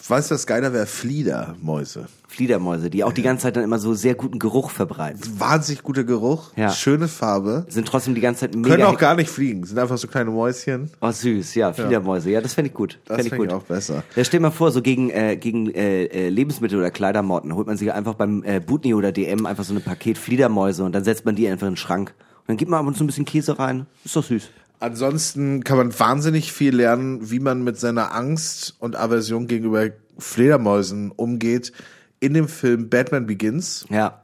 Weißt 0.09 0.31
du, 0.31 0.35
was 0.35 0.47
geiler 0.47 0.73
wäre? 0.73 0.87
Fliedermäuse. 0.87 2.07
Fliedermäuse, 2.29 2.90
die 2.90 3.03
auch 3.03 3.12
die 3.12 3.23
ganze 3.23 3.45
Zeit 3.45 3.57
dann 3.57 3.64
immer 3.64 3.79
so 3.79 3.95
sehr 3.95 4.14
guten 4.14 4.38
Geruch 4.38 4.71
verbreiten. 4.71 5.21
Wahnsinnig 5.38 5.83
guter 5.83 6.05
Geruch, 6.05 6.53
Ja. 6.57 6.71
schöne 6.71 7.09
Farbe. 7.09 7.64
Sind 7.69 7.88
trotzdem 7.88 8.14
die 8.14 8.21
ganze 8.21 8.40
Zeit 8.42 8.55
mega. 8.55 8.69
Können 8.71 8.83
auch 8.85 8.99
gar 8.99 9.14
nicht 9.16 9.31
fliegen, 9.31 9.64
sind 9.64 9.79
einfach 9.79 9.97
so 9.97 10.07
kleine 10.07 10.31
Mäuschen. 10.31 10.90
Oh, 11.01 11.11
süß, 11.11 11.55
ja, 11.55 11.73
Fliedermäuse. 11.73 12.31
Ja, 12.31 12.40
das 12.40 12.55
fände 12.55 12.69
ich 12.69 12.75
gut. 12.75 12.99
Das 13.07 13.16
Fänd 13.16 13.27
ich 13.29 13.33
fänd 13.35 13.45
ich 13.47 13.53
auch 13.53 13.62
besser. 13.62 14.03
Ja, 14.14 14.25
stell 14.25 14.40
mal 14.40 14.51
vor, 14.51 14.71
so 14.71 14.83
gegen, 14.83 15.11
äh, 15.11 15.37
gegen 15.37 15.71
äh, 15.75 16.05
äh, 16.05 16.29
Lebensmittel 16.29 16.79
oder 16.79 16.90
Kleidermotten 16.90 17.55
holt 17.55 17.66
man 17.66 17.77
sich 17.77 17.92
einfach 17.92 18.14
beim 18.14 18.42
äh, 18.45 18.61
Butni 18.61 18.92
oder 18.95 19.12
DM 19.12 19.47
einfach 19.47 19.64
so 19.64 19.75
ein 19.75 19.83
Paket 19.83 20.19
Fliedermäuse 20.19 20.85
und 20.85 20.92
dann 20.95 21.05
setzt 21.05 21.25
man 21.25 21.37
die 21.37 21.49
einfach 21.49 21.66
in 21.66 21.73
den 21.73 21.79
Schrank. 21.79 22.14
Und 22.40 22.49
dann 22.49 22.57
gibt 22.59 22.71
man 22.71 22.81
ab 22.81 22.87
und 22.87 22.97
zu 22.97 23.03
ein 23.03 23.07
bisschen 23.09 23.25
Käse 23.25 23.59
rein. 23.59 23.87
Ist 24.05 24.14
doch 24.14 24.23
süß. 24.25 24.51
Ansonsten 24.81 25.65
kann 25.65 25.79
man 25.79 25.99
wahnsinnig 25.99 26.53
viel 26.53 26.77
lernen, 26.77 27.31
wie 27.31 27.41
man 27.41 27.65
mit 27.65 27.79
seiner 27.79 28.15
Angst 28.15 28.77
und 28.79 28.97
Aversion 28.97 29.47
gegenüber 29.47 29.89
Fledermäusen 30.19 31.11
umgeht 31.12 31.73
in 32.21 32.35
dem 32.35 32.49
Film 32.49 32.89
Batman 32.89 33.27
Begins. 33.27 33.87
Ja. 33.91 34.23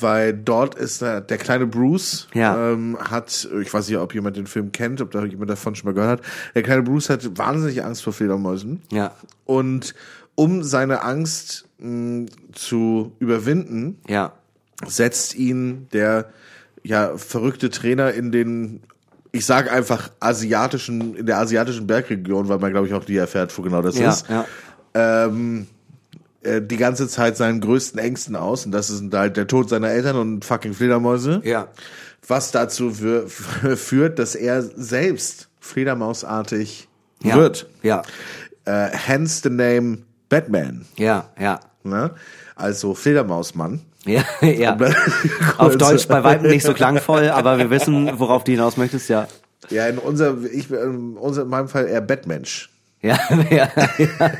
weil 0.00 0.32
dort 0.32 0.76
ist 0.76 1.02
der, 1.02 1.20
der 1.20 1.36
kleine 1.36 1.66
Bruce 1.66 2.26
Ja. 2.32 2.72
ähm, 2.72 2.96
hat, 2.98 3.46
ich 3.60 3.72
weiß 3.72 3.86
nicht, 3.88 3.98
ob 3.98 4.14
jemand 4.14 4.34
den 4.38 4.46
Film 4.46 4.72
kennt, 4.72 5.02
ob 5.02 5.10
da 5.10 5.22
jemand 5.26 5.50
davon 5.50 5.74
schon 5.74 5.86
mal 5.86 5.92
gehört 5.94 6.20
hat. 6.20 6.26
Der 6.54 6.62
kleine 6.62 6.82
Bruce 6.82 7.10
hat 7.10 7.36
wahnsinnig 7.36 7.84
Angst 7.84 8.02
vor 8.02 8.14
Fledermäusen 8.14 8.80
Ja. 8.90 9.12
und 9.44 9.94
um 10.36 10.62
seine 10.62 11.02
Angst 11.02 11.68
mh, 11.78 12.26
zu 12.52 13.12
überwinden, 13.18 13.98
Ja. 14.08 14.32
setzt 14.86 15.34
ihn 15.36 15.86
der 15.92 16.30
ja 16.82 17.16
verrückte 17.18 17.68
Trainer 17.68 18.12
in 18.14 18.32
den 18.32 18.80
ich 19.34 19.44
sag 19.46 19.70
einfach 19.72 20.10
asiatischen 20.20 21.16
in 21.16 21.26
der 21.26 21.38
asiatischen 21.38 21.86
Bergregion, 21.86 22.48
weil 22.48 22.58
man 22.58 22.70
glaube 22.72 22.86
ich 22.86 22.94
auch 22.94 23.06
nie 23.06 23.16
erfährt, 23.16 23.56
wo 23.58 23.62
genau 23.62 23.82
das 23.82 23.98
Ja. 23.98 24.10
ist 24.10 24.26
Ja. 24.28 24.46
ähm, 24.94 25.66
äh, 26.42 26.62
die 26.62 26.76
ganze 26.76 27.08
Zeit 27.08 27.36
seinen 27.36 27.60
größten 27.60 27.98
Ängsten 27.98 28.36
aus 28.36 28.64
und 28.64 28.72
das 28.72 28.90
ist 28.90 29.02
halt 29.12 29.36
der 29.36 29.46
Tod 29.46 29.68
seiner 29.68 29.88
Eltern 29.88 30.16
und 30.16 30.44
fucking 30.44 30.72
Fledermäuse. 30.74 31.40
Ja. 31.44 31.68
Was 32.28 32.52
dazu 32.52 32.90
für, 32.92 33.26
führt, 33.76 34.18
dass 34.18 34.34
er 34.34 34.62
selbst 34.62 35.48
Fledermausartig 35.60 36.88
Ja. 37.22 37.36
wird. 37.36 37.66
Ja. 37.82 38.02
Äh, 38.66 38.88
hence 38.92 39.40
the 39.42 39.50
name 39.50 39.98
Batman. 40.28 40.84
Ja. 40.96 41.28
Ja. 41.38 41.60
Ne? 41.82 42.12
Also 42.56 42.94
Fledermausmann. 42.94 43.80
Ja, 44.04 44.24
ja. 44.46 44.76
Auf 45.58 45.76
Deutsch 45.76 46.06
bei 46.08 46.22
weitem 46.24 46.48
nicht 46.48 46.64
so 46.64 46.74
klangvoll, 46.74 47.28
aber 47.28 47.58
wir 47.58 47.70
wissen, 47.70 48.18
worauf 48.18 48.44
du 48.44 48.52
hinaus 48.52 48.76
möchtest, 48.76 49.08
ja. 49.08 49.28
Ja, 49.70 49.86
in 49.86 49.98
unser, 49.98 50.36
ich, 50.52 50.70
in, 50.70 51.16
unser, 51.16 51.42
in 51.42 51.48
meinem 51.48 51.68
Fall 51.68 51.86
eher 51.86 52.00
Batmensch. 52.00 52.70
Ja, 53.04 53.18
ja, 53.50 53.68
ja. 53.98 54.30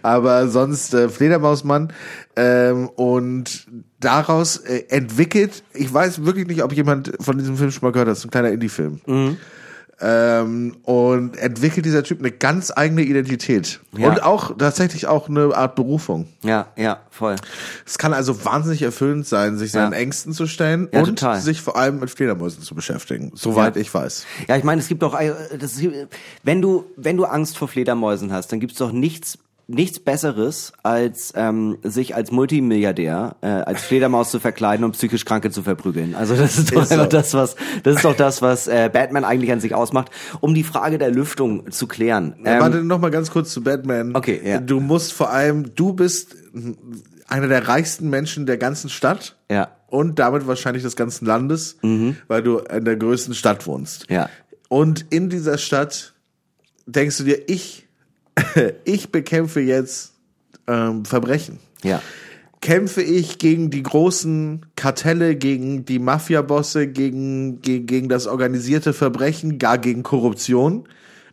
aber 0.00 0.46
sonst 0.46 0.94
äh, 0.94 1.08
Fledermausmann 1.08 1.92
ähm, 2.36 2.88
und 2.88 3.66
daraus 3.98 4.58
äh, 4.58 4.84
entwickelt, 4.90 5.64
ich 5.74 5.92
weiß 5.92 6.24
wirklich 6.24 6.46
nicht, 6.46 6.62
ob 6.62 6.72
jemand 6.72 7.10
von 7.20 7.36
diesem 7.36 7.56
Film 7.56 7.72
schon 7.72 7.80
mal 7.82 7.90
gehört 7.90 8.06
hat, 8.06 8.12
das 8.12 8.20
ist 8.20 8.26
ein 8.26 8.30
kleiner 8.30 8.50
Indie-Film. 8.50 9.00
Mhm. 9.06 9.38
Ähm, 10.02 10.76
und 10.84 11.36
entwickelt 11.36 11.84
dieser 11.84 12.02
Typ 12.02 12.20
eine 12.20 12.30
ganz 12.30 12.72
eigene 12.74 13.02
Identität 13.02 13.80
Ja. 13.96 14.08
und 14.08 14.22
auch 14.22 14.56
tatsächlich 14.56 15.06
auch 15.06 15.28
eine 15.28 15.54
Art 15.54 15.74
Berufung. 15.74 16.26
Ja, 16.42 16.68
ja, 16.76 17.00
voll. 17.10 17.36
Es 17.84 17.98
kann 17.98 18.14
also 18.14 18.44
wahnsinnig 18.46 18.80
erfüllend 18.80 19.26
sein, 19.26 19.58
sich 19.58 19.72
seinen 19.72 19.92
Ja. 19.92 19.98
Ängsten 19.98 20.32
zu 20.32 20.46
stellen 20.46 20.88
Ja, 20.92 21.00
und 21.00 21.06
total. 21.18 21.40
sich 21.40 21.60
vor 21.60 21.76
allem 21.76 22.00
mit 22.00 22.10
Fledermäusen 22.10 22.62
zu 22.62 22.74
beschäftigen, 22.74 23.32
soweit 23.34 23.76
ich 23.76 23.92
weiß. 23.92 24.24
Ja, 24.48 24.56
ich 24.56 24.64
meine, 24.64 24.80
es 24.80 24.88
gibt 24.88 25.02
doch, 25.02 25.18
äh, 25.20 25.34
das 25.58 25.78
wenn 26.44 26.62
du, 26.62 26.84
wenn 26.96 27.18
du 27.18 27.24
Angst 27.26 27.58
vor 27.58 27.68
Fledermäusen 27.68 28.32
hast, 28.32 28.52
dann 28.52 28.60
gibt's 28.60 28.78
doch 28.78 28.92
nichts, 28.92 29.36
nichts 29.70 30.00
Besseres, 30.00 30.72
als 30.82 31.32
ähm, 31.36 31.78
sich 31.82 32.14
als 32.14 32.30
Multimilliardär 32.30 33.36
äh, 33.40 33.46
als 33.46 33.82
Fledermaus 33.82 34.30
zu 34.30 34.40
verkleiden 34.40 34.84
und 34.84 34.92
psychisch 34.92 35.24
Kranke 35.24 35.50
zu 35.50 35.62
verprügeln. 35.62 36.14
Also 36.14 36.36
das 36.36 36.58
ist 36.58 36.74
doch 36.74 36.82
Ist 36.82 36.88
so. 36.88 36.94
einfach 36.94 37.08
das, 37.08 37.34
was, 37.34 37.56
das 37.82 37.96
ist 37.96 38.04
doch 38.04 38.16
das, 38.16 38.42
was 38.42 38.68
äh, 38.68 38.90
Batman 38.92 39.24
eigentlich 39.24 39.52
an 39.52 39.60
sich 39.60 39.74
ausmacht, 39.74 40.10
um 40.40 40.54
die 40.54 40.64
Frage 40.64 40.98
der 40.98 41.10
Lüftung 41.10 41.70
zu 41.70 41.86
klären. 41.86 42.34
Ähm, 42.44 42.60
Warte 42.60 42.84
noch 42.84 43.00
mal 43.00 43.10
ganz 43.10 43.30
kurz 43.30 43.52
zu 43.52 43.62
Batman. 43.62 44.14
Okay, 44.14 44.40
ja. 44.44 44.60
Du 44.60 44.80
musst 44.80 45.12
vor 45.12 45.30
allem, 45.30 45.74
du 45.74 45.92
bist 45.92 46.36
einer 47.28 47.48
der 47.48 47.68
reichsten 47.68 48.10
Menschen 48.10 48.46
der 48.46 48.58
ganzen 48.58 48.90
Stadt. 48.90 49.36
Ja. 49.50 49.66
Mhm. 49.66 49.68
Und 49.90 50.18
damit 50.20 50.46
wahrscheinlich 50.46 50.84
des 50.84 50.94
ganzen 50.94 51.26
Landes, 51.26 51.76
weil 52.28 52.42
du 52.44 52.58
in 52.58 52.84
der 52.84 52.94
größten 52.94 53.34
Stadt 53.34 53.66
wohnst. 53.66 54.06
Ja. 54.08 54.28
Und 54.68 55.06
in 55.10 55.30
dieser 55.30 55.58
Stadt 55.58 56.14
denkst 56.86 57.18
du 57.18 57.24
dir, 57.24 57.48
ich, 57.48 57.88
ich 58.84 59.10
bekämpfe 59.10 59.60
jetzt 59.60 60.14
ähm, 60.66 61.04
Verbrechen. 61.04 61.58
Ja. 61.82 62.02
Kämpfe 62.60 63.02
ich 63.02 63.38
gegen 63.38 63.70
die 63.70 63.82
großen 63.82 64.66
Kartelle, 64.76 65.34
gegen 65.34 65.86
die 65.86 65.98
Mafiabosse, 65.98 66.86
gegen, 66.88 67.62
gegen, 67.62 67.86
gegen 67.86 68.08
das 68.08 68.26
organisierte 68.26 68.92
Verbrechen, 68.92 69.58
gar 69.58 69.78
gegen 69.78 70.02
Korruption? 70.02 70.86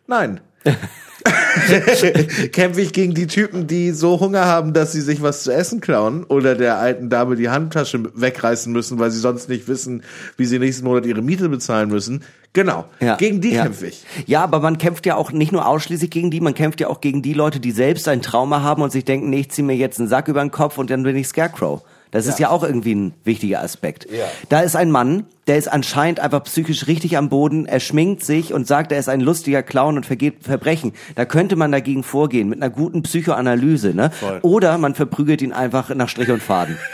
Nein. 0.06 0.40
Kämpfe 2.52 2.80
ich 2.80 2.92
gegen 2.92 3.14
die 3.14 3.26
Typen, 3.26 3.66
die 3.66 3.90
so 3.90 4.20
Hunger 4.20 4.44
haben, 4.44 4.72
dass 4.72 4.92
sie 4.92 5.00
sich 5.00 5.20
was 5.22 5.42
zu 5.42 5.52
essen 5.52 5.80
klauen 5.80 6.24
oder 6.24 6.54
der 6.54 6.78
alten 6.78 7.10
Dame 7.10 7.36
die 7.36 7.48
Handtasche 7.48 8.02
wegreißen 8.14 8.72
müssen, 8.72 8.98
weil 8.98 9.10
sie 9.10 9.18
sonst 9.18 9.48
nicht 9.48 9.68
wissen, 9.68 10.02
wie 10.36 10.44
sie 10.44 10.58
nächsten 10.58 10.84
Monat 10.84 11.06
ihre 11.06 11.22
Miete 11.22 11.48
bezahlen 11.48 11.88
müssen. 11.88 12.22
Genau. 12.52 12.86
Ja, 13.00 13.16
Gegen 13.16 13.40
die 13.40 13.52
ja. 13.52 13.64
kämpfe 13.64 13.86
ich. 13.88 14.04
Ja, 14.26 14.42
aber 14.42 14.60
man 14.60 14.78
kämpft 14.78 15.06
ja 15.06 15.16
auch 15.16 15.32
nicht 15.32 15.52
nur 15.52 15.66
ausschließlich 15.66 16.10
gegen 16.10 16.30
die, 16.30 16.40
man 16.40 16.54
kämpft 16.54 16.80
ja 16.80 16.88
auch 16.88 17.00
gegen 17.00 17.22
die 17.22 17.34
Leute, 17.34 17.60
die 17.60 17.72
selbst 17.72 18.08
ein 18.08 18.22
Trauma 18.22 18.62
haben 18.62 18.82
und 18.82 18.90
sich 18.90 19.04
denken, 19.04 19.30
nee, 19.30 19.40
ich 19.40 19.50
zieh 19.50 19.62
mir 19.62 19.76
jetzt 19.76 19.98
einen 19.98 20.08
Sack 20.08 20.28
über 20.28 20.40
den 20.40 20.50
Kopf 20.50 20.78
und 20.78 20.90
dann 20.90 21.02
bin 21.02 21.16
ich 21.16 21.28
Scarecrow. 21.28 21.82
Das 22.10 22.26
ist 22.26 22.38
ja 22.38 22.48
auch 22.48 22.62
irgendwie 22.62 22.94
ein 22.94 23.14
wichtiger 23.24 23.62
Aspekt. 23.62 24.06
Ja. 24.10 24.24
Da 24.48 24.60
ist 24.60 24.76
ein 24.76 24.90
Mann, 24.90 25.26
der 25.48 25.56
ist 25.56 25.68
anscheinend 25.68 26.20
einfach 26.20 26.44
psychisch 26.44 26.86
richtig 26.86 27.16
am 27.16 27.28
Boden, 27.28 27.66
er 27.66 27.80
schminkt 27.80 28.22
sich 28.24 28.52
und 28.52 28.66
sagt, 28.66 28.92
er 28.92 28.98
ist 28.98 29.08
ein 29.08 29.20
lustiger 29.20 29.62
Clown 29.62 29.96
und 29.96 30.06
vergeht 30.06 30.42
Verbrechen. 30.42 30.92
Da 31.16 31.24
könnte 31.24 31.56
man 31.56 31.72
dagegen 31.72 32.02
vorgehen 32.04 32.48
mit 32.48 32.62
einer 32.62 32.70
guten 32.70 33.02
Psychoanalyse, 33.02 33.94
ne? 33.94 34.10
Voll. 34.10 34.38
Oder 34.42 34.78
man 34.78 34.94
verprügelt 34.94 35.42
ihn 35.42 35.52
einfach 35.52 35.94
nach 35.94 36.08
Strich 36.08 36.30
und 36.30 36.42
Faden. 36.42 36.76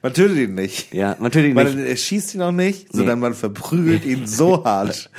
Man 0.00 0.14
tötet 0.14 0.38
ihn 0.38 0.54
nicht. 0.54 0.94
Ja, 0.94 1.16
man 1.18 1.30
tötet 1.30 1.50
ihn 1.50 1.54
Man 1.54 1.66
nicht. 1.76 1.86
er 1.86 1.96
schießt 1.96 2.34
ihn 2.34 2.40
auch 2.40 2.50
nicht, 2.50 2.94
sondern 2.94 3.18
man 3.20 3.34
verprügelt 3.34 4.06
ihn 4.06 4.26
so 4.26 4.64
hart. 4.64 5.10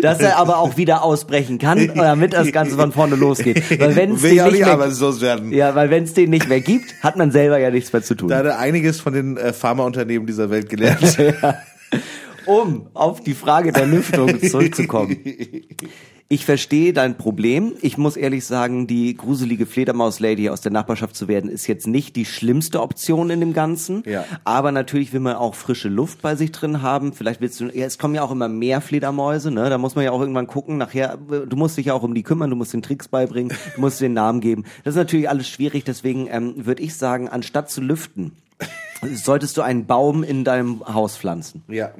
Dass 0.00 0.20
er 0.20 0.38
aber 0.38 0.56
auch 0.56 0.78
wieder 0.78 1.02
ausbrechen 1.02 1.58
kann, 1.58 1.90
damit 1.94 2.32
das 2.32 2.52
Ganze 2.52 2.76
von 2.76 2.90
vorne 2.90 3.16
losgeht. 3.16 3.62
Weil 3.78 3.96
wenn 3.96 4.12
es 4.12 4.22
Will 4.22 4.30
den 4.30 4.36
ja 4.38 4.44
nicht 4.44 4.52
nicht 4.54 4.64
mehr, 4.64 4.72
arbeitslos 4.72 5.20
werden. 5.20 5.52
ja, 5.52 5.74
weil 5.74 5.90
wenn 5.90 6.04
es 6.04 6.14
den 6.14 6.30
nicht 6.30 6.48
mehr 6.48 6.62
gibt, 6.62 6.94
hat 7.02 7.16
man 7.16 7.30
selber 7.30 7.58
ja 7.58 7.70
nichts 7.70 7.92
mehr 7.92 8.02
zu 8.02 8.14
tun. 8.14 8.30
Da 8.30 8.38
hat 8.38 8.46
er 8.46 8.58
einiges 8.58 8.98
von 8.98 9.12
den 9.12 9.36
äh, 9.36 9.52
Pharmaunternehmen 9.52 10.26
dieser 10.26 10.48
Welt 10.48 10.70
gelernt. 10.70 11.18
Um 12.46 12.86
auf 12.94 13.20
die 13.20 13.34
Frage 13.34 13.72
der 13.72 13.86
Lüftung 13.86 14.40
zurückzukommen. 14.40 15.16
Ich 16.30 16.44
verstehe 16.44 16.92
dein 16.92 17.16
Problem. 17.16 17.72
Ich 17.80 17.96
muss 17.96 18.14
ehrlich 18.14 18.44
sagen, 18.44 18.86
die 18.86 19.16
gruselige 19.16 19.64
Fledermaus-Lady 19.64 20.50
aus 20.50 20.60
der 20.60 20.70
Nachbarschaft 20.70 21.16
zu 21.16 21.26
werden, 21.26 21.48
ist 21.48 21.66
jetzt 21.66 21.86
nicht 21.86 22.16
die 22.16 22.26
schlimmste 22.26 22.82
Option 22.82 23.30
in 23.30 23.40
dem 23.40 23.54
Ganzen. 23.54 24.02
Ja. 24.04 24.26
Aber 24.44 24.70
natürlich 24.70 25.14
will 25.14 25.20
man 25.20 25.36
auch 25.36 25.54
frische 25.54 25.88
Luft 25.88 26.20
bei 26.20 26.36
sich 26.36 26.52
drin 26.52 26.82
haben. 26.82 27.14
Vielleicht 27.14 27.40
willst 27.40 27.60
du, 27.60 27.68
ja, 27.68 27.86
es 27.86 27.96
kommen 27.96 28.14
ja 28.14 28.22
auch 28.22 28.30
immer 28.30 28.48
mehr 28.48 28.82
Fledermäuse, 28.82 29.50
ne? 29.50 29.70
Da 29.70 29.78
muss 29.78 29.94
man 29.94 30.04
ja 30.04 30.10
auch 30.10 30.20
irgendwann 30.20 30.46
gucken. 30.46 30.76
Nachher, 30.76 31.16
du 31.16 31.56
musst 31.56 31.78
dich 31.78 31.86
ja 31.86 31.94
auch 31.94 32.02
um 32.02 32.14
die 32.14 32.22
kümmern, 32.22 32.50
du 32.50 32.56
musst 32.56 32.74
den 32.74 32.82
Tricks 32.82 33.08
beibringen, 33.08 33.56
du 33.74 33.80
musst 33.80 33.98
den 34.02 34.12
Namen 34.12 34.42
geben. 34.42 34.64
Das 34.84 34.94
ist 34.94 34.98
natürlich 34.98 35.30
alles 35.30 35.48
schwierig. 35.48 35.84
Deswegen 35.84 36.28
ähm, 36.30 36.66
würde 36.66 36.82
ich 36.82 36.94
sagen, 36.94 37.30
anstatt 37.30 37.70
zu 37.70 37.80
lüften, 37.80 38.32
solltest 39.14 39.56
du 39.56 39.62
einen 39.62 39.86
Baum 39.86 40.22
in 40.22 40.44
deinem 40.44 40.82
Haus 40.86 41.16
pflanzen. 41.16 41.62
ja. 41.68 41.90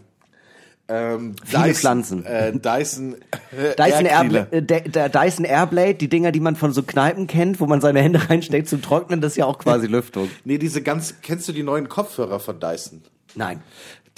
Ähm, 0.91 1.37
Viele 1.45 1.75
Pflanzen. 1.75 2.25
Äh, 2.25 2.51
Dyson, 2.53 3.17
äh, 3.53 3.75
Dyson, 3.77 4.07
Air 4.07 4.23
Air, 4.23 4.25
Cleaner. 4.25 4.53
äh, 4.55 4.63
der 4.63 5.09
Dyson 5.11 5.45
Airblade, 5.45 5.97
die 5.97 6.09
Dinger, 6.09 6.33
die 6.33 6.41
man 6.41 6.57
von 6.57 6.73
so 6.73 6.83
Kneipen 6.83 7.27
kennt, 7.27 7.61
wo 7.61 7.67
man 7.67 7.83
seine 7.83 8.01
Hände 8.01 8.19
reinsteckt 8.31 8.71
zum 8.71 8.81
Trocknen, 8.81 9.21
das 9.21 9.33
ist 9.33 9.37
ja 9.37 9.45
auch 9.45 9.59
quasi 9.59 9.87
Lüftung. 9.89 10.31
Nee, 10.47 10.57
diese 10.57 10.81
ganz, 10.81 11.17
kennst 11.21 11.47
du 11.47 11.53
die 11.53 11.63
neuen 11.63 11.91
Kopfhörer 11.91 12.41
von 12.41 12.59
Dyson? 12.59 13.03
Nein. 13.35 13.63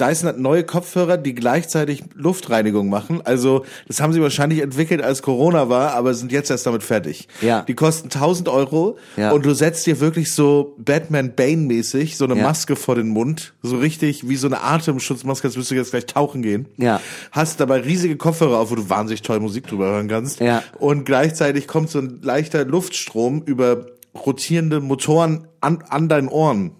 Dyson 0.00 0.28
hat 0.28 0.38
neue 0.38 0.64
Kopfhörer, 0.64 1.16
die 1.16 1.34
gleichzeitig 1.34 2.02
Luftreinigung 2.14 2.88
machen. 2.88 3.20
Also, 3.24 3.64
das 3.86 4.00
haben 4.00 4.12
sie 4.12 4.22
wahrscheinlich 4.22 4.60
entwickelt, 4.60 5.02
als 5.02 5.22
Corona 5.22 5.68
war, 5.68 5.92
aber 5.94 6.14
sind 6.14 6.32
jetzt 6.32 6.50
erst 6.50 6.66
damit 6.66 6.82
fertig. 6.82 7.28
Ja. 7.40 7.62
Die 7.62 7.74
kosten 7.74 8.08
1000 8.10 8.48
Euro 8.48 8.96
Ja. 9.16 9.32
und 9.32 9.44
du 9.44 9.52
setzt 9.54 9.86
dir 9.86 10.00
wirklich 10.00 10.32
so 10.32 10.74
Batman 10.78 11.34
Bane-mäßig 11.36 12.16
so 12.16 12.24
eine 12.24 12.36
Ja. 12.36 12.42
Maske 12.44 12.76
vor 12.76 12.94
den 12.94 13.08
Mund. 13.08 13.52
So 13.62 13.76
richtig 13.78 14.28
wie 14.28 14.36
so 14.36 14.46
eine 14.46 14.62
Atemschutzmaske, 14.62 15.48
als 15.48 15.56
würdest 15.56 15.70
du 15.70 15.74
jetzt 15.74 15.90
gleich 15.90 16.06
tauchen 16.06 16.42
gehen. 16.42 16.66
Ja. 16.76 17.00
Hast 17.32 17.60
dabei 17.60 17.80
riesige 17.80 18.16
Kopfhörer 18.16 18.58
auf, 18.58 18.70
wo 18.70 18.76
du 18.76 18.88
wahnsinnig 18.88 19.22
toll 19.22 19.40
Musik 19.40 19.66
drüber 19.66 19.86
hören 19.86 20.08
kannst. 20.08 20.40
Ja. 20.40 20.62
Und 20.78 21.04
gleichzeitig 21.04 21.66
kommt 21.66 21.90
so 21.90 21.98
ein 21.98 22.20
leichter 22.22 22.64
Luftstrom 22.64 23.42
über 23.44 23.86
rotierende 24.14 24.80
Motoren 24.80 25.46
an, 25.60 25.84
an 25.88 26.08
deinen 26.08 26.28
Ohren. 26.28 26.72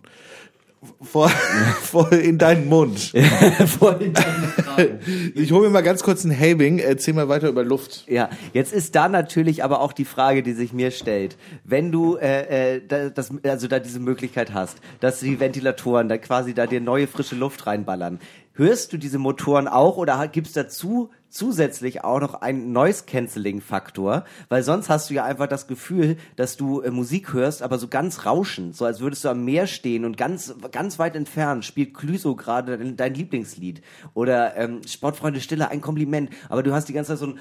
Vor, 1.02 1.28
vor 1.82 2.10
in 2.12 2.38
deinen 2.38 2.66
Mund. 2.68 2.98
Voll 3.78 4.12
dann- 4.14 4.98
Ich 5.34 5.52
hole 5.52 5.66
mir 5.66 5.70
mal 5.70 5.82
ganz 5.82 6.02
kurz 6.02 6.24
einen 6.24 6.32
Helbing, 6.32 6.78
erzähl 6.78 7.12
mal 7.12 7.28
weiter 7.28 7.48
über 7.48 7.62
Luft. 7.64 8.04
ja, 8.08 8.30
jetzt 8.54 8.72
ist 8.72 8.94
da 8.94 9.08
natürlich 9.08 9.62
aber 9.62 9.80
auch 9.82 9.92
die 9.92 10.06
Frage, 10.06 10.42
die 10.42 10.52
sich 10.54 10.72
mir 10.72 10.90
stellt. 10.90 11.36
Wenn 11.64 11.92
du 11.92 12.16
äh, 12.16 12.76
äh, 12.76 12.82
da, 12.86 13.10
das, 13.10 13.30
also 13.42 13.68
da 13.68 13.78
diese 13.78 14.00
Möglichkeit 14.00 14.54
hast, 14.54 14.78
dass 15.00 15.20
die 15.20 15.38
Ventilatoren 15.38 16.08
da 16.08 16.16
quasi 16.16 16.54
da 16.54 16.66
dir 16.66 16.80
neue 16.80 17.06
frische 17.06 17.34
Luft 17.34 17.66
reinballern, 17.66 18.18
hörst 18.54 18.92
du 18.92 18.98
diese 18.98 19.18
Motoren 19.18 19.68
auch 19.68 19.96
oder 19.96 20.26
gibt's 20.28 20.52
dazu 20.52 21.10
zusätzlich 21.28 22.02
auch 22.02 22.20
noch 22.20 22.34
einen 22.34 22.72
Noise-Canceling-Faktor? 22.72 24.24
Weil 24.48 24.62
sonst 24.62 24.88
hast 24.88 25.10
du 25.10 25.14
ja 25.14 25.24
einfach 25.24 25.46
das 25.46 25.66
Gefühl, 25.66 26.16
dass 26.36 26.56
du 26.56 26.80
äh, 26.80 26.90
Musik 26.90 27.32
hörst, 27.32 27.62
aber 27.62 27.78
so 27.78 27.88
ganz 27.88 28.26
rauschend, 28.26 28.76
so 28.76 28.84
als 28.84 29.00
würdest 29.00 29.24
du 29.24 29.28
am 29.28 29.44
Meer 29.44 29.66
stehen 29.66 30.04
und 30.04 30.16
ganz, 30.16 30.54
ganz 30.72 30.98
weit 30.98 31.16
entfernt 31.16 31.64
spielt 31.64 31.94
Clüso 31.94 32.34
gerade 32.34 32.76
dein, 32.76 32.96
dein 32.96 33.14
Lieblingslied. 33.14 33.82
Oder 34.14 34.56
ähm, 34.56 34.80
Sportfreunde 34.86 35.40
Stille, 35.40 35.68
ein 35.68 35.80
Kompliment, 35.80 36.30
aber 36.48 36.62
du 36.62 36.72
hast 36.72 36.88
die 36.88 36.92
ganze 36.92 37.12
Zeit 37.12 37.18
so 37.18 37.26
ein 37.26 37.38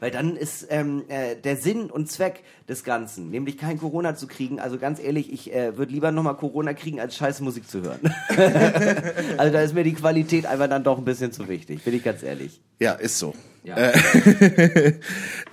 weil 0.00 0.10
dann 0.10 0.36
ist 0.36 0.66
ähm, 0.70 1.04
äh, 1.08 1.36
der 1.36 1.56
Sinn 1.56 1.90
und 1.90 2.10
Zweck 2.10 2.42
des 2.68 2.84
Ganzen, 2.84 3.30
nämlich 3.30 3.58
kein 3.58 3.78
Corona 3.78 4.14
zu 4.16 4.26
kriegen. 4.26 4.58
Also 4.58 4.78
ganz 4.78 4.98
ehrlich, 4.98 5.32
ich 5.32 5.54
äh, 5.54 5.76
würde 5.76 5.92
lieber 5.92 6.10
nochmal 6.10 6.36
Corona 6.36 6.74
kriegen, 6.74 7.00
als 7.00 7.16
scheiß 7.16 7.40
Musik 7.40 7.68
zu 7.68 7.82
hören. 7.82 8.00
also 9.36 9.52
da 9.52 9.62
ist 9.62 9.74
mir 9.74 9.84
die 9.84 9.94
Qualität 9.94 10.46
einfach 10.46 10.68
dann 10.68 10.82
doch 10.82 10.98
ein 10.98 11.04
bisschen 11.04 11.32
zu 11.32 11.48
wichtig, 11.48 11.84
bin 11.84 11.94
ich 11.94 12.02
ganz 12.02 12.22
ehrlich. 12.22 12.60
Ja, 12.80 12.92
ist 12.92 13.18
so. 13.18 13.34
Ja. 13.62 13.76
Äh, 13.76 14.94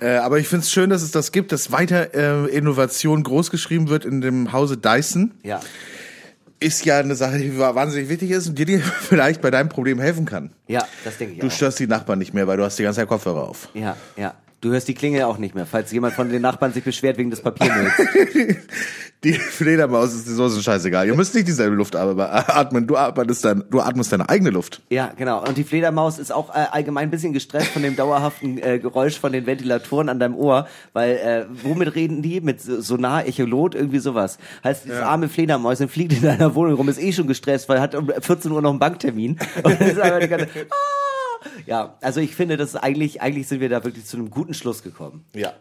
äh, 0.00 0.16
aber 0.16 0.38
ich 0.38 0.48
finde 0.48 0.64
es 0.64 0.70
schön, 0.70 0.88
dass 0.90 1.02
es 1.02 1.10
das 1.10 1.30
gibt, 1.30 1.52
dass 1.52 1.70
weiter 1.70 2.14
äh, 2.14 2.48
Innovation 2.48 3.22
großgeschrieben 3.22 3.88
wird 3.88 4.04
in 4.04 4.20
dem 4.20 4.52
Hause 4.52 4.78
Dyson. 4.78 5.34
Ja. 5.42 5.60
Ist 6.60 6.84
ja 6.84 6.98
eine 6.98 7.14
Sache, 7.14 7.38
die 7.38 7.56
wahnsinnig 7.58 8.08
wichtig 8.08 8.30
ist 8.32 8.48
und 8.48 8.58
die 8.58 8.64
dir 8.64 8.80
vielleicht 9.00 9.40
bei 9.40 9.50
deinem 9.50 9.68
Problem 9.68 10.00
helfen 10.00 10.24
kann. 10.24 10.50
Ja, 10.66 10.86
das 11.04 11.16
denke 11.18 11.34
ich 11.34 11.40
Du 11.40 11.46
auch. 11.46 11.50
störst 11.50 11.78
die 11.78 11.86
Nachbarn 11.86 12.18
nicht 12.18 12.34
mehr, 12.34 12.46
weil 12.46 12.56
du 12.56 12.64
hast 12.64 12.78
die 12.78 12.82
ganze 12.82 13.00
Zeit 13.00 13.08
Kopfhörer 13.08 13.48
auf. 13.48 13.68
Ja, 13.74 13.96
ja. 14.16 14.34
Du 14.60 14.70
hörst 14.70 14.88
die 14.88 14.94
Klingel 14.94 15.22
auch 15.22 15.38
nicht 15.38 15.54
mehr, 15.54 15.66
falls 15.66 15.92
jemand 15.92 16.14
von 16.14 16.30
den 16.30 16.42
Nachbarn 16.42 16.72
sich 16.72 16.82
beschwert 16.82 17.16
wegen 17.16 17.30
des 17.30 17.40
Papiermülls. 17.42 17.92
Die 19.24 19.32
Fledermaus 19.32 20.14
ist 20.14 20.26
so 20.26 20.46
ist 20.46 20.62
scheißegal. 20.62 21.08
Ihr 21.08 21.16
müsst 21.16 21.34
nicht 21.34 21.48
dieselbe 21.48 21.74
Luft 21.74 21.96
atmen. 21.96 22.86
Du 22.86 22.96
atmest, 22.96 23.44
dein, 23.44 23.64
du 23.68 23.80
atmest 23.80 24.12
deine 24.12 24.28
eigene 24.28 24.50
Luft. 24.50 24.80
Ja, 24.90 25.12
genau. 25.16 25.44
Und 25.44 25.58
die 25.58 25.64
Fledermaus 25.64 26.20
ist 26.20 26.32
auch 26.32 26.50
äh, 26.54 26.66
allgemein 26.70 27.08
ein 27.08 27.10
bisschen 27.10 27.32
gestresst 27.32 27.66
von 27.68 27.82
dem 27.82 27.96
dauerhaften 27.96 28.58
äh, 28.58 28.78
Geräusch 28.78 29.18
von 29.18 29.32
den 29.32 29.44
Ventilatoren 29.44 30.08
an 30.08 30.20
deinem 30.20 30.36
Ohr, 30.36 30.68
weil 30.92 31.16
äh, 31.16 31.46
womit 31.64 31.96
reden 31.96 32.22
die? 32.22 32.40
Mit 32.40 32.60
so- 32.60 32.80
Sonar, 32.80 33.26
Echolot, 33.26 33.74
irgendwie 33.74 33.98
sowas. 33.98 34.38
Heißt, 34.62 34.84
dieses 34.84 35.00
arme 35.00 35.28
Fledermäuschen 35.28 35.88
fliegt 35.88 36.12
in 36.12 36.22
deiner 36.22 36.54
Wohnung 36.54 36.74
rum, 36.74 36.88
ist 36.88 37.00
eh 37.02 37.12
schon 37.12 37.26
gestresst, 37.26 37.68
weil 37.68 37.80
hat 37.80 37.96
um 37.96 38.08
14 38.20 38.52
Uhr 38.52 38.62
noch 38.62 38.70
einen 38.70 38.78
Banktermin. 38.78 39.36
Und 39.64 39.80
ist 39.80 39.98
einfach 39.98 40.20
die 40.20 40.28
ganze, 40.28 40.46
ah! 40.70 40.74
Ja, 41.66 41.96
also 42.00 42.20
ich 42.20 42.34
finde, 42.34 42.56
das 42.56 42.70
ist 42.70 42.76
eigentlich, 42.76 43.20
eigentlich 43.22 43.48
sind 43.48 43.60
wir 43.60 43.68
da 43.68 43.84
wirklich 43.84 44.04
zu 44.06 44.16
einem 44.16 44.30
guten 44.30 44.54
Schluss 44.54 44.82
gekommen. 44.82 45.24
Ja. 45.34 45.52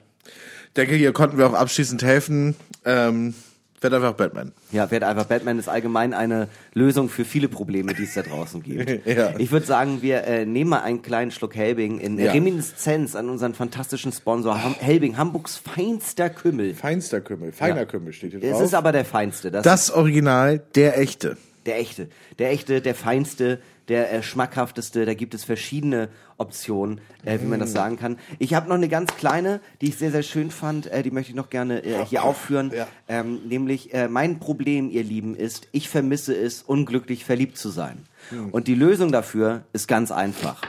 Denke, 0.76 0.96
hier 0.96 1.12
konnten 1.14 1.38
wir 1.38 1.48
auch 1.48 1.54
abschließend 1.54 2.04
helfen. 2.04 2.56
Ähm, 2.86 3.34
werd 3.80 3.94
einfach 3.94 4.14
Batman. 4.14 4.54
Ja, 4.72 4.90
werd 4.90 5.04
einfach 5.04 5.26
Batman 5.26 5.60
ist 5.60 5.70
allgemein 5.70 6.14
eine 6.16 6.48
Lösung 6.74 7.10
für 7.10 7.26
viele 7.26 7.48
Probleme, 7.48 7.94
die 7.94 8.04
es 8.04 8.16
da 8.16 8.24
draußen 8.24 8.64
gibt. 8.64 9.06
Ja. 9.08 9.34
Ich 9.38 9.52
würde 9.52 9.66
sagen, 9.68 10.02
wir 10.02 10.24
äh, 10.24 10.46
nehmen 10.46 10.72
mal 10.72 10.82
einen 10.82 11.04
kleinen 11.04 11.30
Schluck 11.32 11.56
Helbing 11.56 12.00
in 12.00 12.18
Ja. 12.20 12.32
Reminiszenz 12.32 13.16
an 13.16 13.30
unseren 13.30 13.54
fantastischen 13.54 14.12
Sponsor 14.12 14.64
Ham 14.64 14.76
Helbing, 14.80 15.18
Hamburgs 15.18 15.58
feinster 15.58 16.30
Kümmel. 16.32 16.74
Feinster 16.74 17.22
Kümmel, 17.22 17.52
feiner 17.52 17.78
Ja. 17.82 17.86
Kümmel 17.86 18.14
steht 18.14 18.32
hier 18.32 18.44
Es 18.44 18.52
drauf. 18.52 18.62
ist 18.64 18.74
aber 18.74 18.92
der 18.92 19.06
feinste, 19.06 19.52
das, 19.52 19.64
das 19.64 19.92
Original, 19.92 20.60
der 20.76 20.98
echte. 21.00 21.38
Der 21.68 21.78
echte, 21.78 22.10
der 22.40 22.52
echte, 22.52 22.82
der 22.82 22.96
feinste, 22.96 23.62
der 23.88 24.12
äh, 24.12 24.24
schmackhafteste. 24.24 25.06
Da 25.06 25.14
gibt 25.14 25.34
es 25.34 25.44
verschiedene 25.44 26.10
Optionen, 26.38 27.00
äh, 27.24 27.40
wie 27.42 27.46
man 27.46 27.60
Mm. 27.60 27.62
das 27.62 27.72
sagen 27.72 27.98
kann. 27.98 28.18
Ich 28.40 28.54
habe 28.54 28.68
noch 28.68 28.76
eine 28.76 28.90
ganz 28.90 29.16
kleine, 29.16 29.62
die 29.82 29.90
ich 29.90 29.98
sehr, 29.98 30.12
sehr 30.12 30.24
schön 30.24 30.52
fand. 30.52 30.88
Äh, 30.88 31.04
die 31.04 31.12
möchte 31.12 31.32
ich 31.32 31.36
noch 31.36 31.50
gerne 31.50 31.84
äh, 31.84 32.06
hier 32.06 32.24
aufführen. 32.24 32.72
Ja. 32.76 32.88
Ähm, 33.08 33.42
nämlich, 33.48 33.94
äh, 33.94 34.08
mein 34.08 34.40
Problem, 34.40 34.90
ihr 34.90 35.04
Lieben, 35.04 35.36
ist, 35.36 35.68
ich 35.72 35.90
vermisse 35.90 36.36
es, 36.36 36.64
unglücklich 36.64 37.24
verliebt 37.24 37.58
zu 37.58 37.70
sein. 37.70 38.06
Hm. 38.30 38.50
Und 38.50 38.68
die 38.68 38.76
Lösung 38.76 39.12
dafür 39.12 39.64
ist 39.74 39.88
ganz 39.88 40.12
einfach. 40.12 40.62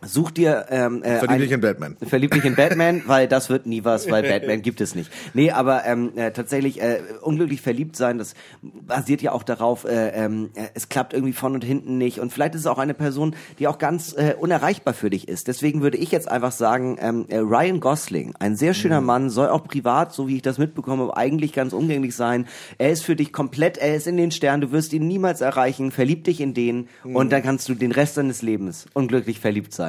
Such 0.00 0.30
dir 0.30 0.66
ähm, 0.70 1.02
äh, 1.02 1.18
Verlieb 1.18 1.40
dich 1.40 1.50
in 1.50 1.60
Batman. 1.60 1.96
Verlieb 2.00 2.30
dich 2.30 2.44
in 2.44 2.54
Batman, 2.54 3.02
weil 3.06 3.26
das 3.26 3.50
wird 3.50 3.66
nie 3.66 3.84
was, 3.84 4.08
weil 4.08 4.22
Batman 4.22 4.62
gibt 4.62 4.80
es 4.80 4.94
nicht. 4.94 5.10
Nee, 5.34 5.50
aber 5.50 5.84
ähm, 5.86 6.12
äh, 6.14 6.30
tatsächlich 6.30 6.80
äh, 6.80 7.00
unglücklich 7.20 7.60
verliebt 7.60 7.96
sein, 7.96 8.16
das 8.16 8.34
basiert 8.62 9.22
ja 9.22 9.32
auch 9.32 9.42
darauf, 9.42 9.84
äh, 9.84 10.10
ähm, 10.10 10.50
äh, 10.54 10.68
es 10.74 10.88
klappt 10.88 11.14
irgendwie 11.14 11.32
von 11.32 11.54
und 11.54 11.64
hinten 11.64 11.98
nicht. 11.98 12.20
Und 12.20 12.32
vielleicht 12.32 12.54
ist 12.54 12.60
es 12.60 12.66
auch 12.68 12.78
eine 12.78 12.94
Person, 12.94 13.34
die 13.58 13.66
auch 13.66 13.78
ganz 13.78 14.12
äh, 14.16 14.34
unerreichbar 14.38 14.94
für 14.94 15.10
dich 15.10 15.26
ist. 15.26 15.48
Deswegen 15.48 15.82
würde 15.82 15.98
ich 15.98 16.12
jetzt 16.12 16.30
einfach 16.30 16.52
sagen, 16.52 16.96
ähm, 17.00 17.26
äh, 17.28 17.38
Ryan 17.38 17.80
Gosling, 17.80 18.34
ein 18.38 18.54
sehr 18.54 18.74
schöner 18.74 19.00
Mann, 19.00 19.30
soll 19.30 19.48
auch 19.48 19.64
privat, 19.64 20.12
so 20.12 20.28
wie 20.28 20.36
ich 20.36 20.42
das 20.42 20.58
mitbekomme, 20.58 21.16
eigentlich 21.16 21.52
ganz 21.52 21.72
umgänglich 21.72 22.14
sein. 22.14 22.46
Er 22.78 22.92
ist 22.92 23.04
für 23.04 23.16
dich 23.16 23.32
komplett, 23.32 23.78
er 23.78 23.96
ist 23.96 24.06
in 24.06 24.16
den 24.16 24.30
Sternen, 24.30 24.60
du 24.60 24.70
wirst 24.70 24.92
ihn 24.92 25.08
niemals 25.08 25.40
erreichen, 25.40 25.90
verlieb 25.90 26.22
dich 26.22 26.40
in 26.40 26.54
den 26.54 26.88
und 27.02 27.32
dann 27.32 27.42
kannst 27.42 27.68
du 27.68 27.74
den 27.74 27.90
Rest 27.90 28.16
deines 28.16 28.42
Lebens 28.42 28.86
unglücklich 28.94 29.40
verliebt 29.40 29.72
sein. 29.72 29.87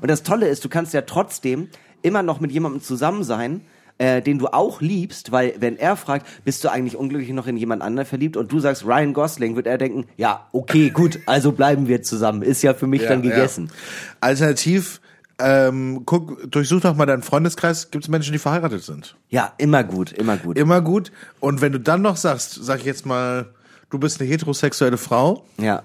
Und 0.00 0.10
das 0.10 0.22
Tolle 0.22 0.48
ist, 0.48 0.64
du 0.64 0.68
kannst 0.68 0.94
ja 0.94 1.02
trotzdem 1.02 1.68
immer 2.02 2.22
noch 2.22 2.40
mit 2.40 2.50
jemandem 2.52 2.82
zusammen 2.82 3.24
sein, 3.24 3.62
äh, 3.98 4.22
den 4.22 4.38
du 4.38 4.48
auch 4.48 4.80
liebst, 4.80 5.30
weil 5.30 5.54
wenn 5.58 5.76
er 5.76 5.94
fragt, 5.94 6.26
bist 6.44 6.64
du 6.64 6.70
eigentlich 6.70 6.96
unglücklich 6.96 7.30
noch 7.32 7.46
in 7.46 7.56
jemand 7.58 7.82
anderen 7.82 8.06
verliebt 8.06 8.36
und 8.36 8.50
du 8.50 8.58
sagst 8.58 8.86
Ryan 8.86 9.12
Gosling, 9.12 9.56
wird 9.56 9.66
er 9.66 9.76
denken, 9.76 10.06
ja, 10.16 10.48
okay, 10.52 10.88
gut, 10.88 11.18
also 11.26 11.52
bleiben 11.52 11.86
wir 11.86 12.02
zusammen, 12.02 12.40
ist 12.42 12.62
ja 12.62 12.72
für 12.72 12.86
mich 12.86 13.02
dann 13.02 13.20
gegessen. 13.20 13.66
Ja. 13.66 14.16
Alternativ, 14.22 15.02
ähm, 15.38 16.02
guck, 16.06 16.50
durchsuch 16.50 16.80
doch 16.80 16.96
mal 16.96 17.06
deinen 17.06 17.22
Freundeskreis. 17.22 17.90
Gibt 17.90 18.04
es 18.04 18.08
Menschen, 18.08 18.32
die 18.32 18.38
verheiratet 18.38 18.82
sind? 18.82 19.16
Ja, 19.28 19.52
immer 19.58 19.84
gut, 19.84 20.12
immer 20.12 20.36
gut. 20.38 20.58
Immer 20.58 20.80
gut. 20.80 21.12
Und 21.40 21.60
wenn 21.60 21.72
du 21.72 21.80
dann 21.80 22.02
noch 22.02 22.16
sagst, 22.16 22.58
sag 22.62 22.80
ich 22.80 22.86
jetzt 22.86 23.04
mal, 23.04 23.52
du 23.90 23.98
bist 23.98 24.20
eine 24.20 24.30
heterosexuelle 24.30 24.96
Frau, 24.96 25.44
Ja, 25.58 25.82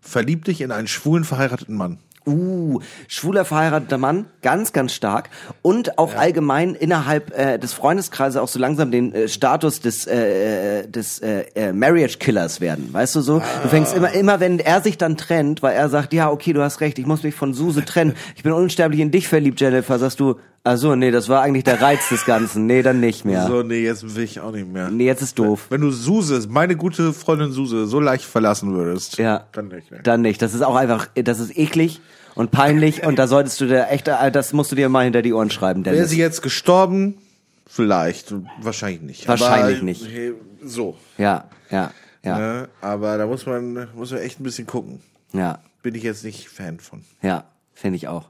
verlieb 0.00 0.44
dich 0.44 0.60
in 0.60 0.72
einen 0.72 0.88
schwulen 0.88 1.24
verheirateten 1.24 1.76
Mann. 1.76 1.98
Uh, 2.26 2.80
schwuler 3.08 3.44
verheirateter 3.44 3.98
Mann, 3.98 4.26
ganz, 4.42 4.72
ganz 4.72 4.92
stark. 4.92 5.30
Und 5.60 5.98
auch 5.98 6.14
allgemein 6.14 6.74
innerhalb 6.74 7.36
äh, 7.36 7.58
des 7.58 7.72
Freundeskreises 7.72 8.40
auch 8.40 8.48
so 8.48 8.58
langsam 8.58 8.90
den 8.90 9.12
äh, 9.12 9.28
Status 9.28 9.80
des, 9.80 10.06
äh, 10.06 10.86
des 10.86 11.18
äh, 11.18 11.44
äh, 11.54 11.72
Marriage 11.72 12.18
Killers 12.18 12.60
werden. 12.60 12.88
Weißt 12.92 13.16
du 13.16 13.20
so? 13.20 13.42
Du 13.62 13.68
fängst 13.68 13.94
immer, 13.94 14.12
immer 14.12 14.40
wenn 14.40 14.58
er 14.58 14.80
sich 14.80 14.98
dann 14.98 15.16
trennt, 15.16 15.62
weil 15.62 15.74
er 15.74 15.88
sagt, 15.88 16.12
ja, 16.12 16.30
okay, 16.30 16.52
du 16.52 16.62
hast 16.62 16.80
recht, 16.80 16.98
ich 16.98 17.06
muss 17.06 17.22
mich 17.22 17.34
von 17.34 17.54
Suse 17.54 17.84
trennen. 17.84 18.14
Ich 18.36 18.42
bin 18.42 18.52
unsterblich 18.52 19.00
in 19.00 19.10
dich 19.10 19.26
verliebt, 19.26 19.60
Jennifer, 19.60 19.98
sagst 19.98 20.20
du, 20.20 20.36
ach 20.64 20.76
so, 20.76 20.94
nee, 20.94 21.10
das 21.10 21.28
war 21.28 21.42
eigentlich 21.42 21.64
der 21.64 21.80
Reiz 21.80 22.08
des 22.08 22.24
Ganzen. 22.24 22.66
Nee, 22.66 22.82
dann 22.82 23.00
nicht 23.00 23.24
mehr. 23.24 23.46
So, 23.46 23.62
nee, 23.62 23.82
jetzt 23.84 24.14
will 24.14 24.24
ich 24.24 24.40
auch 24.40 24.52
nicht 24.52 24.68
mehr. 24.70 24.90
Nee, 24.90 25.04
jetzt 25.06 25.22
ist 25.22 25.38
doof. 25.38 25.66
Wenn 25.70 25.80
du 25.80 25.90
Suse, 25.90 26.46
meine 26.48 26.76
gute 26.76 27.12
Freundin 27.12 27.52
Suse, 27.52 27.86
so 27.86 28.00
leicht 28.00 28.24
verlassen 28.24 28.72
würdest, 28.74 29.18
Ja. 29.18 29.46
dann 29.52 29.68
nicht. 29.68 29.90
Ne? 29.90 30.00
Dann 30.02 30.20
nicht. 30.22 30.40
Das 30.42 30.54
ist 30.54 30.62
auch 30.62 30.76
einfach, 30.76 31.08
das 31.14 31.40
ist 31.40 31.56
eklig 31.58 32.00
und 32.34 32.50
peinlich 32.50 33.04
und 33.04 33.18
da 33.18 33.26
solltest 33.26 33.60
du 33.60 33.66
dir 33.66 33.88
echt, 33.88 34.08
äh, 34.08 34.30
das 34.30 34.52
musst 34.52 34.70
du 34.72 34.76
dir 34.76 34.88
mal 34.88 35.04
hinter 35.04 35.22
die 35.22 35.32
Ohren 35.32 35.50
schreiben, 35.50 35.84
Wäre 35.84 35.96
Dennis. 35.96 36.10
sie 36.10 36.18
jetzt 36.18 36.42
gestorben? 36.42 37.18
Vielleicht. 37.66 38.34
Wahrscheinlich 38.60 39.00
nicht. 39.02 39.28
Wahrscheinlich 39.28 39.76
Aber, 39.78 39.84
nicht. 39.84 40.06
hey, 40.06 40.32
So. 40.64 40.96
Ja, 41.18 41.44
ja, 41.70 41.90
ja, 42.22 42.38
Ne? 42.38 42.68
Aber 42.82 43.16
da 43.18 43.26
muss 43.26 43.46
man, 43.46 43.88
muss 43.94 44.10
man 44.10 44.20
echt 44.20 44.38
ein 44.40 44.44
bisschen 44.44 44.66
gucken. 44.66 45.00
ja, 45.32 45.58
Bin 45.82 45.94
ich 45.94 46.02
jetzt 46.02 46.22
nicht 46.24 46.48
Fan 46.48 46.78
von. 46.80 47.02
ja, 47.22 47.44
finde 47.74 47.96
ich 47.96 48.08
auch. 48.08 48.28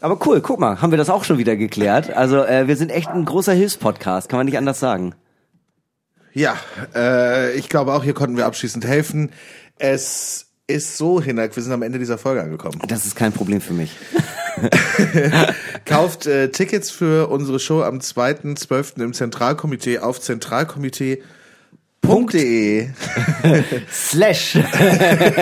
Aber 0.00 0.18
cool, 0.26 0.40
guck 0.40 0.60
mal, 0.60 0.80
haben 0.80 0.90
wir 0.90 0.98
das 0.98 1.10
auch 1.10 1.24
schon 1.24 1.38
wieder 1.38 1.56
geklärt. 1.56 2.10
Also 2.10 2.44
äh, 2.44 2.68
wir 2.68 2.76
sind 2.76 2.90
echt 2.90 3.08
ein 3.08 3.24
großer 3.24 3.52
Hilfspodcast, 3.52 4.28
kann 4.28 4.38
man 4.38 4.46
nicht 4.46 4.58
anders 4.58 4.80
sagen. 4.80 5.14
Ja, 6.32 6.56
äh, 6.94 7.52
ich 7.52 7.68
glaube 7.68 7.92
auch, 7.92 8.02
hier 8.02 8.14
konnten 8.14 8.36
wir 8.36 8.46
abschließend 8.46 8.84
helfen. 8.84 9.30
Es 9.78 10.46
ist 10.66 10.96
so, 10.96 11.20
Hinak, 11.20 11.54
wir 11.54 11.62
sind 11.62 11.72
am 11.72 11.82
Ende 11.82 11.98
dieser 11.98 12.18
Folge 12.18 12.42
angekommen. 12.42 12.80
Das 12.88 13.06
ist 13.06 13.16
kein 13.16 13.32
Problem 13.32 13.60
für 13.60 13.74
mich. 13.74 13.92
Kauft 15.84 16.26
äh, 16.26 16.50
Tickets 16.50 16.90
für 16.90 17.28
unsere 17.28 17.60
Show 17.60 17.82
am 17.82 17.98
2.12. 17.98 19.02
im 19.02 19.12
Zentralkomitee 19.12 19.98
auf 19.98 20.20
zentralkomitee.de 20.20 21.22
Slash. 23.90 24.52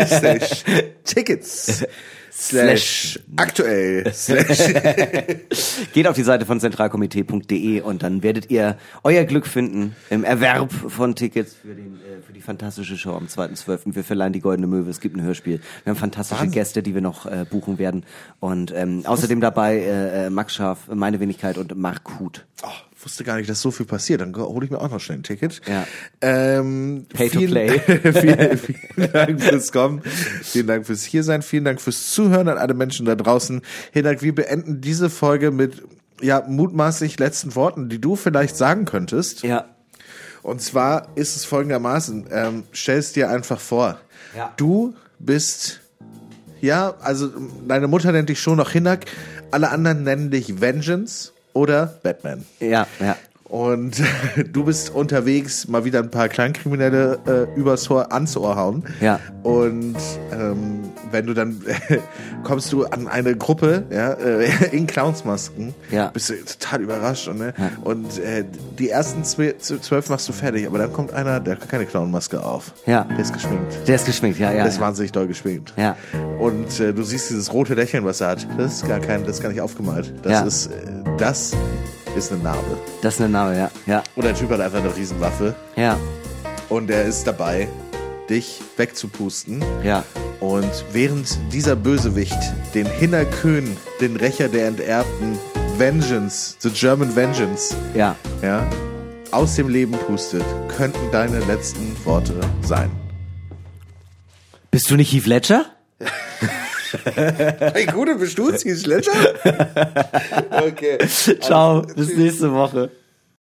slash 0.07 0.65
Tickets 1.05 1.85
slash 2.33 3.18
aktuell 3.37 4.11
slash 4.12 4.59
Geht 5.93 6.07
auf 6.07 6.16
die 6.16 6.22
Seite 6.22 6.47
von 6.47 6.61
zentralkomitee.de 6.61 7.80
und 7.83 8.03
dann 8.03 8.22
werdet 8.22 8.51
ihr 8.51 8.78
euer 9.05 9.24
Glück 9.24 9.47
finden 9.47 9.95
im 10.11 10.24
Erwerb 10.24 10.72
von 10.72 11.14
Tickets 11.14 11.55
für, 11.55 11.74
den, 11.74 11.97
äh, 11.97 12.22
für 12.26 12.33
die 12.33 12.41
fantastische 12.41 12.97
Show 12.97 13.12
am 13.12 13.26
2.12. 13.26 13.95
Wir 13.95 14.05
verleihen 14.05 14.33
die 14.33 14.41
Goldene 14.41 14.66
Möwe, 14.66 14.91
es 14.91 15.01
gibt 15.01 15.16
ein 15.16 15.22
Hörspiel. 15.22 15.61
Wir 15.85 15.91
haben 15.91 15.99
fantastische 15.99 16.41
Wahnsinn. 16.41 16.53
Gäste, 16.55 16.83
die 16.83 16.95
wir 16.95 17.03
noch 17.03 17.26
äh, 17.26 17.45
buchen 17.49 17.78
werden. 17.78 18.05
Und 18.41 18.72
ähm, 18.74 19.05
außerdem 19.05 19.41
dabei 19.41 19.78
äh, 19.78 20.26
äh, 20.26 20.30
Max 20.30 20.55
Scharf, 20.55 20.89
meine 20.89 21.20
Wenigkeit 21.20 21.59
und 21.59 21.76
Mark 21.76 22.18
Huth. 22.18 22.47
Oh, 22.62 22.68
wusste 23.05 23.25
gar 23.25 23.37
nicht, 23.37 23.49
dass 23.49 23.61
so 23.61 23.71
viel 23.71 23.87
passiert. 23.87 24.21
Dann 24.21 24.35
hole 24.35 24.65
ich 24.65 24.71
mir 24.71 24.81
auch 24.81 24.91
noch 24.91 25.01
schnell 25.01 25.19
ein 25.19 25.23
Ticket. 25.23 25.61
Ja. 25.67 25.87
Ähm, 26.21 27.07
Pay 27.13 27.31
to 27.31 27.39
vielen, 27.39 27.51
play. 27.51 27.81
vielen, 28.13 28.59
vielen 28.59 29.13
Dank 29.13 29.43
fürs 29.43 29.73
Kommen. 29.73 30.03
Vielen 30.43 30.67
Dank 30.67 30.87
fürs 30.87 31.05
Hiersein. 31.05 31.43
Vielen 31.43 31.65
Dank 31.65 31.81
fürs 31.81 32.11
Zuhören 32.13 32.49
an 32.49 32.59
alle 32.59 32.75
Menschen 32.75 33.07
da 33.07 33.15
draußen. 33.15 33.63
Hinak, 33.93 34.23
wir 34.23 34.35
beenden 34.35 34.81
diese 34.81 35.11
Folge 35.11 35.51
mit 35.51 35.83
ja, 36.21 36.45
mutmaßlich 36.47 37.19
letzten 37.19 37.55
Worten, 37.55 37.89
die 37.89 38.01
du 38.01 38.17
vielleicht 38.17 38.57
sagen 38.57 38.85
könntest. 38.85 39.43
Ja. 39.43 39.67
Und 40.43 40.61
zwar 40.61 41.09
ist 41.15 41.37
es 41.37 41.45
folgendermaßen, 41.45 42.27
ähm, 42.31 42.65
stell 42.73 42.99
es 42.99 43.13
dir 43.13 43.31
einfach 43.31 43.61
vor. 43.61 43.99
Ja. 44.37 44.53
Du 44.57 44.95
bist, 45.19 45.81
ja, 46.61 46.95
also 47.01 47.31
deine 47.67 47.87
Mutter 47.87 48.13
nennt 48.13 48.29
dich 48.29 48.41
schon 48.41 48.57
noch 48.57 48.71
Hinak, 48.71 49.07
alle 49.51 49.71
anderen 49.71 50.03
nennen 50.03 50.31
dich 50.31 50.61
Vengeance 50.61 51.32
oder 51.53 51.95
Batman. 52.03 52.45
Ja, 52.61 52.87
ja. 53.01 53.17
Und 53.53 54.03
du 54.53 54.65
bist 54.65 54.95
unterwegs, 54.95 55.69
mal 55.69 55.85
wieder 55.85 55.99
ein 55.99 56.11
paar 56.11 56.31
Kleinkriminelle 56.31 57.19
äh, 57.55 57.59
übers 57.61 57.91
Ohr, 57.91 58.11
ans 58.11 58.35
Ohr 58.35 58.57
hauen. 58.57 58.83
Ja. 59.03 59.21
Und 59.43 59.97
ähm, 60.33 60.81
wenn 61.11 61.27
du 61.27 61.35
dann 61.35 61.61
kommst 62.45 62.73
du 62.73 62.87
an 62.87 63.09
eine 63.09 63.37
Gruppe 63.37 63.85
ja, 63.91 64.13
äh, 64.15 64.49
in 64.73 64.87
Clownsmasken, 64.87 65.75
Ja. 65.91 66.09
bist 66.09 66.31
du 66.31 66.35
total 66.43 66.81
überrascht. 66.81 67.29
Und, 67.29 67.41
ne? 67.41 67.53
und 67.85 68.19
äh, 68.21 68.47
die 68.79 68.89
ersten 68.89 69.23
zwölf 69.23 70.09
machst 70.09 70.27
du 70.31 70.33
fertig, 70.33 70.67
aber 70.67 70.79
dann 70.79 70.91
kommt 70.95 71.13
einer, 71.13 71.39
der 71.39 71.57
hat 71.57 71.69
keine 71.69 71.85
Clownmaske 71.85 72.43
auf. 72.43 72.73
Ja. 72.87 73.05
Der 73.05 73.19
ist 73.19 73.35
geschminkt. 73.35 73.87
Der 73.87 73.97
ist 73.97 74.07
geschminkt, 74.07 74.39
ja, 74.39 74.49
ja. 74.51 74.57
Der 74.61 74.67
ist 74.69 74.77
ja. 74.77 74.81
wahnsinnig 74.81 75.13
doll 75.13 75.27
geschminkt. 75.27 75.75
Ja. 75.77 75.95
Und 76.39 76.81
äh, 76.81 76.95
du 76.95 77.03
siehst 77.03 77.29
dieses 77.29 77.53
rote 77.53 77.75
Lächeln, 77.75 78.07
was 78.07 78.23
er 78.23 78.29
hat. 78.29 78.47
Das 78.57 78.77
ist 78.77 78.89
gar 78.89 78.99
kein, 79.01 79.27
das 79.27 79.37
ist 79.37 79.43
gar 79.43 79.51
nicht 79.51 79.61
aufgemalt. 79.61 80.11
Das 80.23 80.33
Ja. 80.33 80.41
ist, 80.43 80.67
äh, 80.69 80.71
das 81.19 81.53
ist 82.17 82.33
eine 82.33 82.43
Narbe. 82.43 82.79
Das 83.01 83.15
ist 83.15 83.21
eine 83.21 83.31
Name, 83.31 83.57
ja. 83.59 83.71
Ja. 83.87 84.03
Und 84.17 84.25
der 84.25 84.35
Typ 84.35 84.51
hat 84.51 84.61
einfach 84.61 84.79
eine 84.81 84.95
Riesenwaffe 84.95 85.55
Ja. 85.77 85.99
und 86.69 86.91
er 86.91 87.05
ist 87.05 87.27
dabei, 87.27 87.69
dich 88.29 88.61
wegzupusten. 88.77 89.65
Ja. 89.83 90.05
Und 90.41 90.71
während 90.93 91.39
dieser 91.53 91.77
Bösewicht 91.77 92.39
den 92.75 92.87
Hinner 92.87 93.25
Köhn, 93.25 93.77
den 94.01 94.17
Rächer 94.17 94.49
der 94.49 94.67
Enterbten, 94.69 95.39
Vengeance, 95.79 96.57
the 96.59 96.71
German 96.71 97.15
Vengeance, 97.15 97.75
Ja. 97.95 98.17
ja, 98.43 98.67
aus 99.31 99.55
dem 99.57 99.69
Leben 99.69 99.93
pustet, 100.07 100.45
könnten 100.77 101.11
deine 101.11 101.39
letzten 101.41 101.97
Worte 102.05 102.35
sein. 102.63 102.91
Bist 104.71 104.91
du 104.91 104.97
nicht 104.97 105.13
Heath 105.13 105.27
Ledger? 105.27 105.67
Hey, 107.74 107.86
gute 107.86 108.14
bist 108.16 108.38
du, 108.38 108.51
Ledger? 108.86 109.12
okay. 110.66 110.99
Ciao, 111.40 111.82
bis 111.82 112.16
nächste 112.16 112.53
Woche. 112.53 112.90